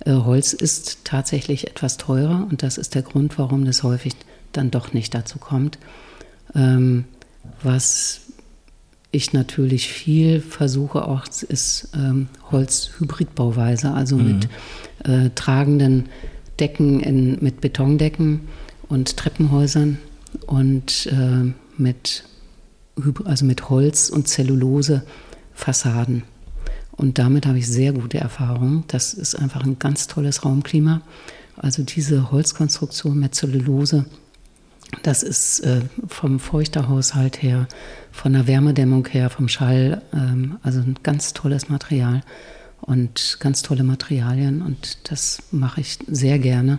Äh, 0.00 0.12
Holz 0.12 0.54
ist 0.54 1.04
tatsächlich 1.04 1.68
etwas 1.68 1.98
teurer 1.98 2.46
und 2.50 2.62
das 2.62 2.78
ist 2.78 2.94
der 2.94 3.02
Grund, 3.02 3.38
warum 3.38 3.66
das 3.66 3.82
häufig 3.82 4.14
dann 4.52 4.70
doch 4.70 4.94
nicht 4.94 5.14
dazu 5.14 5.38
kommt. 5.38 5.78
Ähm, 6.54 7.04
was 7.62 8.22
ich 9.14 9.32
natürlich 9.32 9.88
viel 9.88 10.40
versuche 10.40 11.06
auch, 11.06 11.26
ist 11.26 11.88
ähm, 11.94 12.28
Holzhybridbauweise, 12.50 13.92
also 13.92 14.16
mhm. 14.16 14.26
mit 14.26 14.48
äh, 15.04 15.30
tragenden 15.34 16.08
Decken 16.60 17.00
in, 17.00 17.38
mit 17.40 17.60
Betondecken 17.60 18.40
und 18.88 19.16
Treppenhäusern 19.16 19.98
und 20.46 21.06
äh, 21.06 21.52
mit, 21.76 22.24
also 23.24 23.44
mit 23.44 23.68
Holz 23.70 24.10
und 24.10 24.28
Zellulose 24.28 25.02
Fassaden. 25.52 26.24
Und 26.92 27.18
damit 27.18 27.46
habe 27.46 27.58
ich 27.58 27.66
sehr 27.66 27.92
gute 27.92 28.18
Erfahrungen. 28.18 28.84
Das 28.88 29.14
ist 29.14 29.34
einfach 29.34 29.64
ein 29.64 29.78
ganz 29.78 30.06
tolles 30.06 30.44
Raumklima. 30.44 31.02
Also 31.56 31.82
diese 31.82 32.30
Holzkonstruktion 32.30 33.18
mit 33.18 33.34
Zellulose, 33.34 34.06
das 35.02 35.22
ist 35.22 35.60
äh, 35.60 35.80
vom 36.06 36.38
Feuchterhaushalt 36.38 37.42
her, 37.42 37.66
von 38.12 38.32
der 38.32 38.46
Wärmedämmung 38.46 39.06
her, 39.08 39.30
vom 39.30 39.48
Schall, 39.48 40.02
ähm, 40.12 40.58
also 40.62 40.80
ein 40.80 40.96
ganz 41.02 41.32
tolles 41.32 41.68
Material 41.68 42.22
und 42.80 43.38
ganz 43.40 43.62
tolle 43.62 43.82
Materialien. 43.82 44.62
Und 44.62 45.10
das 45.10 45.42
mache 45.50 45.80
ich 45.80 45.98
sehr 46.06 46.38
gerne 46.38 46.78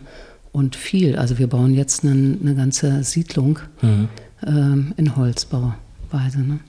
und 0.52 0.76
viel. 0.76 1.18
Also 1.18 1.38
wir 1.38 1.48
bauen 1.48 1.74
jetzt 1.74 2.04
eine, 2.04 2.38
eine 2.40 2.56
ganze 2.56 3.04
Siedlung 3.04 3.60
mhm. 3.82 4.08
ähm, 4.46 4.94
in 4.98 5.16
Holzbauweise. 5.16 6.40
Ne? 6.40 6.60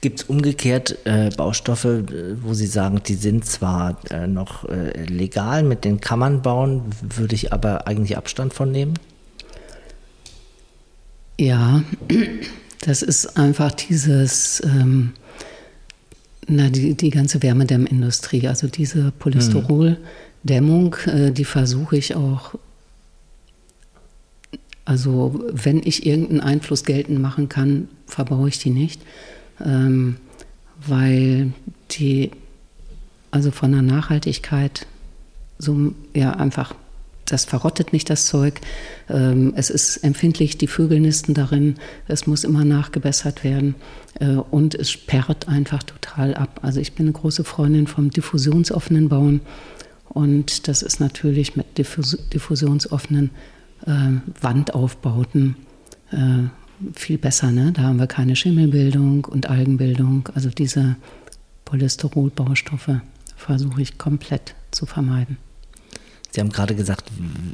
Gibt 0.00 0.20
es 0.20 0.24
umgekehrt 0.26 0.98
äh, 1.04 1.30
Baustoffe, 1.30 1.84
äh, 1.84 2.42
wo 2.42 2.54
Sie 2.54 2.66
sagen, 2.66 3.00
die 3.04 3.14
sind 3.14 3.44
zwar 3.46 3.98
äh, 4.10 4.26
noch 4.26 4.68
äh, 4.68 5.04
legal, 5.04 5.62
mit 5.62 5.84
denen 5.84 6.00
kann 6.00 6.18
man 6.18 6.42
bauen, 6.42 6.82
würde 7.02 7.34
ich 7.34 7.52
aber 7.52 7.86
eigentlich 7.86 8.16
Abstand 8.16 8.54
von 8.54 8.70
nehmen? 8.70 8.94
Ja, 11.38 11.82
das 12.80 13.02
ist 13.02 13.36
einfach 13.36 13.72
dieses, 13.72 14.62
ähm, 14.64 15.12
na, 16.46 16.68
die, 16.68 16.94
die 16.94 17.10
ganze 17.10 17.42
Wärmedämmindustrie, 17.42 18.48
also 18.48 18.68
diese 18.68 19.12
Polystyroldämmung, 19.18 20.96
äh, 21.06 21.32
die 21.32 21.44
versuche 21.44 21.96
ich 21.96 22.14
auch 22.14 22.54
also 24.86 25.44
wenn 25.50 25.82
ich 25.84 26.06
irgendeinen 26.06 26.40
Einfluss 26.40 26.84
geltend 26.84 27.20
machen 27.20 27.48
kann, 27.48 27.88
verbaue 28.06 28.48
ich 28.48 28.60
die 28.60 28.70
nicht, 28.70 29.02
ähm, 29.62 30.16
weil 30.86 31.52
die 31.90 32.30
also 33.32 33.50
von 33.50 33.72
der 33.72 33.82
Nachhaltigkeit 33.82 34.86
so 35.58 35.92
ja 36.14 36.30
einfach 36.36 36.74
das 37.26 37.44
verrottet 37.44 37.92
nicht 37.92 38.08
das 38.10 38.26
Zeug. 38.26 38.60
Ähm, 39.08 39.52
es 39.56 39.70
ist 39.70 39.98
empfindlich, 39.98 40.58
die 40.58 40.66
Vögel 40.66 41.00
nisten 41.00 41.34
darin. 41.34 41.76
Es 42.08 42.26
muss 42.26 42.44
immer 42.44 42.64
nachgebessert 42.64 43.44
werden 43.44 43.74
äh, 44.20 44.34
und 44.34 44.74
es 44.74 44.90
sperrt 44.90 45.48
einfach 45.48 45.82
total 45.82 46.34
ab. 46.34 46.60
Also 46.62 46.80
ich 46.80 46.94
bin 46.94 47.06
eine 47.06 47.12
große 47.12 47.44
Freundin 47.44 47.86
vom 47.86 48.10
diffusionsoffenen 48.10 49.08
Bauen 49.08 49.40
und 50.08 50.68
das 50.68 50.82
ist 50.82 51.00
natürlich 51.00 51.56
mit 51.56 51.78
diffus 51.78 52.16
diffusionsoffenen 52.32 53.30
äh, 53.86 53.90
Wandaufbauten 54.40 55.56
äh, 56.10 56.48
viel 56.94 57.18
besser. 57.18 57.50
Ne? 57.52 57.72
Da 57.72 57.82
haben 57.82 57.98
wir 57.98 58.06
keine 58.06 58.36
Schimmelbildung 58.36 59.24
und 59.24 59.48
Algenbildung. 59.48 60.28
Also 60.34 60.50
diese 60.50 60.96
Polysterolbaustoffe 61.64 63.00
versuche 63.36 63.82
ich 63.82 63.98
komplett 63.98 64.54
zu 64.70 64.86
vermeiden. 64.86 65.38
Sie 66.36 66.42
haben 66.42 66.52
gerade 66.52 66.74
gesagt, 66.74 67.10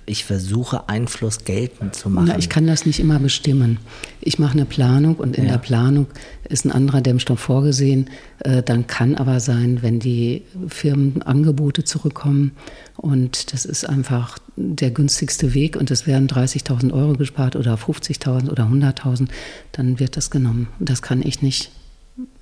ich 0.06 0.24
versuche 0.24 0.88
Einfluss 0.88 1.44
geltend 1.44 1.94
zu 1.94 2.10
machen. 2.10 2.26
Na, 2.30 2.38
ich 2.40 2.48
kann 2.48 2.66
das 2.66 2.84
nicht 2.84 2.98
immer 2.98 3.20
bestimmen. 3.20 3.78
Ich 4.20 4.40
mache 4.40 4.54
eine 4.54 4.64
Planung 4.64 5.14
und 5.14 5.36
in 5.36 5.44
ja. 5.44 5.52
der 5.52 5.58
Planung 5.58 6.08
ist 6.48 6.64
ein 6.64 6.72
anderer 6.72 7.00
Dämmstoff 7.00 7.38
vorgesehen. 7.38 8.10
Äh, 8.40 8.64
dann 8.64 8.88
kann 8.88 9.14
aber 9.14 9.38
sein, 9.38 9.82
wenn 9.82 10.00
die 10.00 10.42
Firmenangebote 10.66 11.84
zurückkommen 11.84 12.56
und 12.96 13.52
das 13.52 13.66
ist 13.66 13.88
einfach 13.88 14.38
der 14.56 14.90
günstigste 14.90 15.54
Weg 15.54 15.76
und 15.76 15.92
es 15.92 16.08
werden 16.08 16.26
30.000 16.26 16.92
Euro 16.92 17.12
gespart 17.12 17.54
oder 17.54 17.74
50.000 17.74 18.50
oder 18.50 18.64
100.000, 18.64 19.28
dann 19.70 20.00
wird 20.00 20.16
das 20.16 20.32
genommen. 20.32 20.66
Das 20.80 21.02
kann 21.02 21.22
ich 21.22 21.40
nicht 21.40 21.70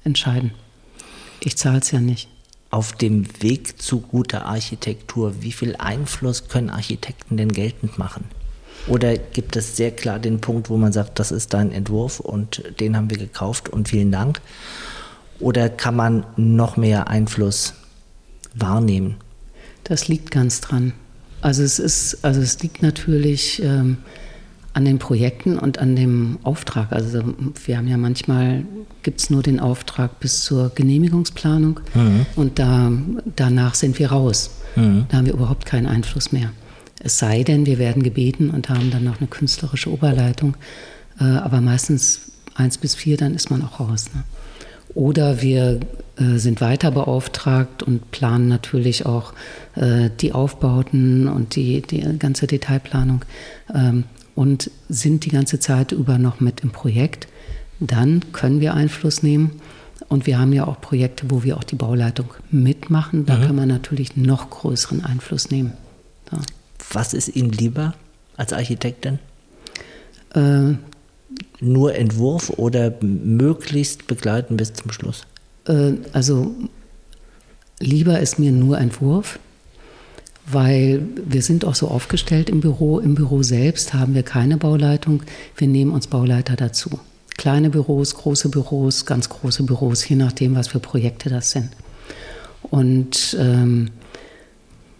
entscheiden. 0.04 0.52
Ich 1.40 1.58
zahle 1.58 1.80
es 1.80 1.90
ja 1.90 2.00
nicht 2.00 2.30
auf 2.70 2.92
dem 2.92 3.26
Weg 3.42 3.82
zu 3.82 4.00
guter 4.00 4.46
Architektur, 4.46 5.34
wie 5.40 5.52
viel 5.52 5.74
Einfluss 5.76 6.48
können 6.48 6.70
Architekten 6.70 7.36
denn 7.36 7.52
geltend 7.52 7.98
machen? 7.98 8.24
Oder 8.86 9.18
gibt 9.18 9.56
es 9.56 9.76
sehr 9.76 9.90
klar 9.90 10.18
den 10.18 10.40
Punkt, 10.40 10.70
wo 10.70 10.76
man 10.76 10.92
sagt, 10.92 11.18
das 11.18 11.32
ist 11.32 11.52
dein 11.52 11.72
Entwurf 11.72 12.20
und 12.20 12.62
den 12.80 12.96
haben 12.96 13.10
wir 13.10 13.18
gekauft 13.18 13.68
und 13.68 13.88
vielen 13.88 14.12
Dank? 14.12 14.40
Oder 15.38 15.68
kann 15.68 15.96
man 15.96 16.24
noch 16.36 16.76
mehr 16.76 17.08
Einfluss 17.08 17.74
wahrnehmen? 18.54 19.16
Das 19.84 20.08
liegt 20.08 20.30
ganz 20.30 20.60
dran. 20.60 20.92
Also 21.40 21.62
es 21.62 21.78
ist, 21.78 22.24
also 22.24 22.40
es 22.40 22.60
liegt 22.62 22.82
natürlich 22.82 23.62
ähm, 23.62 23.98
an 24.72 24.84
den 24.84 24.98
Projekten 24.98 25.58
und 25.58 25.78
an 25.78 25.96
dem 25.96 26.38
Auftrag. 26.42 26.92
Also 26.92 27.22
wir 27.64 27.76
haben 27.76 27.88
ja 27.88 27.96
manchmal, 27.96 28.64
gibt 29.02 29.20
es 29.20 29.30
nur 29.30 29.42
den 29.42 29.58
Auftrag 29.58 30.20
bis 30.20 30.44
zur 30.44 30.70
Genehmigungsplanung 30.74 31.80
mhm. 31.94 32.26
und 32.36 32.58
da, 32.58 32.92
danach 33.36 33.74
sind 33.74 33.98
wir 33.98 34.12
raus. 34.12 34.50
Mhm. 34.76 35.06
Da 35.08 35.18
haben 35.18 35.26
wir 35.26 35.32
überhaupt 35.32 35.66
keinen 35.66 35.86
Einfluss 35.86 36.30
mehr. 36.30 36.50
Es 37.00 37.18
sei 37.18 37.42
denn, 37.42 37.66
wir 37.66 37.78
werden 37.78 38.02
gebeten 38.02 38.50
und 38.50 38.68
haben 38.68 38.90
dann 38.90 39.04
noch 39.04 39.18
eine 39.18 39.26
künstlerische 39.26 39.90
Oberleitung. 39.90 40.56
Äh, 41.18 41.24
aber 41.24 41.60
meistens 41.60 42.32
eins 42.54 42.78
bis 42.78 42.94
vier, 42.94 43.16
dann 43.16 43.34
ist 43.34 43.50
man 43.50 43.62
auch 43.62 43.80
raus. 43.80 44.06
Ne? 44.14 44.22
Oder 44.94 45.40
wir 45.40 45.80
äh, 46.16 46.36
sind 46.36 46.60
weiter 46.60 46.90
beauftragt 46.90 47.82
und 47.82 48.10
planen 48.10 48.48
natürlich 48.48 49.06
auch 49.06 49.32
äh, 49.76 50.10
die 50.20 50.32
Aufbauten 50.32 51.26
und 51.26 51.56
die, 51.56 51.80
die 51.82 52.18
ganze 52.18 52.46
Detailplanung. 52.46 53.24
Ähm, 53.74 54.04
und 54.34 54.70
sind 54.88 55.24
die 55.24 55.30
ganze 55.30 55.60
Zeit 55.60 55.92
über 55.92 56.18
noch 56.18 56.40
mit 56.40 56.60
im 56.60 56.70
Projekt, 56.70 57.28
dann 57.80 58.32
können 58.32 58.60
wir 58.60 58.74
Einfluss 58.74 59.22
nehmen. 59.22 59.60
Und 60.08 60.26
wir 60.26 60.38
haben 60.38 60.52
ja 60.52 60.66
auch 60.66 60.80
Projekte, 60.80 61.30
wo 61.30 61.44
wir 61.44 61.56
auch 61.56 61.64
die 61.64 61.76
Bauleitung 61.76 62.34
mitmachen. 62.50 63.26
Da 63.26 63.36
mhm. 63.36 63.42
kann 63.42 63.56
man 63.56 63.68
natürlich 63.68 64.16
noch 64.16 64.50
größeren 64.50 65.04
Einfluss 65.04 65.50
nehmen. 65.50 65.72
So. 66.30 66.38
Was 66.92 67.14
ist 67.14 67.28
Ihnen 67.28 67.50
lieber 67.50 67.94
als 68.36 68.52
Architektin? 68.52 69.18
Äh, 70.34 70.74
Nur 71.60 71.94
Entwurf 71.94 72.50
oder 72.50 72.94
möglichst 73.02 74.06
begleiten 74.06 74.56
bis 74.56 74.72
zum 74.72 74.90
Schluss? 74.90 75.26
Äh, 75.66 75.92
also 76.12 76.54
lieber 77.78 78.20
ist 78.20 78.38
mir 78.38 78.52
nur 78.52 78.78
Entwurf 78.78 79.38
weil 80.52 81.02
wir 81.24 81.42
sind 81.42 81.64
auch 81.64 81.74
so 81.74 81.88
aufgestellt 81.88 82.50
im 82.50 82.60
Büro. 82.60 82.98
Im 82.98 83.14
Büro 83.14 83.42
selbst 83.42 83.94
haben 83.94 84.14
wir 84.14 84.22
keine 84.22 84.56
Bauleitung. 84.56 85.22
Wir 85.56 85.68
nehmen 85.68 85.92
uns 85.92 86.06
Bauleiter 86.06 86.56
dazu. 86.56 87.00
Kleine 87.36 87.70
Büros, 87.70 88.14
große 88.14 88.48
Büros, 88.48 89.06
ganz 89.06 89.28
große 89.28 89.62
Büros, 89.62 90.06
je 90.08 90.16
nachdem, 90.16 90.54
was 90.54 90.68
für 90.68 90.80
Projekte 90.80 91.30
das 91.30 91.52
sind. 91.52 91.70
Und 92.62 93.36
ähm, 93.40 93.90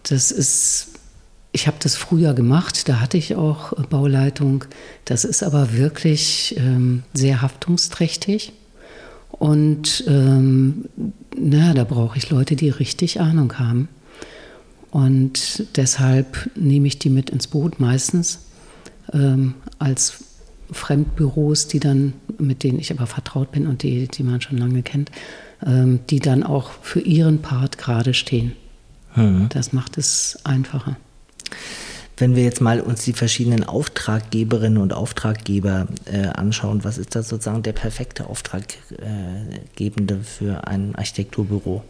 das 0.03 0.31
ist, 0.31 0.87
ich 1.51 1.67
habe 1.67 1.77
das 1.79 1.95
früher 1.95 2.33
gemacht, 2.33 2.89
da 2.89 2.99
hatte 2.99 3.17
ich 3.17 3.35
auch 3.35 3.73
Bauleitung. 3.89 4.65
Das 5.05 5.23
ist 5.23 5.43
aber 5.43 5.73
wirklich 5.73 6.55
ähm, 6.57 7.03
sehr 7.13 7.41
haftungsträchtig. 7.41 8.53
Und 9.29 10.03
ähm, 10.07 10.85
na, 11.37 11.73
da 11.73 11.83
brauche 11.83 12.17
ich 12.17 12.29
Leute, 12.29 12.55
die 12.55 12.69
richtig 12.69 13.21
Ahnung 13.21 13.57
haben. 13.59 13.87
Und 14.91 15.77
deshalb 15.77 16.49
nehme 16.55 16.87
ich 16.87 16.99
die 16.99 17.09
mit 17.09 17.29
ins 17.29 17.47
Boot 17.47 17.79
meistens 17.79 18.39
ähm, 19.13 19.55
als 19.79 20.23
Fremdbüros, 20.71 21.67
die 21.67 21.79
dann, 21.79 22.13
mit 22.37 22.63
denen 22.63 22.79
ich 22.79 22.91
aber 22.91 23.07
vertraut 23.07 23.51
bin 23.51 23.67
und 23.67 23.83
die, 23.83 24.07
die 24.07 24.23
man 24.23 24.41
schon 24.41 24.57
lange 24.57 24.83
kennt, 24.83 25.11
ähm, 25.65 26.01
die 26.09 26.19
dann 26.19 26.43
auch 26.43 26.71
für 26.81 26.99
ihren 26.99 27.41
Part 27.41 27.77
gerade 27.77 28.13
stehen. 28.13 28.53
Mhm. 29.15 29.47
Das 29.49 29.73
macht 29.73 29.97
es 29.97 30.39
einfacher. 30.43 30.97
Wenn 32.17 32.35
wir 32.35 32.43
jetzt 32.43 32.61
mal 32.61 32.81
uns 32.81 33.03
die 33.03 33.13
verschiedenen 33.13 33.63
Auftraggeberinnen 33.63 34.77
und 34.77 34.93
Auftraggeber 34.93 35.87
äh, 36.05 36.27
anschauen, 36.27 36.83
was 36.83 36.97
ist 36.97 37.15
da 37.15 37.23
sozusagen 37.23 37.63
der 37.63 37.73
perfekte 37.73 38.27
Auftraggebende 38.27 40.19
für 40.19 40.67
ein 40.67 40.95
Architekturbüro? 40.95 41.83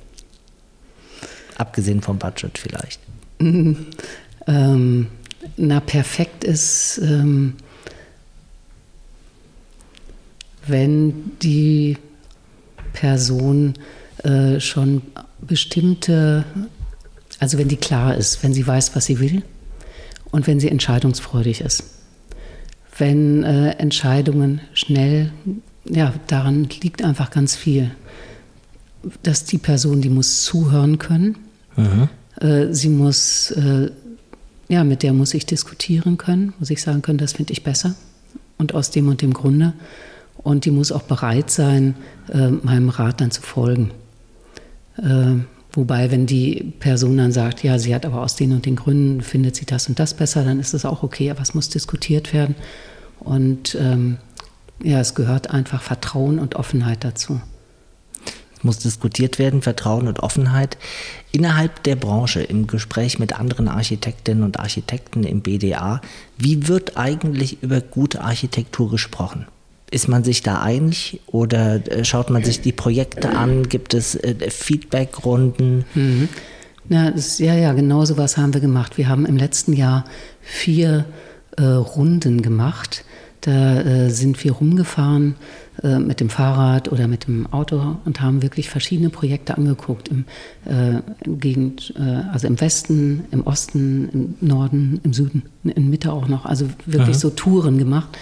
Abgesehen 1.58 2.02
vom 2.02 2.18
Budget 2.18 2.58
vielleicht. 2.58 3.00
ähm, 3.40 5.08
na, 5.58 5.80
perfekt 5.80 6.44
ist, 6.44 7.00
ähm, 7.04 7.56
wenn 10.68 11.38
die 11.40 11.98
Person 12.94 13.74
äh, 14.24 14.60
schon 14.60 15.02
bestimmte, 15.42 16.46
also 17.40 17.58
wenn 17.58 17.68
die 17.68 17.78
klar 17.78 18.16
ist, 18.16 18.44
wenn 18.44 18.54
sie 18.54 18.66
weiß, 18.66 18.96
was 18.96 19.06
sie 19.06 19.20
will 19.20 19.42
und 20.30 20.48
wenn 20.48 20.60
sie 20.60 20.70
entscheidungsfreudig 20.70 21.62
ist. 21.62 21.84
Wenn 22.98 23.44
äh, 23.44 23.72
Entscheidungen 23.72 24.62
schnell, 24.74 25.32
ja, 25.86 26.14
daran 26.28 26.66
liegt 26.84 27.04
einfach 27.04 27.32
ganz 27.32 27.56
viel, 27.56 27.92
dass 29.24 29.46
die 29.46 29.58
Person, 29.58 30.02
die 30.02 30.10
muss 30.10 30.44
zuhören 30.44 30.98
können, 31.00 31.38
mhm. 31.76 32.10
äh, 32.40 32.74
sie 32.74 32.90
muss, 32.90 33.52
äh, 33.52 33.92
ja, 34.70 34.84
mit 34.84 35.04
der 35.04 35.14
muss 35.14 35.34
ich 35.34 35.46
diskutieren 35.46 36.18
können, 36.18 36.54
muss 36.60 36.70
ich 36.70 36.82
sagen 36.82 37.02
können, 37.02 37.18
das 37.18 37.34
finde 37.34 37.54
ich 37.54 37.64
besser 37.64 37.96
und 38.58 38.74
aus 38.74 38.92
dem 38.92 39.08
und 39.08 39.22
dem 39.22 39.34
Grunde. 39.34 39.74
Und 40.38 40.66
die 40.66 40.72
muss 40.72 40.92
auch 40.92 41.04
bereit 41.04 41.52
sein, 41.52 41.96
äh, 42.32 42.50
meinem 42.50 42.90
Rat 42.90 43.22
dann 43.22 43.32
zu 43.32 43.42
folgen. 43.42 43.92
Wobei, 45.74 46.12
wenn 46.12 46.26
die 46.26 46.74
Person 46.80 47.18
dann 47.18 47.32
sagt, 47.32 47.64
ja, 47.64 47.80
sie 47.80 47.96
hat 47.96 48.06
aber 48.06 48.22
aus 48.22 48.36
den 48.36 48.52
und 48.52 48.66
den 48.66 48.76
Gründen, 48.76 49.22
findet 49.22 49.56
sie 49.56 49.66
das 49.66 49.88
und 49.88 50.00
das 50.00 50.14
besser, 50.14 50.44
dann 50.44 50.60
ist 50.60 50.74
das 50.74 50.86
auch 50.86 51.02
okay, 51.02 51.32
aber 51.32 51.42
es 51.42 51.54
muss 51.54 51.70
diskutiert 51.70 52.34
werden. 52.34 52.56
Und 53.20 53.78
ähm, 53.80 54.18
ja, 54.84 55.00
es 55.00 55.16
gehört 55.16 55.50
einfach 55.50 55.82
Vertrauen 55.82 56.40
und 56.40 56.56
Offenheit 56.56 57.04
dazu. 57.04 57.40
Muss 58.64 58.80
diskutiert 58.80 59.40
werden, 59.40 59.62
Vertrauen 59.62 60.08
und 60.08 60.20
Offenheit. 60.20 60.78
Innerhalb 61.32 61.84
der 61.84 61.96
Branche, 61.96 62.42
im 62.42 62.68
Gespräch 62.68 63.20
mit 63.20 63.40
anderen 63.40 63.68
Architektinnen 63.68 64.44
und 64.44 64.60
Architekten 64.60 65.24
im 65.24 65.42
BDA, 65.42 66.02
wie 66.38 66.68
wird 66.68 66.98
eigentlich 66.98 67.62
über 67.64 67.82
gute 67.82 68.22
Architektur 68.22 68.90
gesprochen? 68.90 69.48
Ist 69.90 70.08
man 70.08 70.24
sich 70.24 70.42
da 70.42 70.62
einig 70.62 71.20
oder 71.28 71.86
äh, 71.92 72.06
schaut 72.06 72.30
man 72.30 72.44
sich 72.44 72.62
die 72.62 72.72
Projekte 72.72 73.32
an? 73.32 73.68
Gibt 73.68 73.94
es 73.94 74.16
äh, 74.16 74.50
Feedbackrunden? 74.50 75.84
Mhm. 75.94 76.30
Ja, 76.90 77.14
ja, 77.38 77.56
ja, 77.56 77.74
genau 77.74 78.06
so 78.06 78.18
was 78.18 78.38
haben 78.38 78.54
wir 78.54 78.62
gemacht. 78.62 78.98
Wir 78.98 79.08
haben 79.08 79.26
im 79.26 79.38
letzten 79.38 79.74
Jahr 79.74 80.06
vier 80.42 81.06
äh, 81.58 81.64
Runden 81.64 82.42
gemacht. 82.42 83.04
Da 83.42 83.82
äh, 83.82 84.10
sind 84.10 84.44
wir 84.44 84.52
rumgefahren 84.52 85.36
äh, 85.84 85.98
mit 85.98 86.20
dem 86.20 86.30
Fahrrad 86.30 86.92
oder 86.92 87.08
mit 87.08 87.28
dem 87.28 87.52
Auto 87.52 87.98
und 88.06 88.22
haben 88.22 88.44
wirklich 88.44 88.70
verschiedene 88.70 89.10
Projekte 89.10 89.58
angeguckt. 89.58 90.10
Im, 90.10 90.26
äh, 90.66 91.02
Gegend, 91.26 91.94
also 92.32 92.48
im 92.48 92.60
Westen, 92.62 93.26
im 93.32 93.46
Osten, 93.46 94.10
im 94.14 94.48
Norden, 94.48 95.00
im 95.04 95.14
Süden, 95.14 95.44
in 95.64 95.90
Mitte 95.90 96.12
auch 96.14 96.28
noch. 96.28 96.46
Also 96.46 96.68
wirklich 96.86 97.16
Aha. 97.16 97.20
so 97.20 97.30
Touren 97.32 97.78
gemacht. 97.78 98.18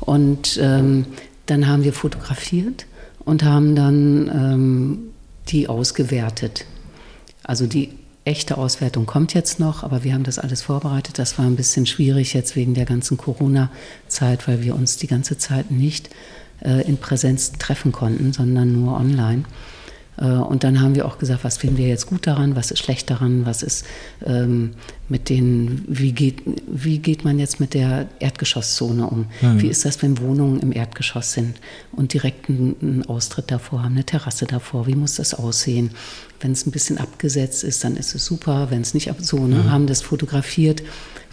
Und 0.00 0.58
ähm, 0.62 1.06
dann 1.46 1.66
haben 1.66 1.84
wir 1.84 1.92
fotografiert 1.92 2.86
und 3.24 3.42
haben 3.42 3.74
dann 3.74 4.30
ähm, 4.34 4.98
die 5.48 5.68
ausgewertet. 5.68 6.64
Also 7.42 7.66
die 7.66 7.90
echte 8.24 8.56
Auswertung 8.56 9.06
kommt 9.06 9.34
jetzt 9.34 9.60
noch, 9.60 9.82
aber 9.82 10.02
wir 10.02 10.14
haben 10.14 10.24
das 10.24 10.38
alles 10.38 10.62
vorbereitet. 10.62 11.18
Das 11.18 11.38
war 11.38 11.44
ein 11.44 11.56
bisschen 11.56 11.86
schwierig 11.86 12.32
jetzt 12.32 12.56
wegen 12.56 12.74
der 12.74 12.86
ganzen 12.86 13.16
Corona-Zeit, 13.16 14.48
weil 14.48 14.62
wir 14.62 14.74
uns 14.74 14.96
die 14.96 15.06
ganze 15.06 15.36
Zeit 15.36 15.70
nicht 15.70 16.10
äh, 16.62 16.86
in 16.88 16.96
Präsenz 16.96 17.52
treffen 17.52 17.92
konnten, 17.92 18.32
sondern 18.32 18.72
nur 18.72 18.96
online. 18.98 19.44
Äh, 20.16 20.26
und 20.26 20.64
dann 20.64 20.80
haben 20.80 20.94
wir 20.94 21.06
auch 21.06 21.18
gesagt, 21.18 21.44
was 21.44 21.58
finden 21.58 21.76
wir 21.76 21.88
jetzt 21.88 22.06
gut 22.06 22.26
daran, 22.26 22.56
was 22.56 22.70
ist 22.70 22.80
schlecht 22.80 23.10
daran, 23.10 23.46
was 23.46 23.62
ist 23.62 23.84
ähm, 24.24 24.72
mit 25.08 25.28
den, 25.28 25.84
wie 25.88 26.12
geht, 26.12 26.42
wie 26.66 26.98
geht 26.98 27.24
man 27.24 27.38
jetzt 27.38 27.60
mit 27.60 27.74
der 27.74 28.08
Erdgeschosszone 28.20 29.06
um? 29.06 29.26
Mhm. 29.42 29.60
Wie 29.60 29.68
ist 29.68 29.84
das, 29.84 30.02
wenn 30.02 30.18
Wohnungen 30.18 30.60
im 30.60 30.72
Erdgeschoss 30.72 31.32
sind 31.32 31.60
und 31.92 32.12
direkt 32.12 32.48
einen 32.48 33.04
Austritt 33.06 33.50
davor 33.50 33.82
haben, 33.82 33.94
eine 33.94 34.04
Terrasse 34.04 34.46
davor? 34.46 34.86
Wie 34.86 34.94
muss 34.94 35.16
das 35.16 35.34
aussehen? 35.34 35.90
Wenn 36.40 36.52
es 36.52 36.66
ein 36.66 36.70
bisschen 36.70 36.98
abgesetzt 36.98 37.64
ist, 37.64 37.84
dann 37.84 37.96
ist 37.96 38.14
es 38.14 38.24
super. 38.24 38.68
Wenn 38.70 38.82
es 38.82 38.94
nicht 38.94 39.10
ab 39.10 39.16
so, 39.20 39.46
ne, 39.46 39.56
mhm. 39.56 39.70
haben 39.70 39.86
das 39.86 40.02
fotografiert. 40.02 40.82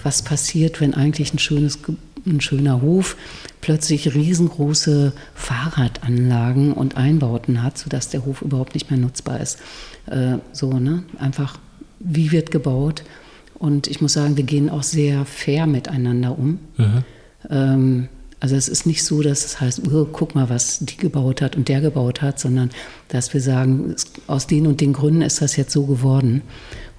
Was 0.03 0.23
passiert, 0.23 0.82
wenn 0.82 0.93
eigentlich 0.93 1.34
ein 1.34 1.39
schönes 1.39 1.79
ein 2.26 2.41
schöner 2.41 2.82
Hof 2.82 3.15
plötzlich 3.61 4.13
riesengroße 4.13 5.13
Fahrradanlagen 5.36 6.74
und 6.74 6.97
Einbauten 6.97 7.63
hat, 7.63 7.78
sodass 7.78 8.09
der 8.09 8.26
Hof 8.26 8.41
überhaupt 8.41 8.74
nicht 8.74 8.89
mehr 8.89 8.99
nutzbar 8.99 9.39
ist. 9.39 9.59
Äh, 10.07 10.38
so, 10.51 10.74
ne? 10.74 11.03
Einfach, 11.19 11.59
wie 11.99 12.32
wird 12.32 12.51
gebaut? 12.51 13.03
Und 13.55 13.88
ich 13.88 14.01
muss 14.01 14.13
sagen, 14.13 14.38
wir 14.38 14.43
gehen 14.43 14.69
auch 14.69 14.84
sehr 14.84 15.26
fair 15.26 15.67
miteinander 15.67 16.38
um. 16.38 16.59
Mhm. 16.78 17.03
Ähm, 17.49 18.09
also 18.39 18.55
es 18.55 18.67
ist 18.67 18.88
nicht 18.88 19.03
so, 19.03 19.22
dass 19.22 19.45
es 19.45 19.61
heißt, 19.61 19.82
oh, 19.93 20.07
guck 20.11 20.34
mal, 20.34 20.49
was 20.49 20.80
die 20.80 20.97
gebaut 20.97 21.43
hat 21.43 21.55
und 21.55 21.69
der 21.69 21.80
gebaut 21.80 22.24
hat, 22.24 22.39
sondern 22.39 22.72
dass 23.07 23.36
wir 23.36 23.41
sagen, 23.41 23.95
aus 24.26 24.47
den 24.47 24.65
und 24.65 24.82
den 24.82 24.93
Gründen 24.93 25.22
ist 25.22 25.43
das 25.43 25.55
jetzt 25.55 25.72
so 25.72 25.86
geworden. 25.86 26.41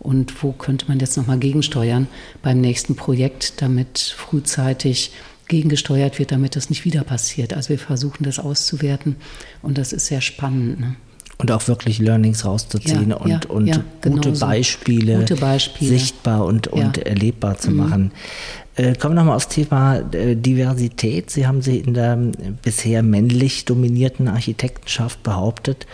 Und 0.03 0.43
wo 0.43 0.51
könnte 0.51 0.87
man 0.89 0.99
jetzt 0.99 1.17
nochmal 1.17 1.39
gegensteuern 1.39 2.09
beim 2.43 2.61
nächsten 2.61 2.97
Projekt, 2.97 3.63
damit 3.63 3.99
frühzeitig 3.99 5.13
gegengesteuert 5.47 6.19
wird, 6.19 6.33
damit 6.33 6.57
das 6.57 6.71
nicht 6.71 6.85
wieder 6.85 7.05
passiert. 7.05 7.55
Also 7.55 7.69
wir 7.69 7.79
versuchen 7.79 8.25
das 8.25 8.39
auszuwerten 8.39 9.17
und 9.61 9.79
das 9.79 9.93
ist 9.93 10.07
sehr 10.07 10.21
spannend. 10.21 10.81
Ne? 10.81 10.97
Und 11.39 11.51
auch 11.53 11.69
wirklich 11.69 11.99
Learnings 11.99 12.45
rauszuziehen 12.45 13.11
ja, 13.11 13.17
und, 13.17 13.31
ja, 13.31 13.41
und 13.49 13.67
ja, 13.67 13.85
gute, 14.03 14.33
Beispiele 14.33 15.19
gute, 15.19 15.37
Beispiele 15.37 15.91
sichtbar 15.91 16.45
und, 16.45 16.69
und 16.69 16.99
erlebbar 16.99 17.59
zu 17.59 17.71
mhm. 17.71 17.77
machen. 17.77 18.13
Äh, 18.77 18.95
kommen 18.95 19.15
wir 19.15 19.21
nochmal 19.21 19.37
aufs 19.37 19.49
Thema 19.49 19.99
äh, 20.13 20.35
Diversität. 20.37 21.31
Sie 21.31 21.47
haben 21.47 21.61
sie 21.61 21.79
in 21.79 21.95
der 21.95 22.17
bisher 22.63 23.03
männlich 23.03 23.65
dominierten 23.65 24.29
Architektenschaft 24.29 25.23
behauptet 25.23 25.87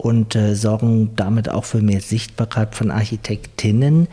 und 0.00 0.34
äh, 0.34 0.54
sorgen 0.54 1.14
damit 1.16 1.48
auch 1.48 1.64
für 1.64 1.82
mehr 1.82 2.00
Sichtbarkeit 2.00 2.74
von 2.74 2.90
Architektinnen. 2.90 4.08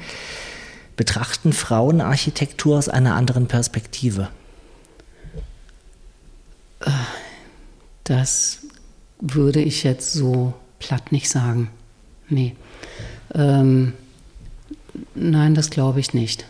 Betrachten 0.97 1.53
Frauen 1.53 2.01
Architektur 2.01 2.77
aus 2.77 2.89
einer 2.89 3.15
anderen 3.15 3.47
Perspektive? 3.47 4.29
Das 8.03 8.59
würde 9.19 9.61
ich 9.61 9.83
jetzt 9.83 10.11
so 10.13 10.53
platt 10.79 11.11
nicht 11.11 11.29
sagen. 11.29 11.69
Nee. 12.29 12.55
Ähm, 13.33 13.93
nein, 15.15 15.55
das 15.55 15.69
glaube 15.69 15.99
ich 15.99 16.13
nicht. 16.13 16.45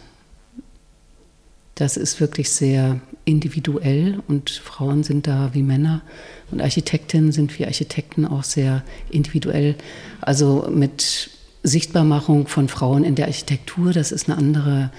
Das 1.75 1.95
ist 1.95 2.19
wirklich 2.19 2.49
sehr 2.49 2.99
individuell 3.28 4.19
und 4.28 4.49
Frauen 4.49 5.03
sind 5.03 5.28
da 5.28 5.49
wie 5.53 5.61
Männer 5.61 6.01
und 6.49 6.61
Architektinnen 6.61 7.32
sind 7.34 7.59
wie 7.59 7.65
Architekten 7.65 8.25
auch 8.25 8.43
sehr 8.43 8.84
individuell. 9.09 9.75
Also 10.21 10.69
mit 10.71 11.30
Sichtbarmachung 11.61 12.47
von 12.47 12.69
Frauen 12.69 13.03
in 13.03 13.15
der 13.15 13.25
Architektur, 13.25 13.91
das 13.91 14.13
ist 14.13 14.30
eine 14.30 14.38
andere, 14.38 14.91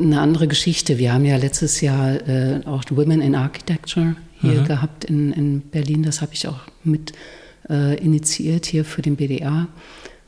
eine 0.00 0.20
andere 0.20 0.48
Geschichte. 0.48 0.98
Wir 0.98 1.12
haben 1.12 1.24
ja 1.24 1.36
letztes 1.36 1.80
Jahr 1.80 2.28
äh, 2.28 2.60
auch 2.64 2.82
Women 2.90 3.20
in 3.20 3.36
Architecture 3.36 4.16
hier 4.40 4.62
mhm. 4.62 4.64
gehabt 4.64 5.04
in, 5.04 5.32
in 5.32 5.60
Berlin. 5.60 6.02
Das 6.02 6.20
habe 6.20 6.34
ich 6.34 6.48
auch 6.48 6.60
mit 6.82 7.12
äh, 7.70 7.96
initiiert 8.02 8.66
hier 8.66 8.84
für 8.84 9.02
den 9.02 9.14
BDA. 9.14 9.68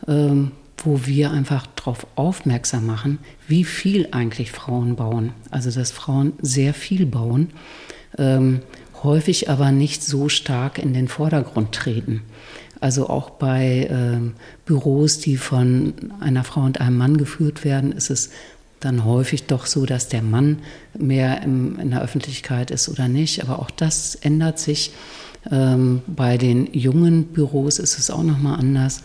Ähm, 0.07 0.53
wo 0.79 1.07
wir 1.07 1.31
einfach 1.31 1.66
darauf 1.68 2.07
aufmerksam 2.16 2.87
machen, 2.87 3.18
wie 3.49 3.64
viel 3.64 4.09
eigentlich 4.11 4.53
Frauen 4.53 4.97
bauen. 4.97 5.33
Also 5.51 5.70
dass 5.70 5.91
Frauen 5.91 6.35
sehr 6.41 6.74
viel 6.74 7.07
bauen, 7.07 7.51
ähm, 8.18 8.61
häufig 9.03 9.51
aber 9.51 9.72
nicht 9.72 10.03
so 10.03 10.29
stark 10.29 10.79
in 10.79 10.93
den 10.93 11.09
Vordergrund 11.09 11.72
treten. 11.72 12.22
Also 12.81 13.09
auch 13.09 13.31
bei 13.31 13.89
ähm, 13.91 14.35
Büros, 14.66 15.18
die 15.18 15.37
von 15.37 15.95
einer 16.20 16.45
Frau 16.45 16.62
und 16.62 16.81
einem 16.81 16.99
Mann 16.99 17.16
geführt 17.16 17.64
werden, 17.64 17.93
ist 17.93 18.11
es 18.11 18.31
dann 18.81 19.05
häufig 19.05 19.45
doch 19.45 19.66
so, 19.66 19.87
dass 19.87 20.09
der 20.09 20.22
Mann 20.22 20.59
mehr 20.99 21.43
im, 21.43 21.79
in 21.79 21.91
der 21.91 22.03
Öffentlichkeit 22.03 22.70
ist 22.70 22.89
oder 22.89 23.09
nicht. 23.09 23.43
Aber 23.43 23.59
auch 23.61 23.70
das 23.70 24.14
ändert 24.14 24.59
sich. 24.59 24.93
Ähm, 25.51 26.03
bei 26.07 26.37
den 26.37 26.72
jungen 26.72 27.24
Büros 27.29 27.79
ist 27.79 27.99
es 27.99 28.11
auch 28.11 28.22
nochmal 28.22 28.59
anders. 28.59 29.03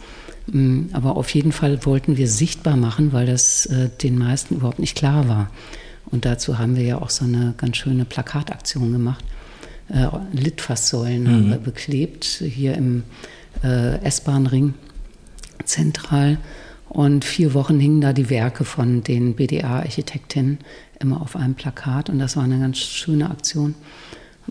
Mm, 0.47 0.85
aber 0.93 1.17
auf 1.17 1.33
jeden 1.33 1.51
Fall 1.51 1.85
wollten 1.85 2.17
wir 2.17 2.27
sichtbar 2.27 2.77
machen, 2.77 3.13
weil 3.13 3.25
das 3.25 3.65
äh, 3.67 3.89
den 3.89 4.17
meisten 4.17 4.55
überhaupt 4.55 4.79
nicht 4.79 4.95
klar 4.95 5.27
war. 5.27 5.49
Und 6.05 6.25
dazu 6.25 6.59
haben 6.59 6.75
wir 6.75 6.83
ja 6.83 7.01
auch 7.01 7.09
so 7.09 7.25
eine 7.25 7.53
ganz 7.57 7.77
schöne 7.77 8.05
Plakataktion 8.05 8.91
gemacht. 8.91 9.23
Äh, 9.89 10.07
Litfaßsäulen 10.33 11.23
mhm. 11.23 11.27
haben 11.27 11.49
wir 11.49 11.57
beklebt, 11.57 12.25
hier 12.25 12.75
im 12.75 13.03
äh, 13.63 14.03
S-Bahn-Ring 14.03 14.73
zentral. 15.65 16.37
Und 16.89 17.23
vier 17.23 17.53
Wochen 17.53 17.79
hingen 17.79 18.01
da 18.01 18.11
die 18.11 18.29
Werke 18.29 18.65
von 18.65 19.01
den 19.03 19.35
BDA-Architektinnen 19.35 20.59
immer 20.99 21.21
auf 21.21 21.37
einem 21.37 21.55
Plakat. 21.55 22.09
Und 22.09 22.19
das 22.19 22.35
war 22.35 22.43
eine 22.43 22.59
ganz 22.59 22.79
schöne 22.79 23.29
Aktion 23.29 23.75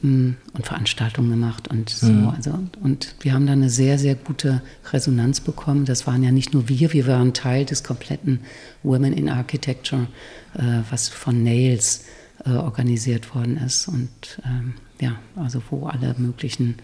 und 0.03 0.37
Veranstaltungen 0.63 1.31
gemacht 1.31 1.69
und 1.69 1.91
so. 1.91 2.07
Mhm. 2.07 2.29
Also, 2.29 2.59
und 2.81 3.15
wir 3.21 3.35
haben 3.35 3.47
da 3.47 3.53
eine 3.53 3.71
sehr, 3.71 3.99
sehr 3.99 4.15
gute 4.15 4.63
Resonanz 4.93 5.41
bekommen. 5.41 5.85
Das 5.85 6.07
waren 6.07 6.23
ja 6.23 6.31
nicht 6.31 6.55
nur 6.55 6.69
wir, 6.69 6.93
wir 6.93 7.07
waren 7.07 7.35
Teil 7.35 7.65
des 7.65 7.83
kompletten 7.83 8.41
Women 8.83 9.13
in 9.13 9.29
Architecture, 9.29 10.07
äh, 10.55 10.81
was 10.91 11.09
von 11.09 11.43
Nails 11.43 12.05
äh, 12.47 12.51
organisiert 12.51 13.35
worden 13.35 13.57
ist. 13.59 13.89
Und 13.89 14.41
ähm, 14.45 14.75
ja, 15.01 15.17
also 15.37 15.63
wo 15.71 15.87
alle 15.87 16.15
möglichen 16.17 16.77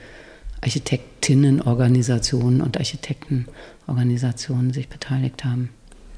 Architektinnenorganisationen 0.60 2.60
und 2.60 2.76
Architektenorganisationen 2.76 4.72
sich 4.72 4.88
beteiligt 4.88 5.44
haben. 5.44 5.70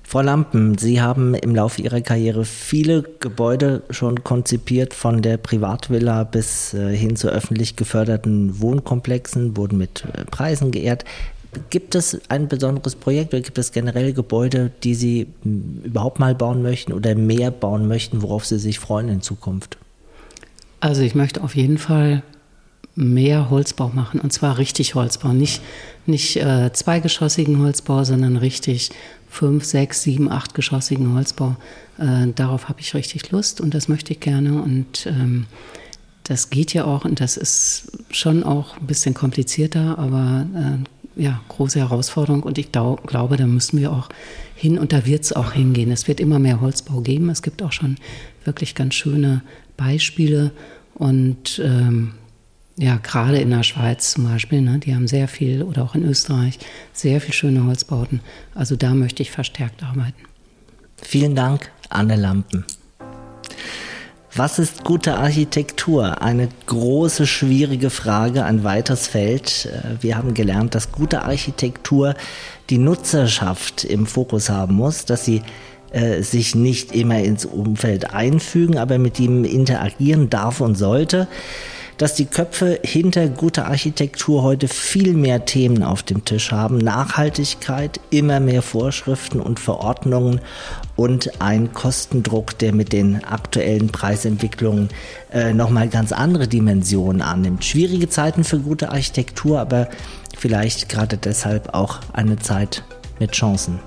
Frau 0.09 0.23
Lampen, 0.23 0.79
Sie 0.79 1.03
haben 1.03 1.35
im 1.35 1.55
Laufe 1.55 1.83
Ihrer 1.83 2.01
Karriere 2.01 2.47
viele 2.47 3.05
Gebäude 3.21 3.83
schon 3.91 4.25
konzipiert, 4.25 4.95
von 4.95 5.21
der 5.21 5.37
Privatvilla 5.37 6.25
bis 6.25 6.73
äh, 6.73 6.97
hin 6.97 7.15
zu 7.15 7.29
öffentlich 7.29 7.77
geförderten 7.77 8.59
Wohnkomplexen, 8.59 9.59
wurden 9.59 9.77
mit 9.77 10.07
äh, 10.07 10.25
Preisen 10.25 10.71
geehrt. 10.71 11.05
Gibt 11.69 11.95
es 11.95 12.23
ein 12.31 12.49
besonderes 12.49 12.95
Projekt 12.95 13.35
oder 13.35 13.43
gibt 13.43 13.59
es 13.59 13.71
generell 13.71 14.15
Gebäude, 14.15 14.71
die 14.83 14.95
Sie 14.95 15.27
hm, 15.43 15.83
überhaupt 15.85 16.19
mal 16.19 16.35
bauen 16.35 16.63
möchten 16.63 16.95
oder 16.95 17.15
mehr 17.15 17.51
bauen 17.51 17.87
möchten, 17.87 18.23
worauf 18.23 18.47
Sie 18.47 18.59
sich 18.59 18.79
freuen 18.79 19.11
in 19.11 19.21
Zukunft? 19.21 19.77
Also 20.81 21.03
ich 21.03 21.15
möchte 21.15 21.43
auf 21.43 21.55
jeden 21.55 21.77
Fall 21.77 22.23
mehr 22.95 23.51
Holzbau 23.51 23.91
machen 23.91 24.21
und 24.21 24.33
zwar 24.33 24.57
richtig 24.57 24.95
Holzbau, 24.95 25.29
nicht, 25.35 25.61
nicht 26.07 26.37
äh, 26.37 26.73
zweigeschossigen 26.73 27.61
Holzbau, 27.61 28.03
sondern 28.05 28.37
richtig 28.37 28.91
fünf, 29.29 29.65
sechs, 29.65 30.03
sieben, 30.03 30.31
achtgeschossigen 30.31 31.15
Holzbau. 31.15 31.57
Äh, 31.99 32.29
darauf 32.35 32.69
habe 32.69 32.81
ich 32.81 32.95
richtig 32.95 33.31
Lust 33.31 33.61
und 33.61 33.75
das 33.75 33.89
möchte 33.89 34.13
ich 34.13 34.21
gerne 34.21 34.63
und 34.63 35.07
ähm, 35.07 35.47
das 36.25 36.51
geht 36.51 36.75
ja 36.75 36.85
auch 36.85 37.05
und 37.05 37.21
das 37.21 37.37
ist 37.37 37.91
schon 38.11 38.43
auch 38.45 38.77
ein 38.79 38.87
bisschen 38.87 39.15
komplizierter, 39.15 39.99
aber 39.99 40.47
äh, 40.55 41.23
ja, 41.23 41.41
große 41.49 41.81
Herausforderung 41.81 42.43
und 42.43 42.59
ich 42.59 42.71
glaube, 42.71 43.37
da 43.37 43.47
müssen 43.47 43.81
wir 43.81 43.93
auch 43.93 44.09
hin 44.55 44.79
und 44.79 44.93
da 44.93 45.05
wird 45.05 45.25
es 45.25 45.33
auch 45.33 45.53
hingehen. 45.53 45.91
Es 45.91 46.07
wird 46.07 46.21
immer 46.21 46.39
mehr 46.39 46.61
Holzbau 46.61 47.01
geben. 47.01 47.29
Es 47.31 47.43
gibt 47.43 47.63
auch 47.63 47.73
schon 47.73 47.97
wirklich 48.45 48.75
ganz 48.75 48.95
schöne 48.95 49.43
Beispiele 49.77 50.53
und 50.95 51.61
ähm, 51.65 52.13
ja, 52.79 52.97
gerade 53.03 53.39
in 53.39 53.51
der 53.51 53.65
Schweiz 53.65 54.13
zum 54.13 54.25
Beispiel, 54.25 54.63
ne, 54.63 54.79
die 54.79 54.95
haben 54.95 55.09
sehr 55.09 55.27
viel, 55.27 55.63
oder 55.63 55.83
auch 55.83 55.95
in 55.97 56.05
Österreich, 56.05 56.59
sehr 56.93 57.21
viel 57.21 57.35
schöne 57.35 57.65
Holzbauten. 57.65 58.21
Also 58.55 58.77
da 58.77 58.95
möchte 58.95 59.23
ich 59.23 59.33
verstärkt 59.33 59.83
arbeiten. 59.83 60.23
Vielen 61.03 61.35
Dank, 61.35 61.71
Anne 61.89 62.17
Lampen. 62.17 62.65
Was 64.35 64.61
ist 64.61 64.85
gute 64.85 65.17
Architektur? 65.17 66.23
Eine 66.23 66.49
große, 66.67 67.27
schwierige 67.27 67.91
Frage, 67.91 68.45
ein 68.45 68.63
weites 68.63 69.09
Feld. 69.09 69.67
Äh, 69.67 70.01
wir 70.03 70.17
haben 70.17 70.35
gelernt, 70.35 70.77
dass 70.77 70.93
gute 70.93 71.23
Architektur 71.23 72.15
die 72.71 72.79
Nutzerschaft 72.79 73.83
im 73.85 74.07
Fokus 74.07 74.51
haben 74.51 74.75
muss, 74.75 75.05
dass 75.05 75.25
sie 75.25 75.43
äh, 75.91 76.23
sich 76.23 76.55
nicht 76.55 76.93
immer 76.93 77.19
ins 77.19 77.45
Umfeld 77.47 78.15
einfügen, 78.15 78.79
aber 78.79 78.99
mit 78.99 79.19
ihm 79.19 79.45
interagieren 79.45 80.31
darf 80.31 80.61
und 80.61 80.77
sollte 80.77 81.27
dass 81.99 82.15
die 82.15 82.27
Köpfe 82.27 82.79
hinter 82.83 83.29
guter 83.29 83.67
Architektur 83.67 84.43
heute 84.43 84.69
viel 84.69 85.15
mehr 85.15 85.45
Themen 85.45 85.83
auf 85.83 86.03
dem 86.05 86.25
Tisch 86.25 86.53
haben. 86.53 86.79
Nachhaltigkeit, 86.79 88.01
immer 88.11 88.39
mehr 88.41 88.63
Vorschriften 88.63 89.41
und 89.41 89.59
Verordnungen 89.59 90.41
und 90.95 91.41
ein 91.41 91.73
Kostendruck, 91.73 92.57
der 92.59 92.73
mit 92.73 92.93
den 92.93 93.25
aktuellen 93.25 93.89
Preisentwicklungen 93.89 94.89
äh, 95.33 95.53
nochmal 95.53 95.89
ganz 95.89 96.13
andere 96.13 96.47
Dimensionen 96.47 97.21
annimmt. 97.21 97.65
Schwierige 97.65 98.09
Zeiten 98.09 98.45
für 98.45 98.61
gute 98.61 98.91
Architektur, 98.91 99.59
aber 99.59 99.89
vielleicht 100.39 100.89
gerade 100.89 101.17
deshalb 101.17 101.75
auch 101.75 101.99
eine 102.13 102.37
Zeit 102.37 102.85
mit 103.19 103.33
Chancen. 103.33 103.81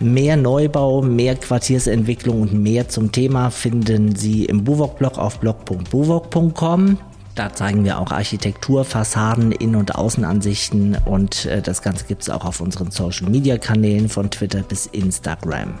Mehr 0.00 0.36
Neubau, 0.36 1.02
mehr 1.02 1.34
Quartiersentwicklung 1.34 2.42
und 2.42 2.54
mehr 2.54 2.88
zum 2.88 3.10
Thema 3.12 3.50
finden 3.50 4.14
Sie 4.14 4.44
im 4.44 4.62
Buwok-Blog 4.62 5.18
auf 5.18 5.40
blog.buwok.com. 5.40 6.98
Da 7.38 7.52
zeigen 7.52 7.84
wir 7.84 8.00
auch 8.00 8.10
Architektur, 8.10 8.84
Fassaden, 8.84 9.52
Innen- 9.52 9.76
und 9.76 9.94
Außenansichten 9.94 10.98
und 11.04 11.46
äh, 11.46 11.62
das 11.62 11.82
Ganze 11.82 12.06
gibt 12.06 12.22
es 12.22 12.30
auch 12.30 12.44
auf 12.44 12.60
unseren 12.60 12.90
Social-Media-Kanälen 12.90 14.08
von 14.08 14.28
Twitter 14.28 14.62
bis 14.62 14.86
Instagram. 14.86 15.74